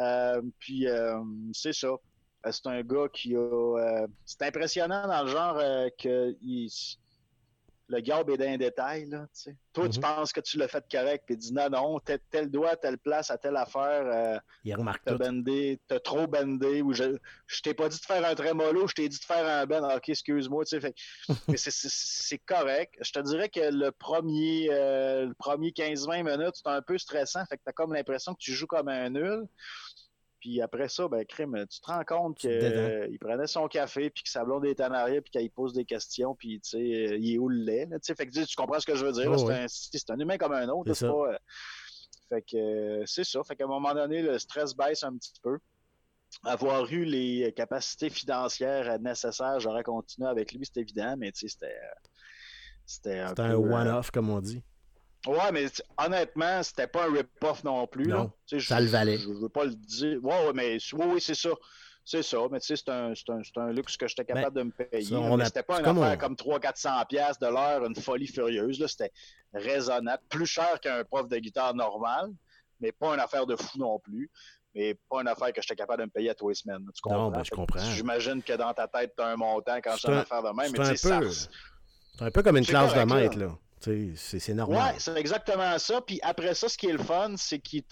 Euh, 0.00 0.42
puis 0.58 0.88
euh, 0.88 1.20
c'est 1.52 1.72
ça. 1.72 1.88
Euh, 1.88 2.50
c'est 2.50 2.66
un 2.66 2.82
gars 2.82 3.08
qui 3.12 3.36
a. 3.36 4.06
c'est 4.24 4.42
impressionnant 4.42 5.06
dans 5.06 5.22
le 5.22 5.28
genre 5.28 5.56
que 5.98 6.34
il, 6.40 6.70
le 7.92 8.00
garde 8.00 8.30
est 8.30 8.38
dans 8.38 8.56
détail. 8.56 9.06
Là, 9.06 9.26
Toi, 9.72 9.88
tu 9.88 9.98
mhm. 9.98 10.02
penses 10.02 10.32
que 10.32 10.40
tu 10.40 10.56
l'as 10.56 10.68
fait 10.68 10.84
correct, 10.90 11.24
puis 11.26 11.36
dis 11.36 11.52
non, 11.52 11.68
non, 11.68 12.00
tel 12.30 12.50
doigt, 12.50 12.74
telle 12.76 12.98
place, 12.98 13.30
à 13.30 13.36
telle 13.36 13.56
affaire. 13.56 14.04
Euh, 14.06 14.38
Il 14.64 14.74
remarque 14.74 15.02
t'as 15.04 15.16
bandé, 15.16 15.78
t'as 15.86 16.00
trop 16.00 16.26
bandé, 16.26 16.80
ou 16.80 16.94
je, 16.94 17.16
je 17.46 17.60
t'ai 17.60 17.74
pas 17.74 17.88
dit 17.88 17.98
de 17.98 18.04
faire 18.04 18.24
un 18.24 18.34
trémolo, 18.34 18.86
je 18.88 18.94
t'ai 18.94 19.08
dit 19.08 19.18
de 19.18 19.24
faire 19.24 19.46
un 19.46 19.66
bend. 19.66 19.86
Ok, 19.94 20.08
excuse-moi, 20.08 20.64
tu 20.64 20.80
sais. 20.80 20.94
mais 21.48 21.56
c'est 21.58 22.38
correct. 22.38 22.94
Je 23.02 23.12
te 23.12 23.20
dirais 23.20 23.50
que 23.50 23.60
le 23.60 23.90
premier, 23.92 24.68
euh, 24.70 25.26
le 25.26 25.34
premier 25.34 25.70
15-20 25.70 26.24
minutes, 26.24 26.54
c'est 26.54 26.68
un 26.68 26.82
peu 26.82 26.96
stressant, 26.96 27.44
fait 27.46 27.58
que 27.58 27.62
t'as 27.64 27.72
comme 27.72 27.92
l'impression 27.92 28.32
que 28.32 28.40
tu 28.40 28.52
joues 28.52 28.66
comme 28.66 28.88
un 28.88 29.10
nul. 29.10 29.46
Puis 30.42 30.60
après 30.60 30.88
ça, 30.88 31.06
ben, 31.06 31.24
crime, 31.24 31.64
tu 31.70 31.80
te 31.80 31.86
rends 31.86 32.02
compte 32.02 32.36
qu'il 32.36 33.18
prenait 33.20 33.46
son 33.46 33.68
café, 33.68 34.10
puis 34.10 34.24
que 34.24 34.28
sa 34.28 34.44
blonde 34.44 34.66
est 34.66 34.80
en 34.80 34.90
arrière, 34.90 35.22
puis 35.22 35.30
qu'il 35.30 35.50
pose 35.52 35.72
des 35.72 35.84
questions, 35.84 36.34
puis 36.34 36.60
tu 36.60 36.70
sais, 36.70 36.80
il 36.80 37.34
est 37.34 37.38
où 37.38 37.48
le 37.48 37.62
lait, 37.62 37.86
tu 37.86 37.98
sais, 38.02 38.16
fait 38.16 38.26
que 38.26 38.44
tu 38.44 38.56
comprends 38.56 38.80
ce 38.80 38.86
que 38.86 38.96
je 38.96 39.06
veux 39.06 39.12
dire, 39.12 39.30
oh, 39.30 39.48
c'est 39.68 40.10
un, 40.10 40.18
humain 40.18 40.38
comme 40.38 40.52
un 40.52 40.68
autre, 40.68 40.92
c'est 40.94 41.06
pas... 41.06 41.12
Euh, 41.12 41.38
fait 42.28 42.42
que 42.42 42.56
euh, 42.56 43.02
c'est 43.06 43.22
ça, 43.22 43.40
fait 43.44 43.54
qu'à 43.54 43.64
un 43.64 43.68
moment 43.68 43.94
donné, 43.94 44.20
le 44.20 44.36
stress 44.40 44.74
baisse 44.74 45.04
un 45.04 45.16
petit 45.16 45.32
peu. 45.40 45.58
Avoir 46.44 46.90
eu 46.90 47.04
les 47.04 47.52
capacités 47.54 48.10
financières 48.10 48.98
nécessaires, 48.98 49.60
j'aurais 49.60 49.84
continué 49.84 50.28
avec 50.28 50.52
lui, 50.52 50.64
c'est 50.64 50.80
évident, 50.80 51.14
mais 51.16 51.30
tu 51.30 51.46
sais, 51.46 51.56
c'était... 51.56 51.78
C'était 52.84 53.20
un, 53.20 53.32
un 53.38 53.54
one-off, 53.54 54.10
comme 54.10 54.28
on 54.28 54.40
dit. 54.40 54.60
Ouais, 55.26 55.52
mais 55.52 55.66
honnêtement, 55.98 56.62
c'était 56.62 56.88
pas 56.88 57.06
un 57.06 57.12
rip-off 57.12 57.62
non 57.62 57.86
plus. 57.86 58.08
Non, 58.08 58.32
ça 58.58 58.80
le 58.80 58.86
valait. 58.86 59.18
Je, 59.18 59.28
veux 59.28 59.48
pas 59.48 59.64
le 59.64 59.74
dire. 59.74 60.18
Ouais, 60.22 60.46
ouais 60.46 60.52
mais 60.54 60.78
oui, 60.94 61.20
c'est 61.20 61.34
ça. 61.34 61.50
C'est 62.04 62.24
ça, 62.24 62.38
mais 62.50 62.58
tu 62.58 62.66
sais, 62.66 62.76
c'est 62.76 62.88
un, 62.90 63.12
un, 63.12 63.62
un, 63.62 63.72
luxe 63.72 63.96
que 63.96 64.08
j'étais 64.08 64.24
capable 64.24 64.56
de 64.56 64.62
me 64.64 64.70
payer. 64.72 65.04
C'était 65.44 65.62
pas 65.62 65.78
une 65.78 65.86
affaire 65.86 66.18
comme 66.18 66.34
300-400$ 66.34 67.40
de 67.40 67.46
l'heure, 67.46 67.86
une 67.86 67.94
folie 67.94 68.26
furieuse. 68.26 68.84
C'était 68.88 69.12
raisonnable. 69.54 70.20
Plus 70.28 70.46
cher 70.46 70.80
qu'un 70.80 71.04
prof 71.04 71.28
de 71.28 71.38
guitare 71.38 71.74
normal, 71.74 72.32
mais 72.80 72.90
pas 72.90 73.14
une 73.14 73.20
affaire 73.20 73.46
de 73.46 73.54
fou 73.54 73.78
non 73.78 74.00
plus. 74.00 74.28
Mais 74.74 74.98
pas 75.08 75.20
une 75.20 75.28
affaire 75.28 75.52
que 75.52 75.62
j'étais 75.62 75.76
capable 75.76 76.00
de 76.00 76.06
me 76.06 76.10
payer 76.10 76.30
à 76.30 76.34
tous 76.34 76.48
les 76.48 76.54
semaines. 76.56 76.84
Tu 76.92 77.02
comprends? 77.02 77.24
Non, 77.24 77.30
ben, 77.30 77.44
je 77.44 77.50
comprends. 77.50 77.78
J'imagine 77.78 78.42
que 78.42 78.54
dans 78.54 78.72
ta 78.72 78.88
tête, 78.88 79.12
tu 79.16 79.22
as 79.22 79.28
un 79.28 79.36
montant 79.36 79.76
quand 79.76 79.94
j'ai 79.96 80.08
une 80.08 80.14
affaire 80.14 80.42
de 80.42 80.48
même. 80.48 80.96
C'est 80.96 81.12
un, 81.12 81.20
peu... 81.20 82.24
un 82.24 82.30
peu 82.32 82.42
comme 82.42 82.56
une 82.56 82.66
classe 82.66 82.94
de 82.94 83.04
maître, 83.04 83.38
là. 83.38 83.56
C'est 84.16 84.54
normal. 84.54 84.94
Ouais, 84.94 84.98
c'est 84.98 85.16
exactement 85.16 85.78
ça. 85.78 86.00
Puis 86.00 86.20
après 86.22 86.54
ça, 86.54 86.68
ce 86.68 86.76
qui 86.76 86.86
est 86.86 86.92
le 86.92 86.98
fun, 86.98 87.34
c'est 87.36 87.58
qu'il 87.58 87.82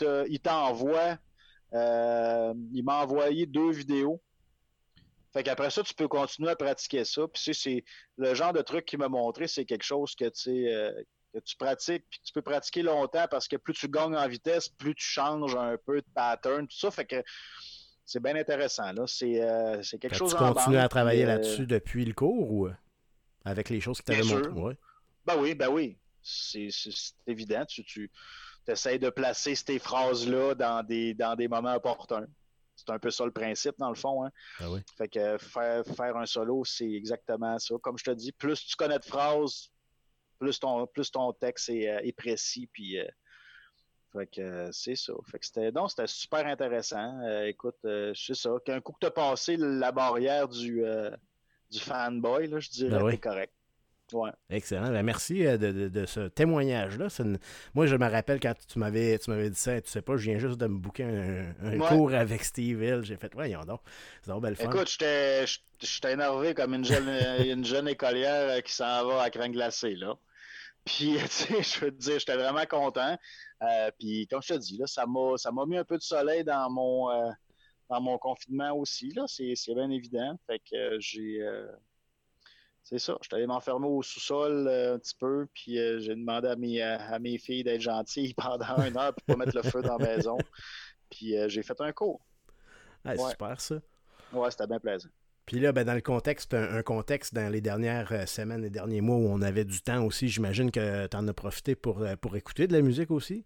t'envoie. 0.42 1.18
Euh, 1.72 2.54
il 2.72 2.84
m'a 2.84 3.02
envoyé 3.02 3.46
deux 3.46 3.70
vidéos. 3.70 4.20
Fait 5.32 5.44
qu'après 5.44 5.70
ça, 5.70 5.82
tu 5.82 5.94
peux 5.94 6.08
continuer 6.08 6.50
à 6.50 6.56
pratiquer 6.56 7.04
ça. 7.04 7.22
Puis 7.32 7.54
c'est 7.54 7.84
le 8.16 8.34
genre 8.34 8.52
de 8.52 8.62
truc 8.62 8.84
qu'il 8.84 8.98
m'a 8.98 9.08
montré, 9.08 9.46
c'est 9.46 9.64
quelque 9.64 9.84
chose 9.84 10.14
que, 10.16 10.24
euh, 10.24 10.92
que 11.32 11.38
tu 11.38 11.56
pratiques, 11.56 12.04
puis 12.10 12.20
tu 12.24 12.32
peux 12.32 12.42
pratiquer 12.42 12.82
longtemps 12.82 13.26
parce 13.30 13.46
que 13.46 13.56
plus 13.56 13.74
tu 13.74 13.88
gagnes 13.88 14.16
en 14.16 14.26
vitesse, 14.26 14.68
plus 14.68 14.94
tu 14.96 15.04
changes 15.04 15.54
un 15.54 15.76
peu 15.86 16.00
de 16.00 16.06
pattern, 16.14 16.66
tout 16.66 16.76
ça. 16.76 16.90
Fait 16.90 17.04
que 17.04 17.22
c'est 18.04 18.20
bien 18.20 18.34
intéressant. 18.34 18.92
Là. 18.92 19.04
C'est, 19.06 19.40
euh, 19.40 19.80
quelque 20.00 20.16
chose 20.16 20.32
Tu 20.32 20.36
continues 20.36 20.78
à 20.78 20.88
travailler 20.88 21.24
là-dessus 21.24 21.66
depuis 21.66 22.04
le 22.04 22.12
cours 22.12 22.50
ou 22.52 22.68
avec 23.44 23.70
les 23.70 23.80
choses 23.80 24.00
que 24.00 24.12
tu 24.12 24.18
avais 24.18 24.24
montrées? 24.24 24.76
Ben 25.24 25.36
oui, 25.38 25.54
ben 25.54 25.68
oui. 25.68 25.98
C'est 26.22 26.68
évident. 27.26 27.64
Tu, 27.64 27.84
tu 27.84 28.10
essaies 28.66 28.98
de 28.98 29.10
placer 29.10 29.54
ces 29.54 29.78
phrases-là 29.78 30.54
dans 30.54 30.84
des, 30.84 31.14
dans 31.14 31.34
des 31.34 31.48
moments 31.48 31.74
opportuns. 31.74 32.26
C'est 32.76 32.90
un 32.90 32.98
peu 32.98 33.10
ça 33.10 33.24
le 33.24 33.30
principe, 33.30 33.74
dans 33.78 33.90
le 33.90 33.94
fond. 33.94 34.24
Hein? 34.24 34.30
Ah 34.58 34.70
oui. 34.70 34.80
Fait 34.96 35.08
que 35.08 35.36
faire, 35.38 35.84
faire 35.84 36.16
un 36.16 36.26
solo, 36.26 36.64
c'est 36.64 36.90
exactement 36.90 37.58
ça. 37.58 37.74
Comme 37.82 37.98
je 37.98 38.04
te 38.04 38.10
dis, 38.10 38.32
plus 38.32 38.64
tu 38.64 38.76
connais 38.76 38.98
de 38.98 39.04
phrases, 39.04 39.70
plus 40.38 40.58
ton, 40.58 40.86
plus 40.86 41.10
ton 41.10 41.32
texte 41.32 41.68
est, 41.68 41.88
euh, 41.88 42.12
précis. 42.16 42.68
Puis, 42.72 42.98
euh, 42.98 43.06
fait 44.12 44.26
que 44.26 44.68
c'est 44.72 44.96
ça. 44.96 45.12
Fait 45.30 45.38
que 45.38 45.46
c'était, 45.46 45.70
non, 45.72 45.88
c'était 45.88 46.06
super 46.06 46.46
intéressant. 46.46 47.20
Euh, 47.22 47.44
écoute, 47.44 47.76
c'est 47.82 48.34
ça. 48.34 48.50
Qu'un 48.64 48.80
coup 48.80 48.92
que 48.92 49.00
tu 49.00 49.06
as 49.06 49.10
passé 49.10 49.56
la 49.58 49.92
barrière 49.92 50.48
du, 50.48 50.82
du 51.70 51.78
fanboy, 51.78 52.46
là, 52.48 52.60
je 52.60 52.70
dirais, 52.70 52.98
ben 52.98 53.10
c'est 53.10 53.18
correct. 53.18 53.52
Excellent. 54.48 54.90
Ben, 54.90 55.02
merci 55.02 55.46
euh, 55.46 55.56
de, 55.56 56.06
ce 56.06 56.28
témoignage-là. 56.28 57.08
Moi, 57.74 57.86
je 57.86 57.96
me 57.96 58.08
rappelle 58.08 58.40
quand 58.40 58.54
tu 58.66 58.78
m'avais 58.78 59.18
tu 59.18 59.30
m'avais 59.30 59.50
dit 59.50 59.58
ça, 59.58 59.80
tu 59.80 59.90
sais 59.90 60.02
pas, 60.02 60.16
je 60.16 60.30
viens 60.30 60.38
juste 60.38 60.58
de 60.58 60.66
me 60.66 60.78
booker 60.78 61.04
un, 61.62 61.78
cours 61.78 62.14
avec 62.14 62.44
Steve 62.44 62.82
Hill. 62.82 63.00
J'ai 63.02 63.16
fait, 63.16 63.32
voyons 63.34 63.64
donc. 63.64 63.80
C'est 64.22 64.30
donc 64.30 64.42
belle 64.42 64.56
fun. 64.56 64.70
Écoute, 64.70 64.88
j'étais 64.88 66.12
énervé 66.12 66.54
comme 66.54 66.74
une 66.74 66.84
jeune, 66.84 67.08
une 67.46 67.64
jeune 67.64 67.88
écolière 67.88 68.50
euh, 68.50 68.60
qui 68.60 68.72
s'en 68.72 69.06
va 69.06 69.22
à 69.22 69.30
cran 69.30 69.48
glacé, 69.48 69.94
là. 69.94 70.14
Puis, 70.84 71.16
tu 71.22 71.28
sais, 71.28 71.62
je 71.62 71.84
veux 71.84 71.90
te 71.90 72.00
dire, 72.00 72.18
j'étais 72.18 72.36
vraiment 72.36 72.66
content. 72.66 73.16
Euh, 73.62 73.90
puis, 73.98 74.26
comme 74.28 74.42
je 74.42 74.54
te 74.54 74.58
dis, 74.58 74.78
là, 74.78 74.86
ça 74.86 75.06
m'a 75.06 75.66
mis 75.66 75.76
un 75.76 75.84
peu 75.84 75.98
de 75.98 76.02
soleil 76.02 76.44
dans 76.44 76.70
mon, 76.70 77.08
dans 77.88 78.00
mon 78.00 78.18
confinement 78.18 78.72
aussi, 78.72 79.10
là. 79.10 79.24
C'est 79.26 79.74
bien 79.74 79.90
évident. 79.90 80.38
Fait 80.46 80.60
que 80.60 80.98
j'ai 80.98 81.40
c'est 82.82 82.98
ça. 82.98 83.16
Je 83.20 83.26
suis 83.26 83.36
allé 83.36 83.46
m'enfermer 83.46 83.86
au 83.86 84.02
sous-sol 84.02 84.66
euh, 84.66 84.94
un 84.94 84.98
petit 84.98 85.14
peu, 85.14 85.46
puis 85.54 85.78
euh, 85.78 86.00
j'ai 86.00 86.14
demandé 86.14 86.48
à 86.48 86.56
mes, 86.56 86.82
à 86.82 87.18
mes 87.18 87.38
filles 87.38 87.64
d'être 87.64 87.80
gentilles 87.80 88.34
pendant 88.36 88.82
une 88.84 88.96
heure 88.96 89.14
pour 89.14 89.24
pas 89.26 89.36
mettre 89.36 89.56
le 89.56 89.62
feu 89.62 89.82
dans 89.82 89.98
la 89.98 90.06
maison. 90.06 90.38
Puis 91.10 91.36
euh, 91.36 91.48
j'ai 91.48 91.62
fait 91.62 91.80
un 91.80 91.92
cours. 91.92 92.20
Ah, 93.04 93.16
Super 93.16 93.60
ça. 93.60 93.76
Ouais, 94.32 94.50
c'était 94.50 94.66
bien 94.66 94.78
plaisant. 94.78 95.08
Puis 95.46 95.58
là, 95.58 95.72
ben, 95.72 95.84
dans 95.84 95.94
le 95.94 96.00
contexte, 96.00 96.54
un, 96.54 96.82
contexte 96.82 97.34
dans 97.34 97.50
les 97.50 97.60
dernières 97.60 98.28
semaines, 98.28 98.62
les 98.62 98.70
derniers 98.70 99.00
mois 99.00 99.16
où 99.16 99.26
on 99.26 99.42
avait 99.42 99.64
du 99.64 99.80
temps 99.82 100.04
aussi, 100.04 100.28
j'imagine 100.28 100.70
que 100.70 101.08
tu 101.08 101.16
en 101.16 101.26
as 101.26 101.32
profité 101.32 101.74
pour, 101.74 102.04
pour 102.20 102.36
écouter 102.36 102.68
de 102.68 102.72
la 102.72 102.82
musique 102.82 103.10
aussi? 103.10 103.44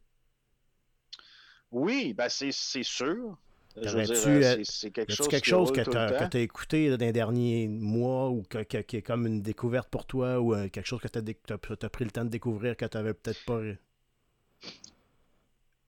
Oui, 1.70 2.12
ben 2.12 2.28
c'est 2.28 2.52
sûr. 2.82 3.38
Euh, 3.76 4.60
c'est 4.62 4.90
quelque 4.92 5.12
chose, 5.12 5.28
quelque 5.28 5.46
chose 5.46 5.72
que 5.72 5.80
tu 5.80 5.96
as, 5.96 6.40
écouté 6.40 6.90
dans 6.90 7.04
les 7.04 7.12
derniers 7.12 7.66
mois 7.66 8.30
ou 8.30 8.44
que, 8.48 8.58
qui 8.58 8.96
est 8.96 9.02
comme 9.02 9.26
une 9.26 9.42
découverte 9.42 9.88
pour 9.88 10.06
toi 10.06 10.38
ou 10.40 10.54
euh, 10.54 10.68
quelque 10.68 10.86
chose 10.86 11.00
que 11.00 11.08
tu 11.08 11.18
as, 11.18 11.88
pris 11.88 12.04
le 12.04 12.10
temps 12.10 12.24
de 12.24 12.30
découvrir 12.30 12.76
que 12.76 12.84
tu 12.84 12.96
n'avais 12.96 13.14
peut-être 13.14 13.44
pas. 13.44 13.60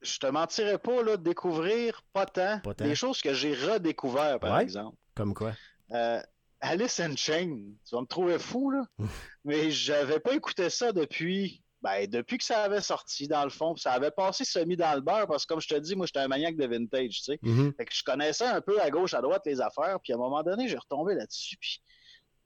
Je 0.02 0.18
te 0.18 0.26
mentirais 0.26 0.78
pas, 0.78 1.02
là, 1.02 1.16
de 1.16 1.22
découvrir 1.22 2.02
pas 2.12 2.26
tant. 2.26 2.60
Des 2.78 2.94
choses 2.96 3.20
que 3.20 3.32
j'ai 3.32 3.54
redécouvert, 3.54 4.40
par 4.40 4.58
exemple. 4.58 4.96
Comme 5.14 5.34
quoi? 5.34 5.52
Euh, 5.92 6.20
Alice 6.60 6.98
in 6.98 7.14
Chain. 7.16 7.56
Tu 7.84 7.94
vas 7.94 8.00
me 8.00 8.06
trouver 8.06 8.38
fou, 8.38 8.70
là. 8.70 8.84
mais 9.44 9.70
j'avais 9.70 10.18
pas 10.18 10.34
écouté 10.34 10.70
ça 10.70 10.92
depuis 10.92 11.62
ben, 11.86 12.04
depuis 12.08 12.36
que 12.38 12.44
ça 12.44 12.64
avait 12.64 12.80
sorti, 12.80 13.28
dans 13.28 13.44
le 13.44 13.50
fond, 13.50 13.76
ça 13.76 13.92
avait 13.92 14.10
passé 14.10 14.44
semi 14.44 14.76
dans 14.76 14.92
le 14.94 15.00
beurre, 15.00 15.28
parce 15.28 15.46
que 15.46 15.54
comme 15.54 15.60
je 15.60 15.68
te 15.68 15.76
dis, 15.76 15.94
moi, 15.94 16.06
j'étais 16.06 16.18
un 16.18 16.26
maniaque 16.26 16.56
de 16.56 16.66
vintage, 16.66 17.18
tu 17.18 17.22
sais. 17.22 17.38
Mm-hmm. 17.44 17.76
Fait 17.76 17.84
que 17.84 17.94
je 17.94 18.02
connaissais 18.02 18.46
un 18.46 18.60
peu 18.60 18.80
à 18.80 18.90
gauche, 18.90 19.14
à 19.14 19.20
droite 19.20 19.42
les 19.46 19.60
affaires, 19.60 19.98
puis 20.02 20.12
à 20.12 20.16
un 20.16 20.18
moment 20.18 20.42
donné, 20.42 20.66
j'ai 20.66 20.78
retombé 20.78 21.14
là-dessus, 21.14 21.56
puis 21.60 21.80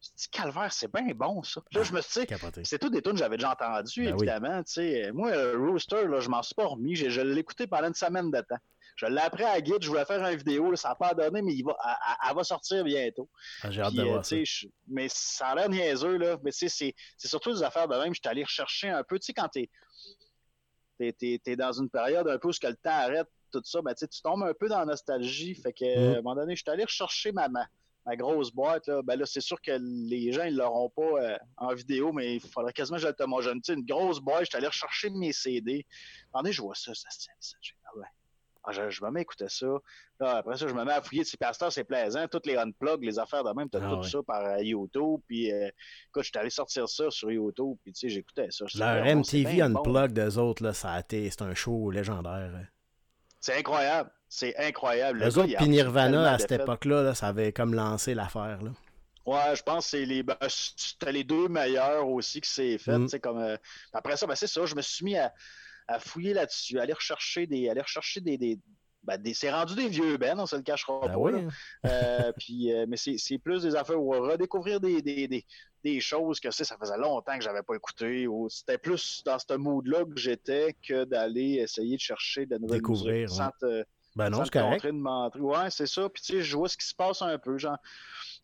je 0.03 0.11
me 0.11 0.17
dit, 0.19 0.29
calvaire, 0.31 0.71
c'est 0.71 0.93
bien 0.93 1.15
bon, 1.15 1.43
ça. 1.43 1.63
là, 1.73 1.83
je 1.83 1.93
me 1.95 2.03
suis 2.03 2.27
dit, 2.27 2.35
c'est 2.65 2.79
tout 2.79 2.91
des 2.91 3.01
tunes 3.01 3.13
que 3.13 3.19
j'avais 3.19 3.39
déjà 3.39 3.53
entendu, 3.53 4.05
ben 4.05 4.15
évidemment, 4.15 4.63
tu 4.63 4.73
sais. 4.75 5.11
Moi, 5.13 5.33
Rooster, 5.55 6.07
là, 6.07 6.21
je 6.21 6.29
m'en 6.29 6.43
suis 6.43 6.55
pas 6.55 6.67
remis, 6.67 6.95
je, 6.95 7.09
je 7.09 7.23
l'ai 7.23 7.41
écouté 7.41 7.67
pendant 7.67 7.89
une 7.89 7.95
semaine 7.95 8.31
de 8.31 8.41
temps. 8.43 8.59
Je 9.01 9.07
l'ai 9.07 9.21
appris 9.21 9.45
à 9.45 9.59
guide, 9.63 9.81
je 9.81 9.89
voulais 9.89 10.05
faire 10.05 10.23
une 10.23 10.37
vidéo, 10.37 10.77
ça 10.77 10.91
n'a 10.91 10.95
pas 10.95 11.15
donné, 11.15 11.41
mais 11.41 11.55
il 11.55 11.63
va, 11.63 11.75
elle, 12.29 12.37
va 12.37 12.45
sortir 12.45 12.85
bientôt. 12.85 13.31
Ah, 13.63 13.71
j'ai 13.71 13.81
hâte 13.81 13.95
de 13.95 14.03
voir 14.03 14.23
ça. 14.23 14.37
mais 14.89 15.07
ça 15.09 15.47
a 15.47 15.55
l'air 15.55 15.71
niaiseux, 15.71 16.19
là. 16.19 16.37
Mais 16.43 16.51
c'est 16.53 16.93
surtout 17.17 17.55
des 17.55 17.63
affaires 17.63 17.89
de 17.89 17.97
même. 17.97 18.13
Je 18.13 18.21
suis 18.21 18.29
allé 18.29 18.45
rechercher 18.45 18.91
un 18.91 19.03
peu, 19.03 19.19
tu 19.19 19.27
sais, 19.27 19.33
quand 19.33 19.49
t'es 19.49 19.71
es, 21.01 21.57
dans 21.57 21.73
une 21.73 21.89
période 21.89 22.29
un 22.29 22.39
peu 22.39 22.49
où 22.49 22.51
que 22.51 22.67
le 22.67 22.77
temps 22.77 22.91
arrête, 22.91 23.27
tout 23.51 23.63
ça, 23.65 23.81
ben, 23.81 23.95
tu 23.95 24.07
tombes 24.23 24.43
un 24.43 24.53
peu 24.53 24.69
dans 24.69 24.81
la 24.81 24.85
nostalgie. 24.85 25.55
Fait 25.55 25.73
que, 25.73 25.85
mm. 25.85 26.15
à 26.15 26.19
un 26.19 26.23
moment 26.23 26.35
donné, 26.35 26.55
je 26.55 26.61
suis 26.61 26.71
allé 26.71 26.85
rechercher 26.85 27.33
ma, 27.33 27.49
ma, 27.49 27.67
grosse 28.17 28.51
boîte. 28.53 28.87
Là. 28.87 29.01
Ben 29.03 29.17
là, 29.17 29.25
c'est 29.25 29.41
sûr 29.41 29.59
que 29.63 29.73
les 29.81 30.31
gens, 30.31 30.45
ils 30.45 30.57
l'auront 30.57 30.91
pas 30.91 31.23
euh, 31.23 31.39
en 31.57 31.73
vidéo, 31.73 32.13
mais 32.13 32.35
il 32.35 32.41
faudrait 32.41 32.75
quasiment 32.75 32.99
que 32.99 33.05
je 33.05 33.09
le 33.09 33.61
te 33.63 33.73
Une 33.73 33.87
grosse 33.87 34.21
boîte, 34.21 34.41
je 34.41 34.51
suis 34.51 34.57
allé 34.59 34.67
rechercher 34.67 35.09
mes 35.09 35.33
CD. 35.33 35.87
Donné, 36.35 36.53
je 36.53 36.61
vois 36.61 36.75
ça, 36.75 36.93
ça, 36.93 37.09
ça, 37.09 37.33
ça, 37.41 37.57
ouais. 37.97 38.07
Ah, 38.63 38.73
je, 38.73 39.03
me 39.03 39.11
mets 39.11 39.21
à 39.21 39.23
écouter 39.23 39.49
ça. 39.49 39.67
après 40.21 40.57
ça, 40.57 40.69
je 40.69 40.75
me 40.75 40.85
mets 40.85 40.93
à 40.93 41.01
fouiller. 41.01 41.25
Ces 41.25 41.39
pasteurs, 41.39 41.73
c'est 41.73 41.85
plaisant. 41.85 42.27
Toutes 42.29 42.47
les 42.47 42.57
unplugs, 42.57 43.03
les 43.03 43.19
affaires 43.19 43.43
de 43.43 43.53
même, 43.53 43.71
tu 43.71 43.79
as 43.79 43.81
ah 43.83 43.97
tout 43.97 44.03
ça 44.03 44.19
par 44.23 44.45
euh, 44.45 44.63
YouTube. 44.63 45.21
Puis, 45.27 45.51
euh, 45.51 45.71
écoute, 46.09 46.25
j'étais 46.25 46.41
allé 46.41 46.51
sortir 46.51 46.89
ça 46.89 47.11
sur 47.11 47.31
YouTube. 47.31 47.77
Puis, 47.83 47.93
tu 47.93 48.01
sais, 48.01 48.09
j'écoutais 48.11 48.49
ça. 48.51 48.67
Leur 48.75 49.17
MTV 49.17 49.63
Unplugged 49.63 50.13
des 50.13 50.37
autres, 50.37 50.63
là, 50.63 50.75
ça 50.75 50.93
a 50.93 51.01
été, 51.01 51.31
c'est 51.31 51.43
un 51.43 51.55
show 51.55 51.91
légendaire. 51.91 52.53
Hein. 52.55 52.67
C'est 53.41 53.57
incroyable. 53.57 54.11
C'est 54.29 54.57
incroyable. 54.59 55.21
Les 55.21 55.39
autres, 55.39 55.57
puis 55.57 55.69
Nirvana, 55.69 56.33
à 56.35 56.39
cette 56.39 56.53
époque-là, 56.53 57.15
ça 57.15 57.29
avait 57.29 57.53
comme 57.53 57.75
lancé 57.75 58.15
l'affaire. 58.15 58.63
Là. 58.63 58.71
Ouais, 59.27 59.57
je 59.57 59.63
pense 59.63 59.85
que 59.85 59.91
c'est 59.91 60.05
les, 60.05 60.23
ben, 60.23 60.37
c'était 60.49 61.13
les 61.13 61.25
deux 61.25 61.49
meilleurs 61.49 62.09
aussi 62.09 62.41
que 62.41 62.47
c'est 62.47 62.79
fait. 62.79 62.99
Mm. 62.99 63.09
Comme, 63.23 63.39
euh, 63.39 63.57
après 63.93 64.17
ça, 64.17 64.27
ben, 64.27 64.35
c'est 64.35 64.47
ça. 64.47 64.67
Je 64.67 64.75
me 64.75 64.83
suis 64.83 65.05
mis 65.05 65.17
à 65.17 65.33
à 65.91 65.99
fouiller 65.99 66.35
là-dessus, 66.35 66.79
aller 66.79 66.93
rechercher 66.93 67.47
des. 67.47 67.69
Aller 67.69 67.81
rechercher 67.81 68.21
des, 68.21 68.39
des, 68.39 68.59
ben, 69.03 69.21
c'est 69.35 69.51
rendu 69.51 69.75
des 69.75 69.89
vieux 69.89 70.17
Ben, 70.19 70.39
on 70.39 70.47
se 70.47 70.57
le 70.57 70.63
cachera 70.63 71.01
ben 71.09 71.15
pas. 71.15 71.89
Euh, 71.89 72.33
puis, 72.39 72.73
euh, 72.73 72.85
mais 72.89 72.97
c'est 72.97 73.39
plus 73.39 73.63
des 73.63 73.75
affaires 73.75 74.01
où 74.01 74.11
redécouvrir 74.11 74.79
des, 74.81 75.01
des, 75.03 75.45
des, 75.83 76.01
choses 76.01 76.39
que 76.39 76.51
ça 76.51 76.77
faisait 76.77 76.99
longtemps 76.99 77.37
que 77.37 77.43
j'avais 77.43 77.63
pas 77.63 77.75
écouté. 77.75 78.27
C'était 78.49 78.79
plus 78.79 79.23
dans 79.25 79.39
ce 79.39 79.55
mood-là 79.55 80.05
que 80.05 80.19
j'étais 80.21 80.77
que 80.87 81.05
d'aller 81.05 81.55
essayer 81.55 81.97
de 81.97 82.01
chercher 82.01 82.47
de 82.47 82.59
nouvelles 82.59 82.81
Découvrir, 82.81 83.29
musiques 83.29 83.87
ben 84.17 84.29
non, 84.29 84.45
c'est 84.45 84.51
correct. 84.51 84.85
Ouais, 85.39 85.71
c'est 85.71 85.87
ça. 85.87 86.09
Puis 86.09 86.21
tu 86.23 86.33
sais, 86.33 86.43
je 86.43 86.57
vois 86.57 86.69
ce 86.69 86.77
qui 86.77 86.87
se 86.87 86.95
passe 86.95 87.23
un 87.23 87.39
peu. 87.39 87.57
Genre, 87.59 87.77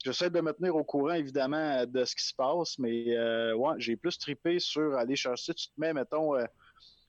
j'essaie 0.05 0.31
de 0.31 0.41
me 0.41 0.53
tenir 0.53 0.77
au 0.77 0.85
courant, 0.85 1.15
évidemment, 1.15 1.85
de 1.85 2.05
ce 2.05 2.15
qui 2.15 2.25
se 2.25 2.35
passe, 2.35 2.79
mais 2.79 3.17
euh, 3.17 3.53
ouais, 3.55 3.75
j'ai 3.79 3.97
plus 3.97 4.17
tripé 4.17 4.61
sur 4.61 4.97
aller 4.97 5.17
chercher. 5.17 5.55
Tu 5.55 5.67
te 5.67 5.73
mets, 5.77 5.93
mettons, 5.93 6.37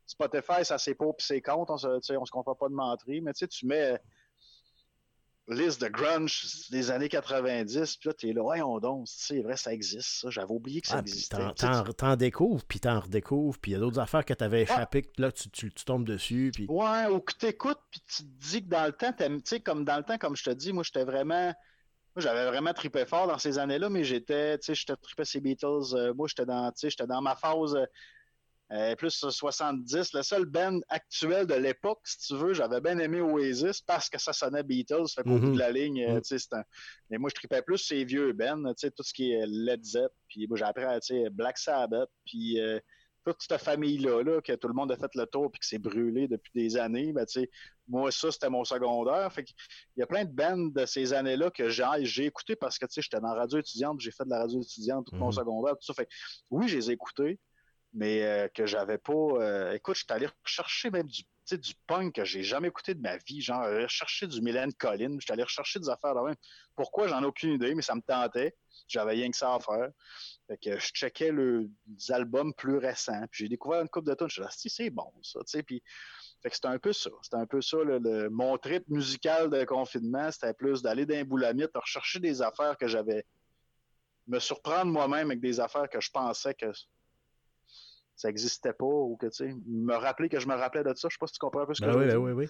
Spotify, 0.07 0.63
ça 0.63 0.77
c'est 0.77 0.95
pour 0.95 1.15
puis 1.15 1.25
c'est 1.27 1.41
contre, 1.41 1.73
on 1.73 1.77
se, 1.77 2.17
on 2.17 2.25
se 2.25 2.31
comprend 2.31 2.55
pas 2.55 2.69
de 2.69 2.73
mentir, 2.73 3.21
mais 3.23 3.33
tu 3.33 3.39
sais, 3.39 3.47
tu 3.47 3.65
mets 3.65 3.93
euh, 3.93 3.97
liste 5.49 5.81
de 5.81 5.87
grunge 5.87 6.69
des 6.71 6.91
années 6.91 7.07
90, 7.07 7.97
puis 7.97 8.09
là, 8.09 8.13
t'es 8.13 8.33
là, 8.33 8.41
voyons 8.41 8.79
donc, 8.79 9.05
c'est 9.07 9.41
vrai, 9.41 9.55
ça 9.55 9.73
existe, 9.73 10.21
ça. 10.21 10.29
J'avais 10.29 10.51
oublié 10.51 10.81
que 10.81 10.87
ça 10.87 10.97
ah, 10.97 11.01
existait. 11.01 11.37
T'en 11.97 12.15
découvres, 12.15 12.63
puis 12.65 12.79
t'en 12.79 12.99
redécouvres, 12.99 13.57
puis 13.57 13.71
il 13.71 13.73
y 13.75 13.77
a 13.77 13.79
d'autres 13.79 13.99
affaires 13.99 14.25
que 14.25 14.33
t'avais 14.33 14.63
échappées, 14.63 15.03
que 15.03 15.21
là, 15.21 15.31
tu, 15.31 15.49
tu, 15.49 15.71
tombes 15.71 16.05
dessus, 16.05 16.51
puis... 16.53 16.65
Ouais, 16.67 17.07
ou 17.07 17.19
que 17.19 17.33
t'écoutes, 17.33 17.79
puis 17.89 18.01
tu 18.01 18.23
te 18.23 18.49
dis 18.49 18.63
que 18.63 18.69
dans 18.69 18.85
le 18.85 18.91
temps, 18.91 19.13
tu 19.13 19.41
sais, 19.45 19.59
comme 19.59 19.85
dans 19.85 19.97
le 19.97 20.03
temps, 20.03 20.17
comme 20.17 20.35
je 20.35 20.43
te 20.43 20.49
dis, 20.49 20.73
moi, 20.73 20.83
j'étais 20.83 21.05
vraiment... 21.05 21.53
Moi, 22.15 22.23
j'avais 22.23 22.47
vraiment 22.47 22.73
trippé 22.73 23.05
fort 23.05 23.27
dans 23.27 23.37
ces 23.37 23.59
années-là, 23.59 23.89
mais 23.89 24.03
j'étais, 24.03 24.57
tu 24.57 24.65
sais, 24.65 24.75
j'étais 24.75 24.95
trippé 24.95 25.23
ces 25.23 25.39
Beatles. 25.39 25.93
Euh, 25.93 26.13
moi, 26.15 26.27
j'étais 26.27 26.47
dans, 26.47 26.71
tu 26.71 26.79
sais, 26.79 26.89
j'étais 26.89 27.05
dans 27.05 27.21
ma 27.21 27.35
phase 27.35 27.75
euh, 27.75 27.85
euh, 28.71 28.95
plus 28.95 29.25
70. 29.29 30.13
Le 30.13 30.23
seul 30.23 30.45
band 30.45 30.79
actuel 30.89 31.47
de 31.47 31.55
l'époque, 31.55 31.99
si 32.03 32.27
tu 32.27 32.35
veux, 32.35 32.53
j'avais 32.53 32.81
bien 32.81 32.97
aimé 32.99 33.21
Oasis 33.21 33.81
parce 33.81 34.09
que 34.09 34.19
ça 34.19 34.33
sonnait 34.33 34.63
Beatles. 34.63 35.07
Fait 35.15 35.23
qu'au 35.23 35.39
bout 35.39 35.47
de 35.47 35.51
mhm. 35.51 35.57
la 35.57 35.71
ligne, 35.71 36.21
tu 36.21 36.37
sais, 36.37 36.47
un... 36.53 36.63
Mais 37.09 37.17
moi, 37.17 37.29
je 37.29 37.35
tripais 37.35 37.61
plus 37.61 37.77
ces 37.77 38.03
vieux 38.03 38.33
bands, 38.33 38.63
tu 38.73 38.73
sais, 38.77 38.91
tout 38.91 39.03
ce 39.03 39.13
qui 39.13 39.31
est 39.31 39.45
Led 39.47 39.83
Zepp, 39.83 40.11
puis 40.27 40.47
moi, 40.47 40.57
j'ai 40.57 40.65
appris 40.65 40.83
à, 40.83 40.99
tu 40.99 41.15
sais, 41.15 41.29
Black 41.29 41.57
Sabbath, 41.57 42.09
puis 42.25 42.59
euh, 42.59 42.79
toute 43.27 43.41
cette 43.41 43.61
famille-là, 43.61 44.23
là, 44.23 44.41
que 44.41 44.53
tout 44.53 44.67
le 44.67 44.73
monde 44.73 44.91
a 44.91 44.95
fait 44.95 45.13
le 45.15 45.25
tour 45.25 45.51
puis 45.51 45.59
que 45.59 45.65
c'est 45.65 45.79
brûlé 45.79 46.27
depuis 46.27 46.51
des 46.55 46.77
années, 46.77 47.11
ben, 47.11 47.25
tu 47.25 47.41
sais, 47.41 47.49
moi, 47.87 48.11
ça, 48.11 48.31
c'était 48.31 48.49
mon 48.49 48.63
secondaire. 48.63 49.31
Fait 49.33 49.43
il 49.95 49.99
y 49.99 50.03
a 50.03 50.07
plein 50.07 50.23
de 50.23 50.31
bands 50.31 50.67
de 50.67 50.85
ces 50.85 51.13
années-là 51.13 51.51
que 51.51 51.69
j'ai 51.69 52.25
écouté 52.25 52.55
parce 52.55 52.77
que, 52.77 52.85
tu 52.85 52.93
sais, 52.93 53.01
j'étais 53.01 53.19
dans 53.19 53.33
la 53.33 53.41
radio 53.41 53.59
étudiante, 53.59 53.99
j'ai 53.99 54.11
fait 54.11 54.23
de 54.23 54.29
la 54.29 54.39
radio 54.39 54.61
étudiante 54.61 55.07
tout 55.07 55.15
mon 55.15 55.27
mhm. 55.27 55.33
secondaire, 55.33 55.73
tout 55.73 55.85
ça. 55.85 55.93
Fait 55.93 56.07
oui, 56.49 56.67
je 56.67 56.77
les 56.77 56.89
ai 56.89 56.93
écoutés, 56.93 57.39
mais 57.97 58.23
euh, 58.23 58.47
que 58.47 58.67
j'avais 58.67 58.99
pas. 58.99 59.11
Euh, 59.11 59.73
écoute, 59.73 59.95
je 59.95 60.03
suis 60.03 60.13
allé 60.13 60.27
rechercher 60.45 60.91
même 60.91 61.07
du, 61.07 61.23
du 61.51 61.73
punk 61.87 62.13
que 62.13 62.23
j'ai 62.23 62.43
jamais 62.43 62.67
écouté 62.67 62.93
de 62.93 63.01
ma 63.01 63.17
vie, 63.17 63.41
genre 63.41 63.63
rechercher 63.63 64.27
du 64.27 64.39
Mylène 64.39 64.71
Collin, 64.73 65.15
je 65.19 65.25
suis 65.25 65.33
allé 65.33 65.41
rechercher 65.41 65.79
des 65.79 65.89
affaires 65.89 66.13
là 66.13 66.23
même. 66.23 66.35
Pourquoi? 66.75 67.07
J'en 67.07 67.23
ai 67.23 67.25
aucune 67.25 67.53
idée, 67.53 67.73
mais 67.73 67.81
ça 67.81 67.95
me 67.95 68.01
tentait. 68.01 68.55
J'avais 68.87 69.13
rien 69.13 69.31
que 69.31 69.35
ça 69.35 69.55
à 69.55 69.59
faire. 69.59 69.89
Fait 70.45 70.57
que 70.57 70.79
je 70.79 70.87
checkais 70.93 71.31
le, 71.31 71.71
les 71.87 72.11
albums 72.11 72.53
plus 72.53 72.77
récents, 72.77 73.25
puis 73.31 73.45
j'ai 73.45 73.49
découvert 73.49 73.81
une 73.81 73.89
coupe 73.89 74.05
de 74.05 74.13
tonnes. 74.13 74.29
Je 74.29 74.43
suis 74.43 74.51
si 74.51 74.69
c'est 74.69 74.89
bon 74.91 75.11
ça, 75.23 75.39
tu 75.39 75.45
sais, 75.47 75.63
puis 75.63 75.81
fait 76.43 76.49
que 76.49 76.55
c'était 76.55 76.67
un 76.67 76.77
peu 76.77 76.93
ça. 76.93 77.09
C'était 77.23 77.37
un 77.37 77.47
peu 77.47 77.61
ça, 77.61 77.77
le, 77.77 78.29
mon 78.29 78.59
trip 78.59 78.87
musical 78.89 79.49
de 79.49 79.63
confinement, 79.63 80.31
c'était 80.31 80.53
plus 80.53 80.83
d'aller 80.83 81.07
dans 81.07 81.15
les 81.15 81.23
boulamites, 81.23 81.71
rechercher 81.73 82.19
des 82.19 82.43
affaires 82.43 82.77
que 82.77 82.87
j'avais 82.87 83.25
me 84.27 84.37
surprendre 84.37 84.91
moi-même 84.91 85.31
avec 85.31 85.39
des 85.39 85.59
affaires 85.59 85.89
que 85.89 85.99
je 85.99 86.11
pensais 86.11 86.53
que 86.53 86.71
ça 88.17 88.27
n'existait 88.27 88.73
pas 88.73 88.85
ou 88.85 89.15
que, 89.15 89.27
tu 89.27 89.47
sais, 89.47 89.55
me 89.67 89.93
rappeler 89.93 90.27
que 90.27 90.39
je 90.39 90.47
me 90.47 90.55
rappelais 90.55 90.83
de 90.83 90.93
ça. 90.95 91.07
Je 91.07 91.13
sais 91.13 91.19
pas 91.19 91.27
si 91.27 91.33
tu 91.33 91.39
comprends 91.39 91.61
un 91.61 91.65
peu 91.67 91.75
ce 91.75 91.81
que 91.81 91.85
ben 91.85 91.93
je 91.93 91.99
oui, 91.99 92.07
ben 92.07 92.17
oui, 92.17 92.31
oui. 92.31 92.49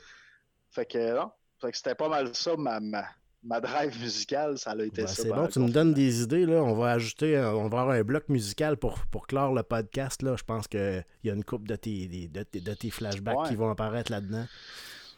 Fait 0.71 0.85
que, 0.85 1.13
non. 1.13 1.29
Fait 1.59 1.71
que 1.71 1.77
c'était 1.77 1.95
pas 1.95 2.07
mal 2.07 2.33
ça, 2.33 2.55
ma, 2.55 2.79
ma, 2.79 3.59
drive 3.59 3.99
musicale, 3.99 4.57
ça 4.57 4.71
a 4.71 4.81
été 4.81 5.01
ben, 5.01 5.07
ça. 5.07 5.23
C'est 5.23 5.29
bon, 5.29 5.47
tu 5.47 5.59
me 5.59 5.69
donnes 5.69 5.93
des 5.93 6.21
idées, 6.21 6.45
là. 6.45 6.63
On 6.63 6.73
va 6.73 6.91
ajouter, 6.91 7.37
on 7.37 7.67
va 7.67 7.81
avoir 7.81 7.89
un 7.89 8.03
bloc 8.03 8.29
musical 8.29 8.77
pour, 8.77 8.99
pour 9.11 9.27
clore 9.27 9.53
le 9.53 9.63
podcast, 9.63 10.21
là. 10.21 10.35
Je 10.37 10.43
pense 10.43 10.67
qu'il 10.69 11.03
y 11.25 11.29
a 11.29 11.33
une 11.33 11.43
coupe 11.43 11.67
de 11.67 11.75
tes, 11.75 12.07
de, 12.07 12.45
de 12.59 12.73
tes 12.73 12.89
flashbacks 12.89 13.49
qui 13.49 13.55
vont 13.55 13.69
apparaître 13.69 14.11
là-dedans. 14.11 14.45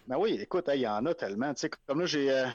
Ben 0.08 0.18
oui, 0.18 0.40
écoute, 0.42 0.68
il 0.74 0.82
y 0.82 0.88
en 0.88 1.06
a 1.06 1.14
tellement. 1.14 1.54
Tu 1.54 1.62
sais, 1.62 1.70
comme 1.86 2.00
là, 2.00 2.06
j'ai... 2.08 2.32
Euh, 2.32 2.48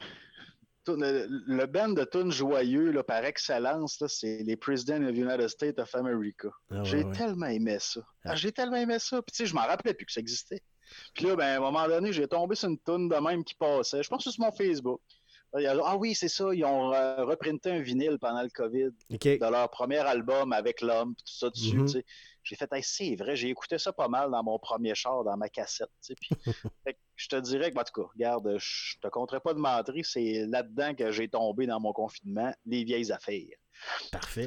le 0.87 1.67
band 1.67 1.91
de 1.91 2.05
tunes 2.05 2.31
joyeux, 2.31 2.91
là, 2.91 3.03
par 3.03 3.25
excellence, 3.25 4.03
c'est 4.09 4.43
les 4.43 4.57
President 4.57 5.03
of 5.05 5.13
the 5.13 5.19
United 5.19 5.49
States 5.49 5.79
of 5.79 5.95
America. 5.95 6.49
Ah 6.71 6.83
j'ai 6.85 7.05
tellement 7.13 7.47
aimé 7.47 7.79
ça. 7.81 8.01
Ah. 8.25 8.35
J'ai 8.35 8.53
tellement 8.53 8.77
aimé 8.77 8.99
ça. 8.99 9.23
Puis, 9.23 9.33
tu 9.33 9.37
sais, 9.39 9.47
je 9.47 9.55
m'en 9.55 9.67
rappelais 9.67 9.95
plus 9.95 10.07
que 10.07 10.13
ça 10.13 10.21
existait. 10.21 10.63
Puis 11.15 11.27
là, 11.27 11.37
ben, 11.37 11.47
à 11.47 11.57
un 11.57 11.61
moment 11.61 11.87
donné, 11.89 12.13
j'ai 12.13 12.29
tombé 12.29 12.55
sur 12.55 12.69
une 12.69 12.79
tune 12.79 13.09
de 13.09 13.17
même 13.17 13.45
qui 13.45 13.55
passait. 13.55 14.03
Je 14.03 14.09
pense 14.09 14.25
que 14.25 14.31
c'est 14.31 14.35
sur 14.35 14.45
mon 14.45 14.53
Facebook. 14.53 15.01
Ah 15.55 15.97
oui, 15.97 16.15
c'est 16.15 16.29
ça, 16.29 16.53
ils 16.53 16.65
ont 16.65 16.91
reprinté 17.25 17.71
un 17.71 17.81
vinyle 17.81 18.19
pendant 18.21 18.43
le 18.43 18.49
COVID 18.49 18.91
de 19.11 19.51
leur 19.51 19.71
premier 19.71 19.99
album 19.99 20.53
avec 20.53 20.81
l'homme, 20.81 21.15
tout 21.15 21.35
ça 21.35 21.51
dessus. 21.51 21.77
Mm-hmm. 21.77 22.03
J'ai 22.43 22.57
fait, 22.57 22.69
c'est 22.83 23.17
vrai, 23.17 23.37
j'ai 23.37 23.49
écouté 23.49 23.79
ça 23.79 23.93
pas 23.93 24.09
mal 24.09 24.31
dans 24.31 24.43
mon 24.43 24.59
premier 24.59 24.95
char, 24.95 25.25
dans 25.25 25.37
ma 25.37 25.49
cassette. 25.49 25.89
Puis, 26.21 26.31
je 27.17 27.29
te 27.29 27.37
dirais 27.37 27.71
que, 27.71 27.79
en 27.79 27.85
tout 27.85 28.03
cas, 28.03 28.09
regarde, 28.13 28.57
je 28.59 28.99
te 29.01 29.09
compterai 29.09 29.41
pas 29.41 29.55
de 29.55 29.61
mentir, 29.61 30.05
c'est 30.05 30.45
là-dedans 30.47 30.95
que 30.95 31.11
j'ai 31.11 31.29
tombé 31.29 31.67
dans 31.67 31.81
mon 31.81 31.93
confinement, 31.93 32.53
les 32.67 32.85
vieilles 32.85 33.13
affaires. 33.13 33.57
Parfait. 34.11 34.47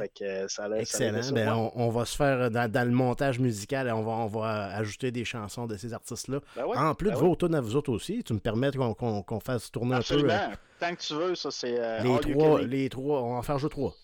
Excellent. 0.77 1.31
Ben, 1.33 1.71
on, 1.75 1.89
va 1.89 2.05
se 2.05 2.15
faire 2.15 2.49
dans, 2.49 2.87
le 2.87 2.93
montage 2.93 3.39
musical, 3.39 3.89
on 3.91 4.01
va, 4.01 4.11
on 4.11 4.27
va 4.27 4.75
ajouter 4.75 5.11
des 5.11 5.25
chansons 5.25 5.67
de 5.67 5.77
ces 5.77 5.93
artistes-là. 5.93 6.39
Ben 6.55 6.65
en 6.65 6.95
plus 6.95 7.09
ben 7.09 7.15
de 7.15 7.19
vos 7.19 7.35
tunes 7.35 7.55
à 7.55 7.61
vous 7.61 7.75
autres 7.75 7.91
aussi, 7.91 8.23
tu 8.23 8.33
me 8.33 8.39
permets 8.39 8.71
qu'on 8.71 9.39
fasse 9.39 9.71
tourner 9.71 9.95
un 9.95 10.01
peu. 10.01 10.29
Euh, 10.29 10.47
Tant 10.79 10.95
que 10.95 11.01
tu 11.01 11.13
veux, 11.13 11.35
ça 11.35 11.51
c'est. 11.51 11.75
Euh, 11.77 11.99
les, 12.01 12.19
trois, 12.19 12.61
les 12.61 12.89
trois, 12.89 13.21
on 13.21 13.33
va 13.33 13.37
en 13.37 13.41
faire 13.41 13.59
jouer 13.59 13.69
trois. 13.69 13.95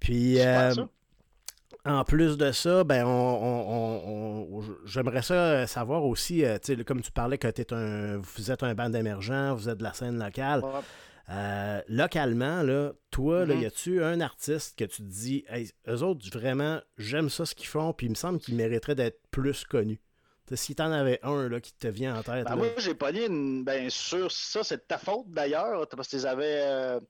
Puis. 0.00 0.40
Euh, 0.40 0.74
en 1.84 2.04
plus 2.04 2.36
de 2.36 2.52
ça, 2.52 2.84
ben 2.84 3.04
on, 3.06 4.60
j'aimerais 4.84 5.22
ça 5.22 5.66
savoir 5.66 6.04
aussi, 6.04 6.44
comme 6.86 7.00
tu 7.00 7.12
parlais 7.12 7.38
que 7.38 7.46
es 7.46 7.72
un, 7.72 8.18
vous 8.18 8.50
êtes 8.50 8.62
un 8.62 8.74
band 8.74 8.92
émergent, 8.92 9.54
vous 9.54 9.68
êtes 9.68 9.78
de 9.78 9.84
la 9.84 9.94
scène 9.94 10.18
locale. 10.18 10.62
Euh, 11.30 11.82
localement, 11.88 12.62
là, 12.62 12.92
toi, 13.10 13.44
là, 13.44 13.54
mm-hmm. 13.54 13.60
y 13.60 13.66
a-tu 13.66 14.02
un 14.02 14.20
artiste 14.20 14.78
que 14.78 14.84
tu 14.84 15.02
te 15.02 15.08
dis, 15.08 15.44
hey, 15.48 15.70
eux 15.86 16.02
autres, 16.02 16.26
vraiment, 16.32 16.80
j'aime 16.96 17.28
ça 17.28 17.44
ce 17.44 17.54
qu'ils 17.54 17.66
font, 17.66 17.92
puis 17.92 18.06
il 18.06 18.10
me 18.10 18.14
semble 18.14 18.38
qu'ils 18.38 18.54
mériteraient 18.54 18.94
d'être 18.94 19.20
plus 19.30 19.64
connus? 19.64 20.00
Si 20.54 20.74
t'en 20.74 20.90
avais 20.90 21.20
un 21.22 21.46
là, 21.50 21.60
qui 21.60 21.74
te 21.74 21.88
vient 21.88 22.16
en 22.16 22.22
tête. 22.22 22.46
Ben, 22.46 22.56
moi, 22.56 22.68
j'ai 22.78 22.94
pas 22.94 23.12
dit, 23.12 23.26
bien 23.28 23.90
sûr, 23.90 24.32
ça, 24.32 24.64
c'est 24.64 24.78
de 24.78 24.82
ta 24.88 24.96
faute 24.96 25.26
d'ailleurs, 25.28 25.86
parce 25.88 26.08
que 26.08 26.16
tu 26.16 26.26
avais. 26.26 26.62
Euh, 26.62 27.00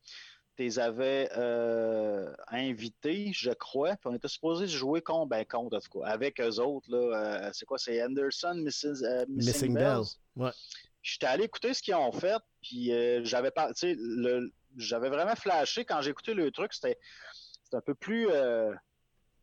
avais 0.78 1.30
euh, 1.36 2.32
invités, 2.48 3.30
je 3.32 3.52
crois. 3.52 3.90
Puis 3.90 4.06
on 4.06 4.14
était 4.14 4.26
supposé 4.26 4.66
jouer 4.66 5.00
contre, 5.00 5.28
ben, 5.28 5.44
contre 5.44 5.76
en 5.76 5.80
tout 5.80 6.00
cas, 6.00 6.08
avec 6.08 6.40
eux 6.40 6.58
autres. 6.58 6.90
Là, 6.90 7.52
c'est 7.52 7.64
quoi? 7.64 7.78
C'est 7.78 8.02
Anderson, 8.02 8.56
Mrs., 8.56 9.26
Missing, 9.28 9.74
Bells. 9.74 10.18
Ouais. 10.34 10.50
J'étais 11.08 11.26
allé 11.26 11.44
écouter 11.44 11.72
ce 11.72 11.82
qu'ils 11.82 11.94
ont 11.94 12.12
fait, 12.12 12.40
puis 12.60 12.92
euh, 12.92 13.24
j'avais 13.24 13.50
pas, 13.50 13.70
j'avais 14.76 15.08
vraiment 15.08 15.34
flashé 15.34 15.86
quand 15.86 16.02
j'ai 16.02 16.10
écouté 16.10 16.34
le 16.34 16.50
truc. 16.50 16.74
C'était, 16.74 16.98
un 17.72 17.80
peu 17.80 17.94
plus 17.94 18.28
euh, 18.30 18.74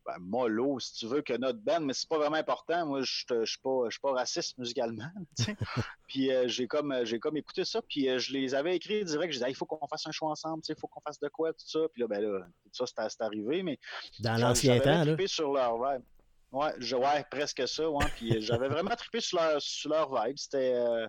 ben, 0.04 0.16
mollo, 0.20 0.78
si 0.78 0.92
tu 0.92 1.06
veux, 1.06 1.22
que 1.22 1.32
notre 1.36 1.58
band, 1.58 1.80
mais 1.80 1.92
c'est 1.92 2.08
pas 2.08 2.18
vraiment 2.18 2.36
important. 2.36 2.86
Moi, 2.86 3.02
je 3.02 3.44
suis 3.44 3.58
pas, 3.62 3.88
pas 4.00 4.12
raciste 4.12 4.56
musicalement. 4.58 5.10
puis 6.06 6.30
euh, 6.30 6.46
j'ai 6.46 6.68
comme, 6.68 6.94
j'ai 7.04 7.18
comme 7.18 7.36
écouté 7.36 7.64
ça, 7.64 7.82
puis 7.82 8.08
je 8.16 8.32
les 8.32 8.54
avais 8.54 8.76
écrits 8.76 9.04
direct. 9.04 9.32
Je 9.32 9.38
disais, 9.38 9.50
il 9.50 9.56
faut 9.56 9.66
qu'on 9.66 9.88
fasse 9.88 10.06
un 10.06 10.12
choix 10.12 10.30
ensemble, 10.30 10.62
il 10.68 10.76
faut 10.78 10.86
qu'on 10.86 11.00
fasse 11.00 11.18
de 11.18 11.28
quoi, 11.28 11.52
tout 11.52 11.66
ça. 11.66 11.80
Puis 11.92 12.02
là, 12.02 12.06
ben 12.06 12.20
là, 12.20 12.46
tout 12.62 12.86
ça, 12.86 13.08
c'est 13.08 13.22
arrivé, 13.22 13.64
mais 13.64 13.80
dans 14.20 14.36
l'ancien 14.36 14.78
temps, 14.78 15.02
là. 15.02 15.16
sur 15.26 15.52
leur 15.52 15.76
vibe. 15.82 16.04
Ouais, 16.52 16.72
ouais, 16.94 17.24
presque 17.28 17.66
ça, 17.66 17.90
ouais. 17.90 18.06
Puis 18.14 18.40
j'avais 18.40 18.68
vraiment 18.68 18.94
trippé 18.94 19.20
sur 19.20 19.40
leur, 19.40 19.60
sur 19.60 19.90
leur 19.90 20.24
vibe. 20.24 20.38
C'était 20.38 21.08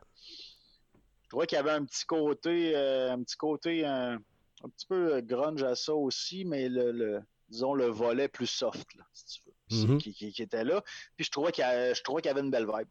je 1.27 1.29
trouvais 1.29 1.45
qu'il 1.45 1.57
y 1.57 1.59
avait 1.59 1.71
un 1.71 1.83
petit 1.83 2.05
côté, 2.05 2.73
euh, 2.73 3.11
un 3.11 3.21
petit 3.21 3.35
côté 3.35 3.85
un, 3.85 4.17
petit 4.75 4.85
peu 4.87 5.15
euh, 5.15 5.21
grunge 5.21 5.61
à 5.61 5.75
ça 5.75 5.93
aussi, 5.93 6.45
mais 6.45 6.69
le, 6.69 7.21
disons 7.49 7.73
le 7.73 7.87
volet 7.87 8.29
plus 8.29 8.47
soft, 8.47 8.87
si 9.11 9.41
tu 9.69 9.85
veux, 9.85 9.97
qui, 9.97 10.33
était 10.39 10.63
là. 10.63 10.81
Puis 11.17 11.25
je 11.25 11.31
trouvais 11.31 11.51
qu'il 11.51 11.63
y, 11.65 12.29
avait 12.29 12.39
une 12.39 12.49
belle 12.49 12.65
vibe. 12.65 12.87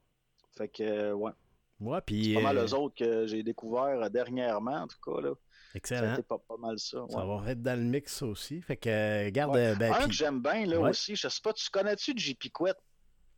Fait 0.55 0.69
que, 0.69 0.83
euh, 0.83 1.13
ouais. 1.15 1.33
Ouais, 1.81 2.01
puis. 2.05 2.35
C'est 2.35 2.35
pas 2.35 2.53
mal 2.53 2.63
les 2.63 2.75
autres 2.75 2.95
que 2.95 3.27
j'ai 3.27 3.43
découvert 3.43 4.11
dernièrement, 4.11 4.83
en 4.83 4.87
tout 4.87 4.99
cas, 5.03 5.23
là. 5.23 5.33
Excellent. 5.75 6.11
C'était 6.11 6.23
pas, 6.23 6.39
pas, 6.39 6.57
mal 6.59 6.79
ça. 6.79 7.07
Ça 7.09 7.25
va 7.25 7.51
être 7.51 7.63
dans 7.63 7.79
le 7.79 7.85
mix 7.85 8.21
aussi. 8.21 8.61
Fait 8.61 8.77
que, 8.77 9.31
garde. 9.31 9.55
Ben, 9.55 9.93
un 9.95 10.07
que 10.07 10.13
j'aime 10.13 10.43
bien, 10.43 10.67
là 10.67 10.79
aussi, 10.79 11.17
je 11.17 11.29
sais 11.29 11.41
pas, 11.43 11.55
tu 11.55 11.71
connais-tu 11.71 12.13
JP 12.15 12.53
Quet? 12.53 12.75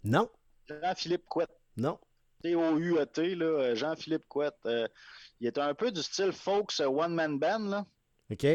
Non. 0.02 0.28
Jean-Philippe 0.68 1.24
Couette. 1.26 1.50
Non. 1.76 1.98
T-O-U-E-T, 2.42 3.20
euh, 3.40 3.74
Jean-Philippe 3.74 4.26
Couette. 4.28 4.58
Euh, 4.66 4.88
il 5.40 5.46
est 5.46 5.58
un 5.58 5.74
peu 5.74 5.90
du 5.90 6.02
style 6.02 6.32
folks 6.32 6.80
one-man 6.80 7.38
band. 7.38 7.68
Là. 7.68 7.86
OK. 8.30 8.46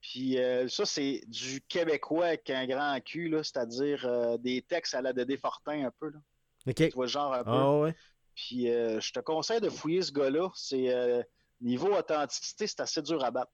Puis 0.00 0.38
euh, 0.38 0.68
ça, 0.68 0.84
c'est 0.84 1.22
du 1.26 1.60
québécois 1.62 2.26
avec 2.26 2.50
un 2.50 2.66
grand 2.66 3.00
cul, 3.00 3.34
c'est-à-dire 3.42 4.38
des 4.38 4.62
textes 4.62 4.94
à 4.94 5.02
la 5.02 5.12
Dédé 5.12 5.36
Fortin 5.36 5.86
un 5.86 5.90
peu. 5.98 6.10
Là. 6.10 6.18
OK. 6.66 6.74
Tu 6.74 6.90
vois 6.90 7.06
genre 7.06 7.34
un 7.34 7.44
peu. 7.44 7.50
Ah 7.50 7.78
ouais. 7.80 7.94
Puis 8.34 8.66
je 8.66 9.12
te 9.12 9.20
conseille 9.20 9.60
de 9.60 9.70
fouiller 9.70 10.02
ce 10.02 10.12
gars-là. 10.12 10.50
C'est 10.54 11.24
niveau 11.60 11.92
authenticité, 11.94 12.66
c'est 12.66 12.80
assez 12.80 13.02
dur 13.02 13.24
à 13.24 13.30
battre. 13.30 13.52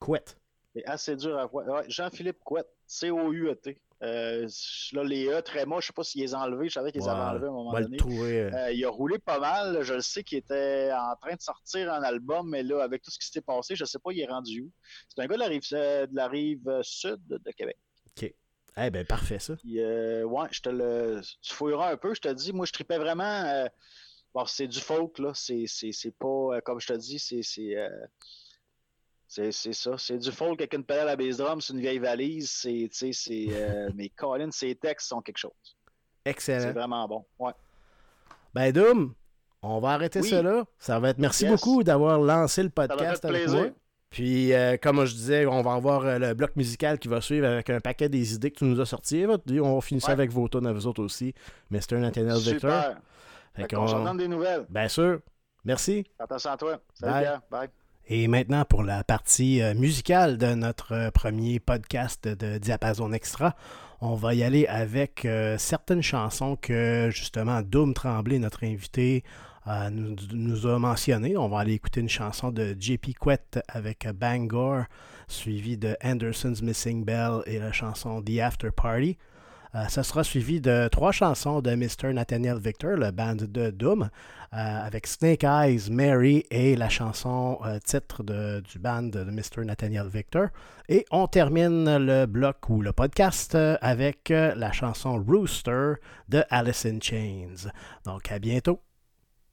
Couette. 0.00 0.36
C'est 0.74 0.84
assez 0.84 1.16
dur 1.16 1.38
à 1.38 1.46
voir. 1.46 1.84
Jean-Philippe 1.88 2.40
Couette. 2.44 2.68
C-O-U-E-T. 2.86 3.80
Euh, 4.02 4.46
là, 4.92 5.04
les 5.04 5.26
E 5.28 5.40
très 5.40 5.64
moches, 5.64 5.84
je 5.84 5.86
sais 5.88 5.92
pas 5.94 6.04
s'ils 6.04 6.20
les 6.20 6.34
ont 6.34 6.38
enlevés, 6.38 6.68
je 6.68 6.74
savais 6.74 6.92
qu'ils 6.92 7.00
les 7.00 7.08
avaient 7.08 7.22
enlevés 7.22 7.46
à 7.46 7.48
un 7.48 7.52
moment 7.52 7.72
donné. 7.72 7.96
Euh. 8.02 8.50
Euh, 8.52 8.72
il 8.72 8.84
a 8.84 8.90
roulé 8.90 9.18
pas 9.18 9.38
mal, 9.38 9.82
je 9.82 9.94
le 9.94 10.02
sais 10.02 10.22
qu'il 10.22 10.38
était 10.38 10.90
en 10.92 11.16
train 11.16 11.34
de 11.34 11.40
sortir 11.40 11.92
un 11.92 12.02
album, 12.02 12.50
mais 12.50 12.62
là, 12.62 12.82
avec 12.82 13.02
tout 13.02 13.10
ce 13.10 13.18
qui 13.18 13.26
s'était 13.26 13.40
passé, 13.40 13.74
je 13.74 13.84
sais 13.84 13.98
pas 13.98 14.12
il 14.12 14.20
est 14.20 14.26
rendu 14.26 14.62
où. 14.62 14.70
C'est 15.08 15.22
un 15.22 15.26
gars 15.26 15.36
de 15.36 15.40
la 15.40 15.46
rive, 15.46 15.62
de 15.70 16.14
la 16.14 16.28
rive 16.28 16.80
sud 16.82 17.20
de 17.26 17.50
Québec. 17.52 17.78
OK. 18.10 18.34
Eh 18.78 18.90
bien, 18.90 19.04
parfait 19.04 19.38
ça. 19.38 19.54
ouais, 19.64 20.48
je 20.50 20.60
te 20.60 20.68
le. 20.68 21.22
Tu 21.40 21.54
fouilleras 21.54 21.92
un 21.92 21.96
peu, 21.96 22.12
je 22.14 22.20
te 22.20 22.28
dis, 22.28 22.52
moi 22.52 22.66
je 22.66 22.72
tripais 22.72 22.98
vraiment. 22.98 23.66
bon, 24.34 24.44
c'est 24.44 24.68
du 24.68 24.80
folk, 24.80 25.18
là. 25.18 25.32
C'est 25.34 26.14
pas, 26.18 26.60
comme 26.62 26.80
je 26.80 26.88
te 26.88 26.92
dis, 26.92 27.18
c'est 27.18 27.42
c'est 29.28 29.52
ça. 29.52 29.98
C'est 29.98 30.18
du 30.18 30.30
folk 30.30 30.60
avec 30.60 30.74
une 30.74 30.84
pédale 30.84 31.08
à 31.08 31.16
bass 31.16 31.38
drum, 31.38 31.60
c'est 31.60 31.72
une 31.72 31.80
vieille 31.80 31.98
valise. 31.98 32.50
C'est, 32.50 32.88
euh, 33.50 33.90
mais 33.94 34.08
Colin, 34.10 34.50
ses 34.50 34.74
textes 34.74 35.08
sont 35.08 35.20
quelque 35.20 35.38
chose. 35.38 35.76
Excellent. 36.24 36.60
C'est 36.60 36.72
vraiment 36.72 37.06
bon. 37.06 37.24
Ouais. 37.38 37.52
Ben, 38.54 38.72
Doom, 38.72 39.14
on 39.62 39.80
va 39.80 39.90
arrêter 39.90 40.22
ça 40.22 40.42
là. 40.42 40.64
Ça 40.78 40.98
va 40.98 41.10
être 41.10 41.18
merci 41.18 41.46
beaucoup 41.46 41.82
d'avoir 41.82 42.18
lancé 42.18 42.62
le 42.62 42.70
podcast 42.70 43.24
avec 43.24 43.48
moi. 43.48 43.66
Puis, 44.10 44.52
euh, 44.52 44.76
comme 44.80 45.04
je 45.04 45.12
disais, 45.12 45.46
on 45.46 45.62
va 45.62 45.74
avoir 45.74 46.06
euh, 46.06 46.18
le 46.18 46.34
bloc 46.34 46.54
musical 46.56 46.98
qui 46.98 47.08
va 47.08 47.20
suivre 47.20 47.46
avec 47.46 47.68
un 47.68 47.80
paquet 47.80 48.08
des 48.08 48.34
idées 48.34 48.50
que 48.50 48.58
tu 48.58 48.64
nous 48.64 48.80
as 48.80 48.86
sorties. 48.86 49.26
On 49.26 49.74
va 49.74 49.80
finir 49.80 50.02
ça 50.02 50.12
avec 50.12 50.30
vos 50.30 50.48
tonnes 50.48 50.66
à 50.66 50.72
vous 50.72 50.86
autres 50.86 51.02
aussi. 51.02 51.34
Mr. 51.70 51.98
Nathaniel 51.98 52.38
Victor. 52.38 52.96
Super. 53.56 53.80
on, 53.80 54.04
donne 54.04 54.16
des 54.16 54.28
nouvelles. 54.28 54.64
Bien 54.68 54.88
sûr. 54.88 55.20
Merci. 55.64 56.06
Attention 56.18 56.50
à 56.52 56.56
toi. 56.56 56.80
Salut, 56.94 57.40
Bye. 57.50 57.68
Et 58.08 58.28
maintenant, 58.28 58.64
pour 58.64 58.84
la 58.84 59.02
partie 59.02 59.60
euh, 59.60 59.74
musicale 59.74 60.38
de 60.38 60.54
notre 60.54 60.92
euh, 60.92 61.10
premier 61.10 61.58
podcast 61.58 62.28
de 62.28 62.58
Diapason 62.58 63.12
Extra, 63.12 63.56
on 64.00 64.14
va 64.14 64.32
y 64.32 64.44
aller 64.44 64.64
avec 64.68 65.24
euh, 65.24 65.58
certaines 65.58 66.04
chansons 66.04 66.54
que 66.54 67.10
justement 67.10 67.62
Doom 67.62 67.94
Tremblay, 67.94 68.38
notre 68.38 68.62
invité, 68.62 69.24
nous, 69.90 70.68
a 70.68 70.78
mentionnées. 70.78 71.36
On 71.36 71.48
va 71.48 71.58
aller 71.58 71.72
écouter 71.72 71.98
une 72.00 72.08
chanson 72.08 72.52
de 72.52 72.76
JP 72.78 73.18
Quet 73.20 73.60
avec 73.66 74.06
Bangor, 74.14 74.84
suivie 75.26 75.76
de 75.76 75.96
Anderson's 76.04 76.62
Missing 76.62 77.04
Bell 77.04 77.40
et 77.46 77.58
la 77.58 77.72
chanson 77.72 78.22
The 78.22 78.38
After 78.38 78.70
Party. 78.70 79.18
Euh, 79.74 79.86
ça 79.88 80.02
sera 80.02 80.24
suivi 80.24 80.60
de 80.60 80.88
trois 80.88 81.12
chansons 81.12 81.60
de 81.60 81.74
Mr. 81.74 82.12
Nathaniel 82.12 82.58
Victor, 82.58 82.92
le 82.92 83.10
band 83.10 83.36
de 83.36 83.70
Doom, 83.70 84.02
euh, 84.02 84.06
avec 84.52 85.06
Snake 85.06 85.44
Eyes, 85.44 85.90
Mary 85.90 86.44
et 86.50 86.76
la 86.76 86.88
chanson 86.88 87.58
euh, 87.64 87.78
titre 87.84 88.22
du 88.22 88.78
band 88.78 89.02
de 89.02 89.24
Mr. 89.24 89.64
Nathaniel 89.64 90.08
Victor. 90.08 90.48
Et 90.88 91.04
on 91.10 91.26
termine 91.26 91.98
le 91.98 92.26
bloc 92.26 92.68
ou 92.68 92.80
le 92.80 92.92
podcast 92.92 93.56
avec 93.80 94.28
la 94.28 94.70
chanson 94.70 95.22
Rooster 95.26 95.94
de 96.28 96.44
Alice 96.48 96.86
in 96.86 97.00
Chains. 97.00 97.70
Donc 98.04 98.30
à 98.30 98.38
bientôt 98.38 98.80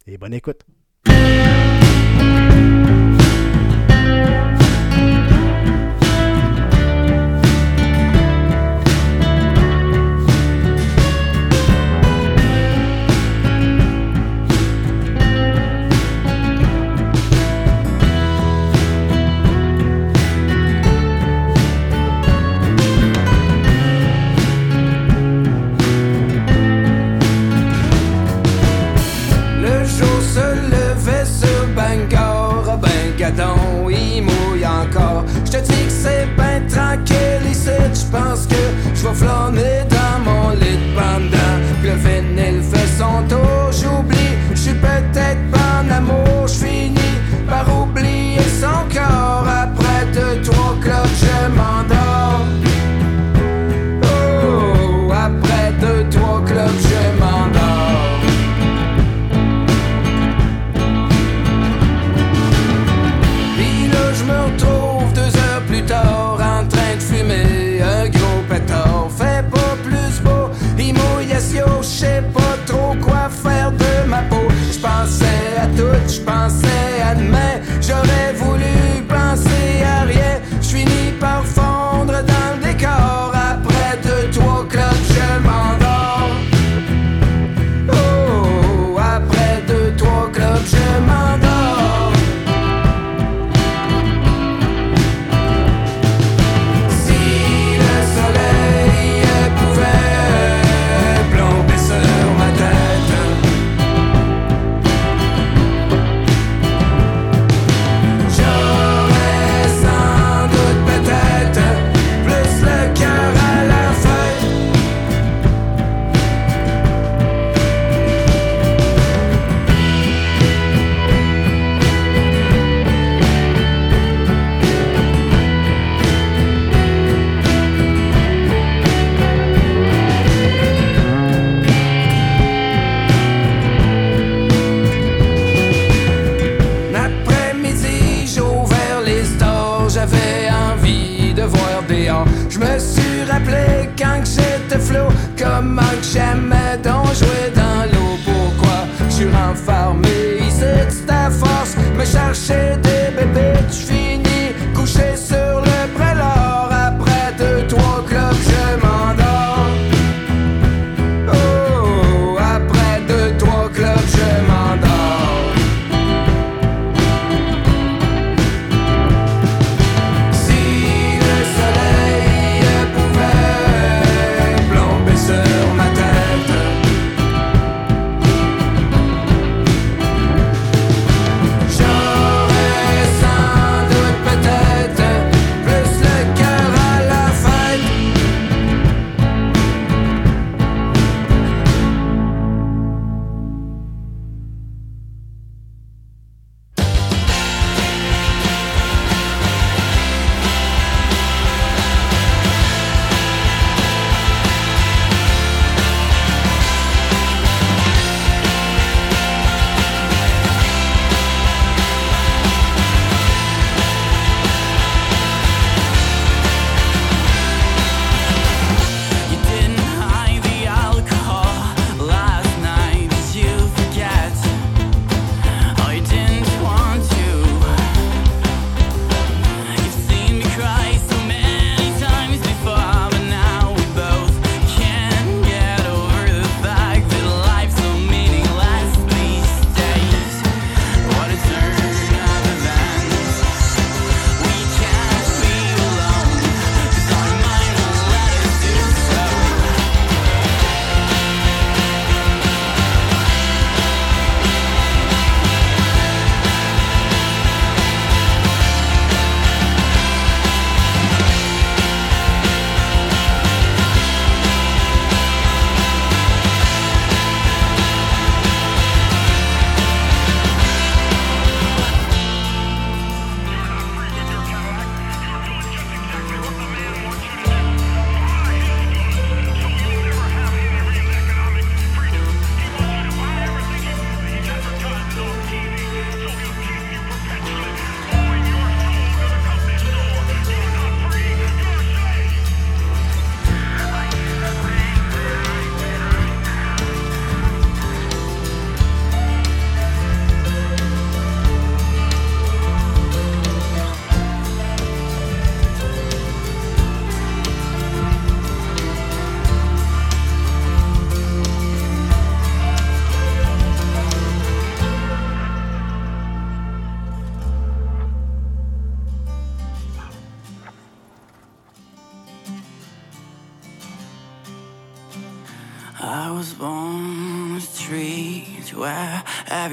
et 0.06 0.18
bonne 0.18 0.34
écoute. 0.34 0.64
Je 35.54 35.60
te 35.60 35.93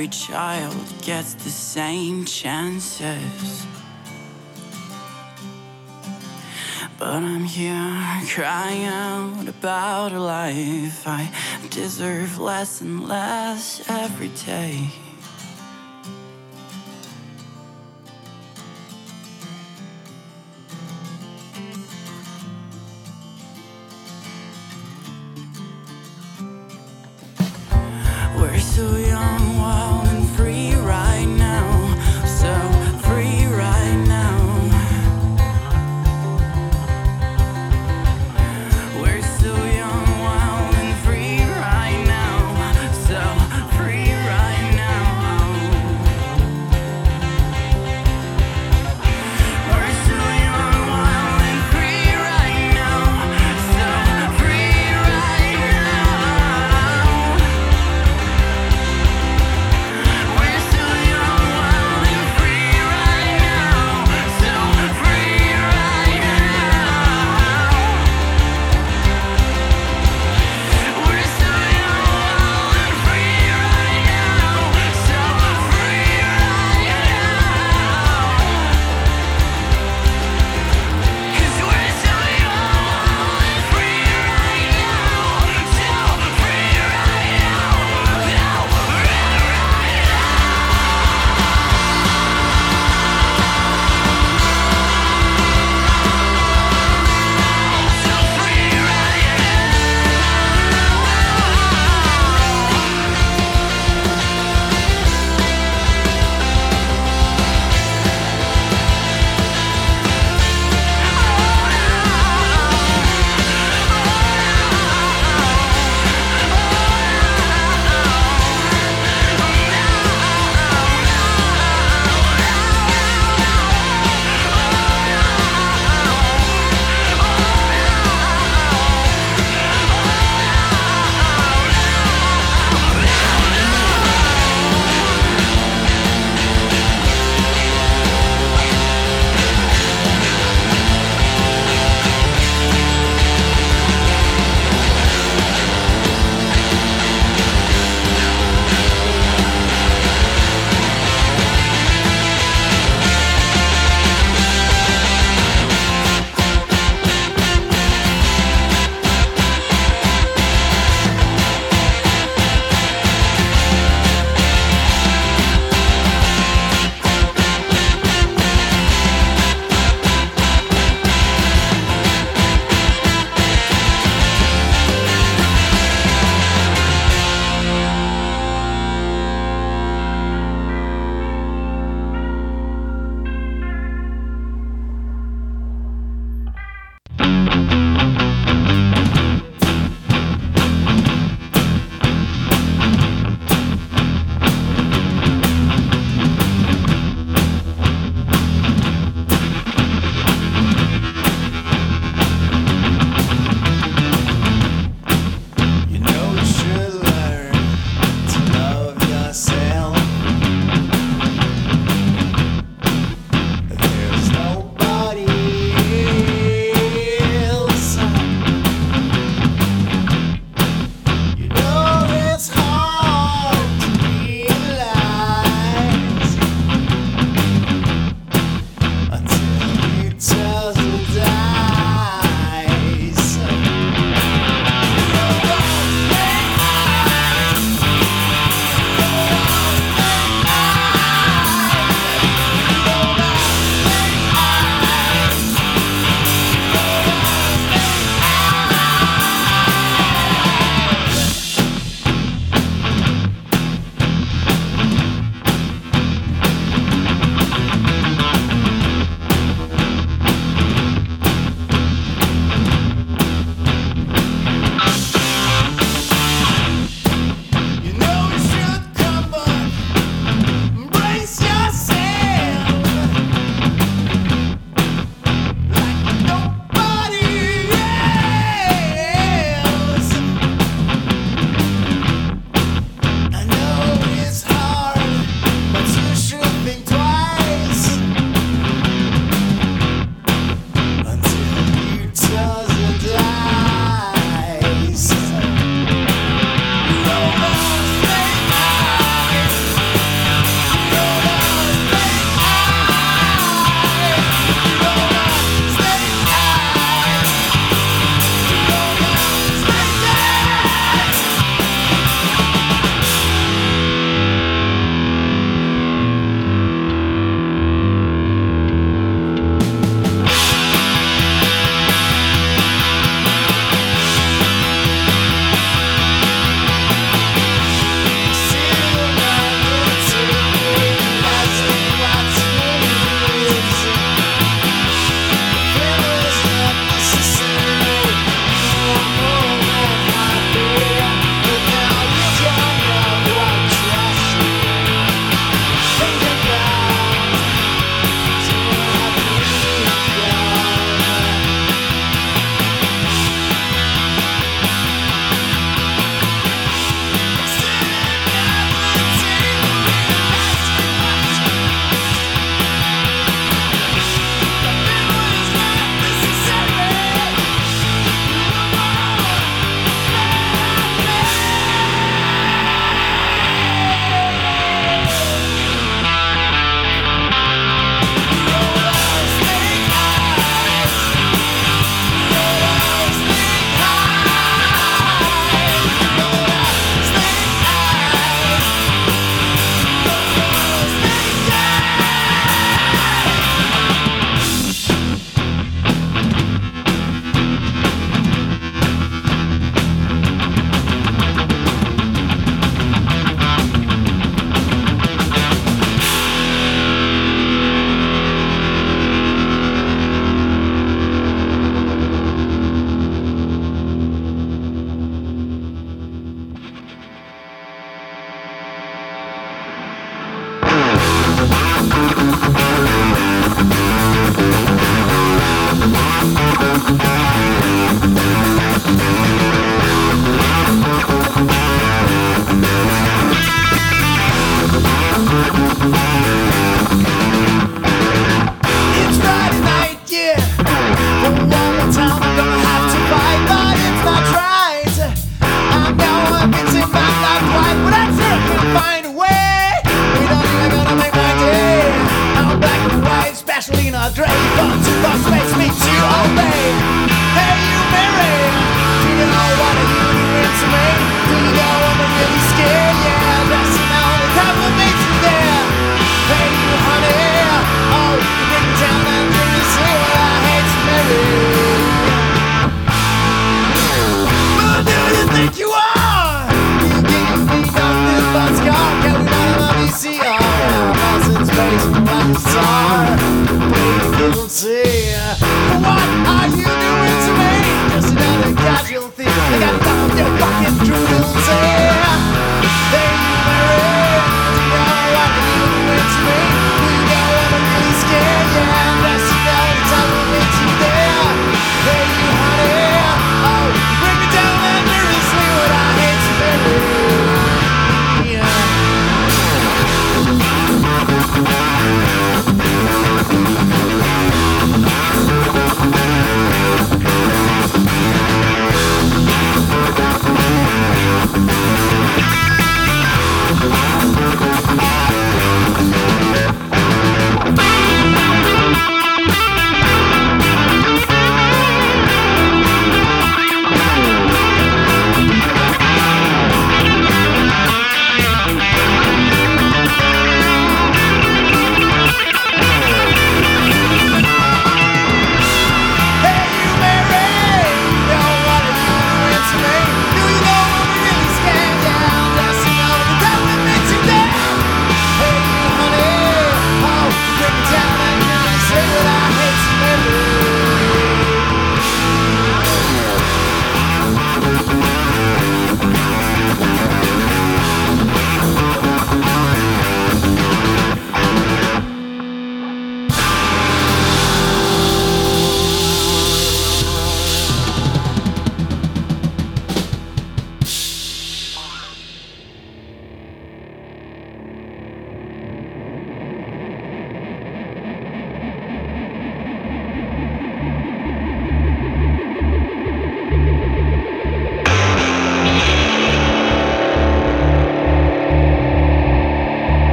every 0.00 0.08
child 0.08 0.74
gets 1.02 1.34
the 1.34 1.50
same 1.50 2.24
chances. 2.24 3.66
But 6.98 7.22
I'm 7.22 7.44
here 7.44 8.22
crying 8.30 8.86
out 8.86 9.46
about 9.46 10.12
a 10.12 10.18
life 10.18 11.06
I 11.06 11.30
deserve 11.68 12.38
less 12.38 12.80
and 12.80 13.06
less 13.06 13.86
every 13.90 14.28
day. 14.46 14.88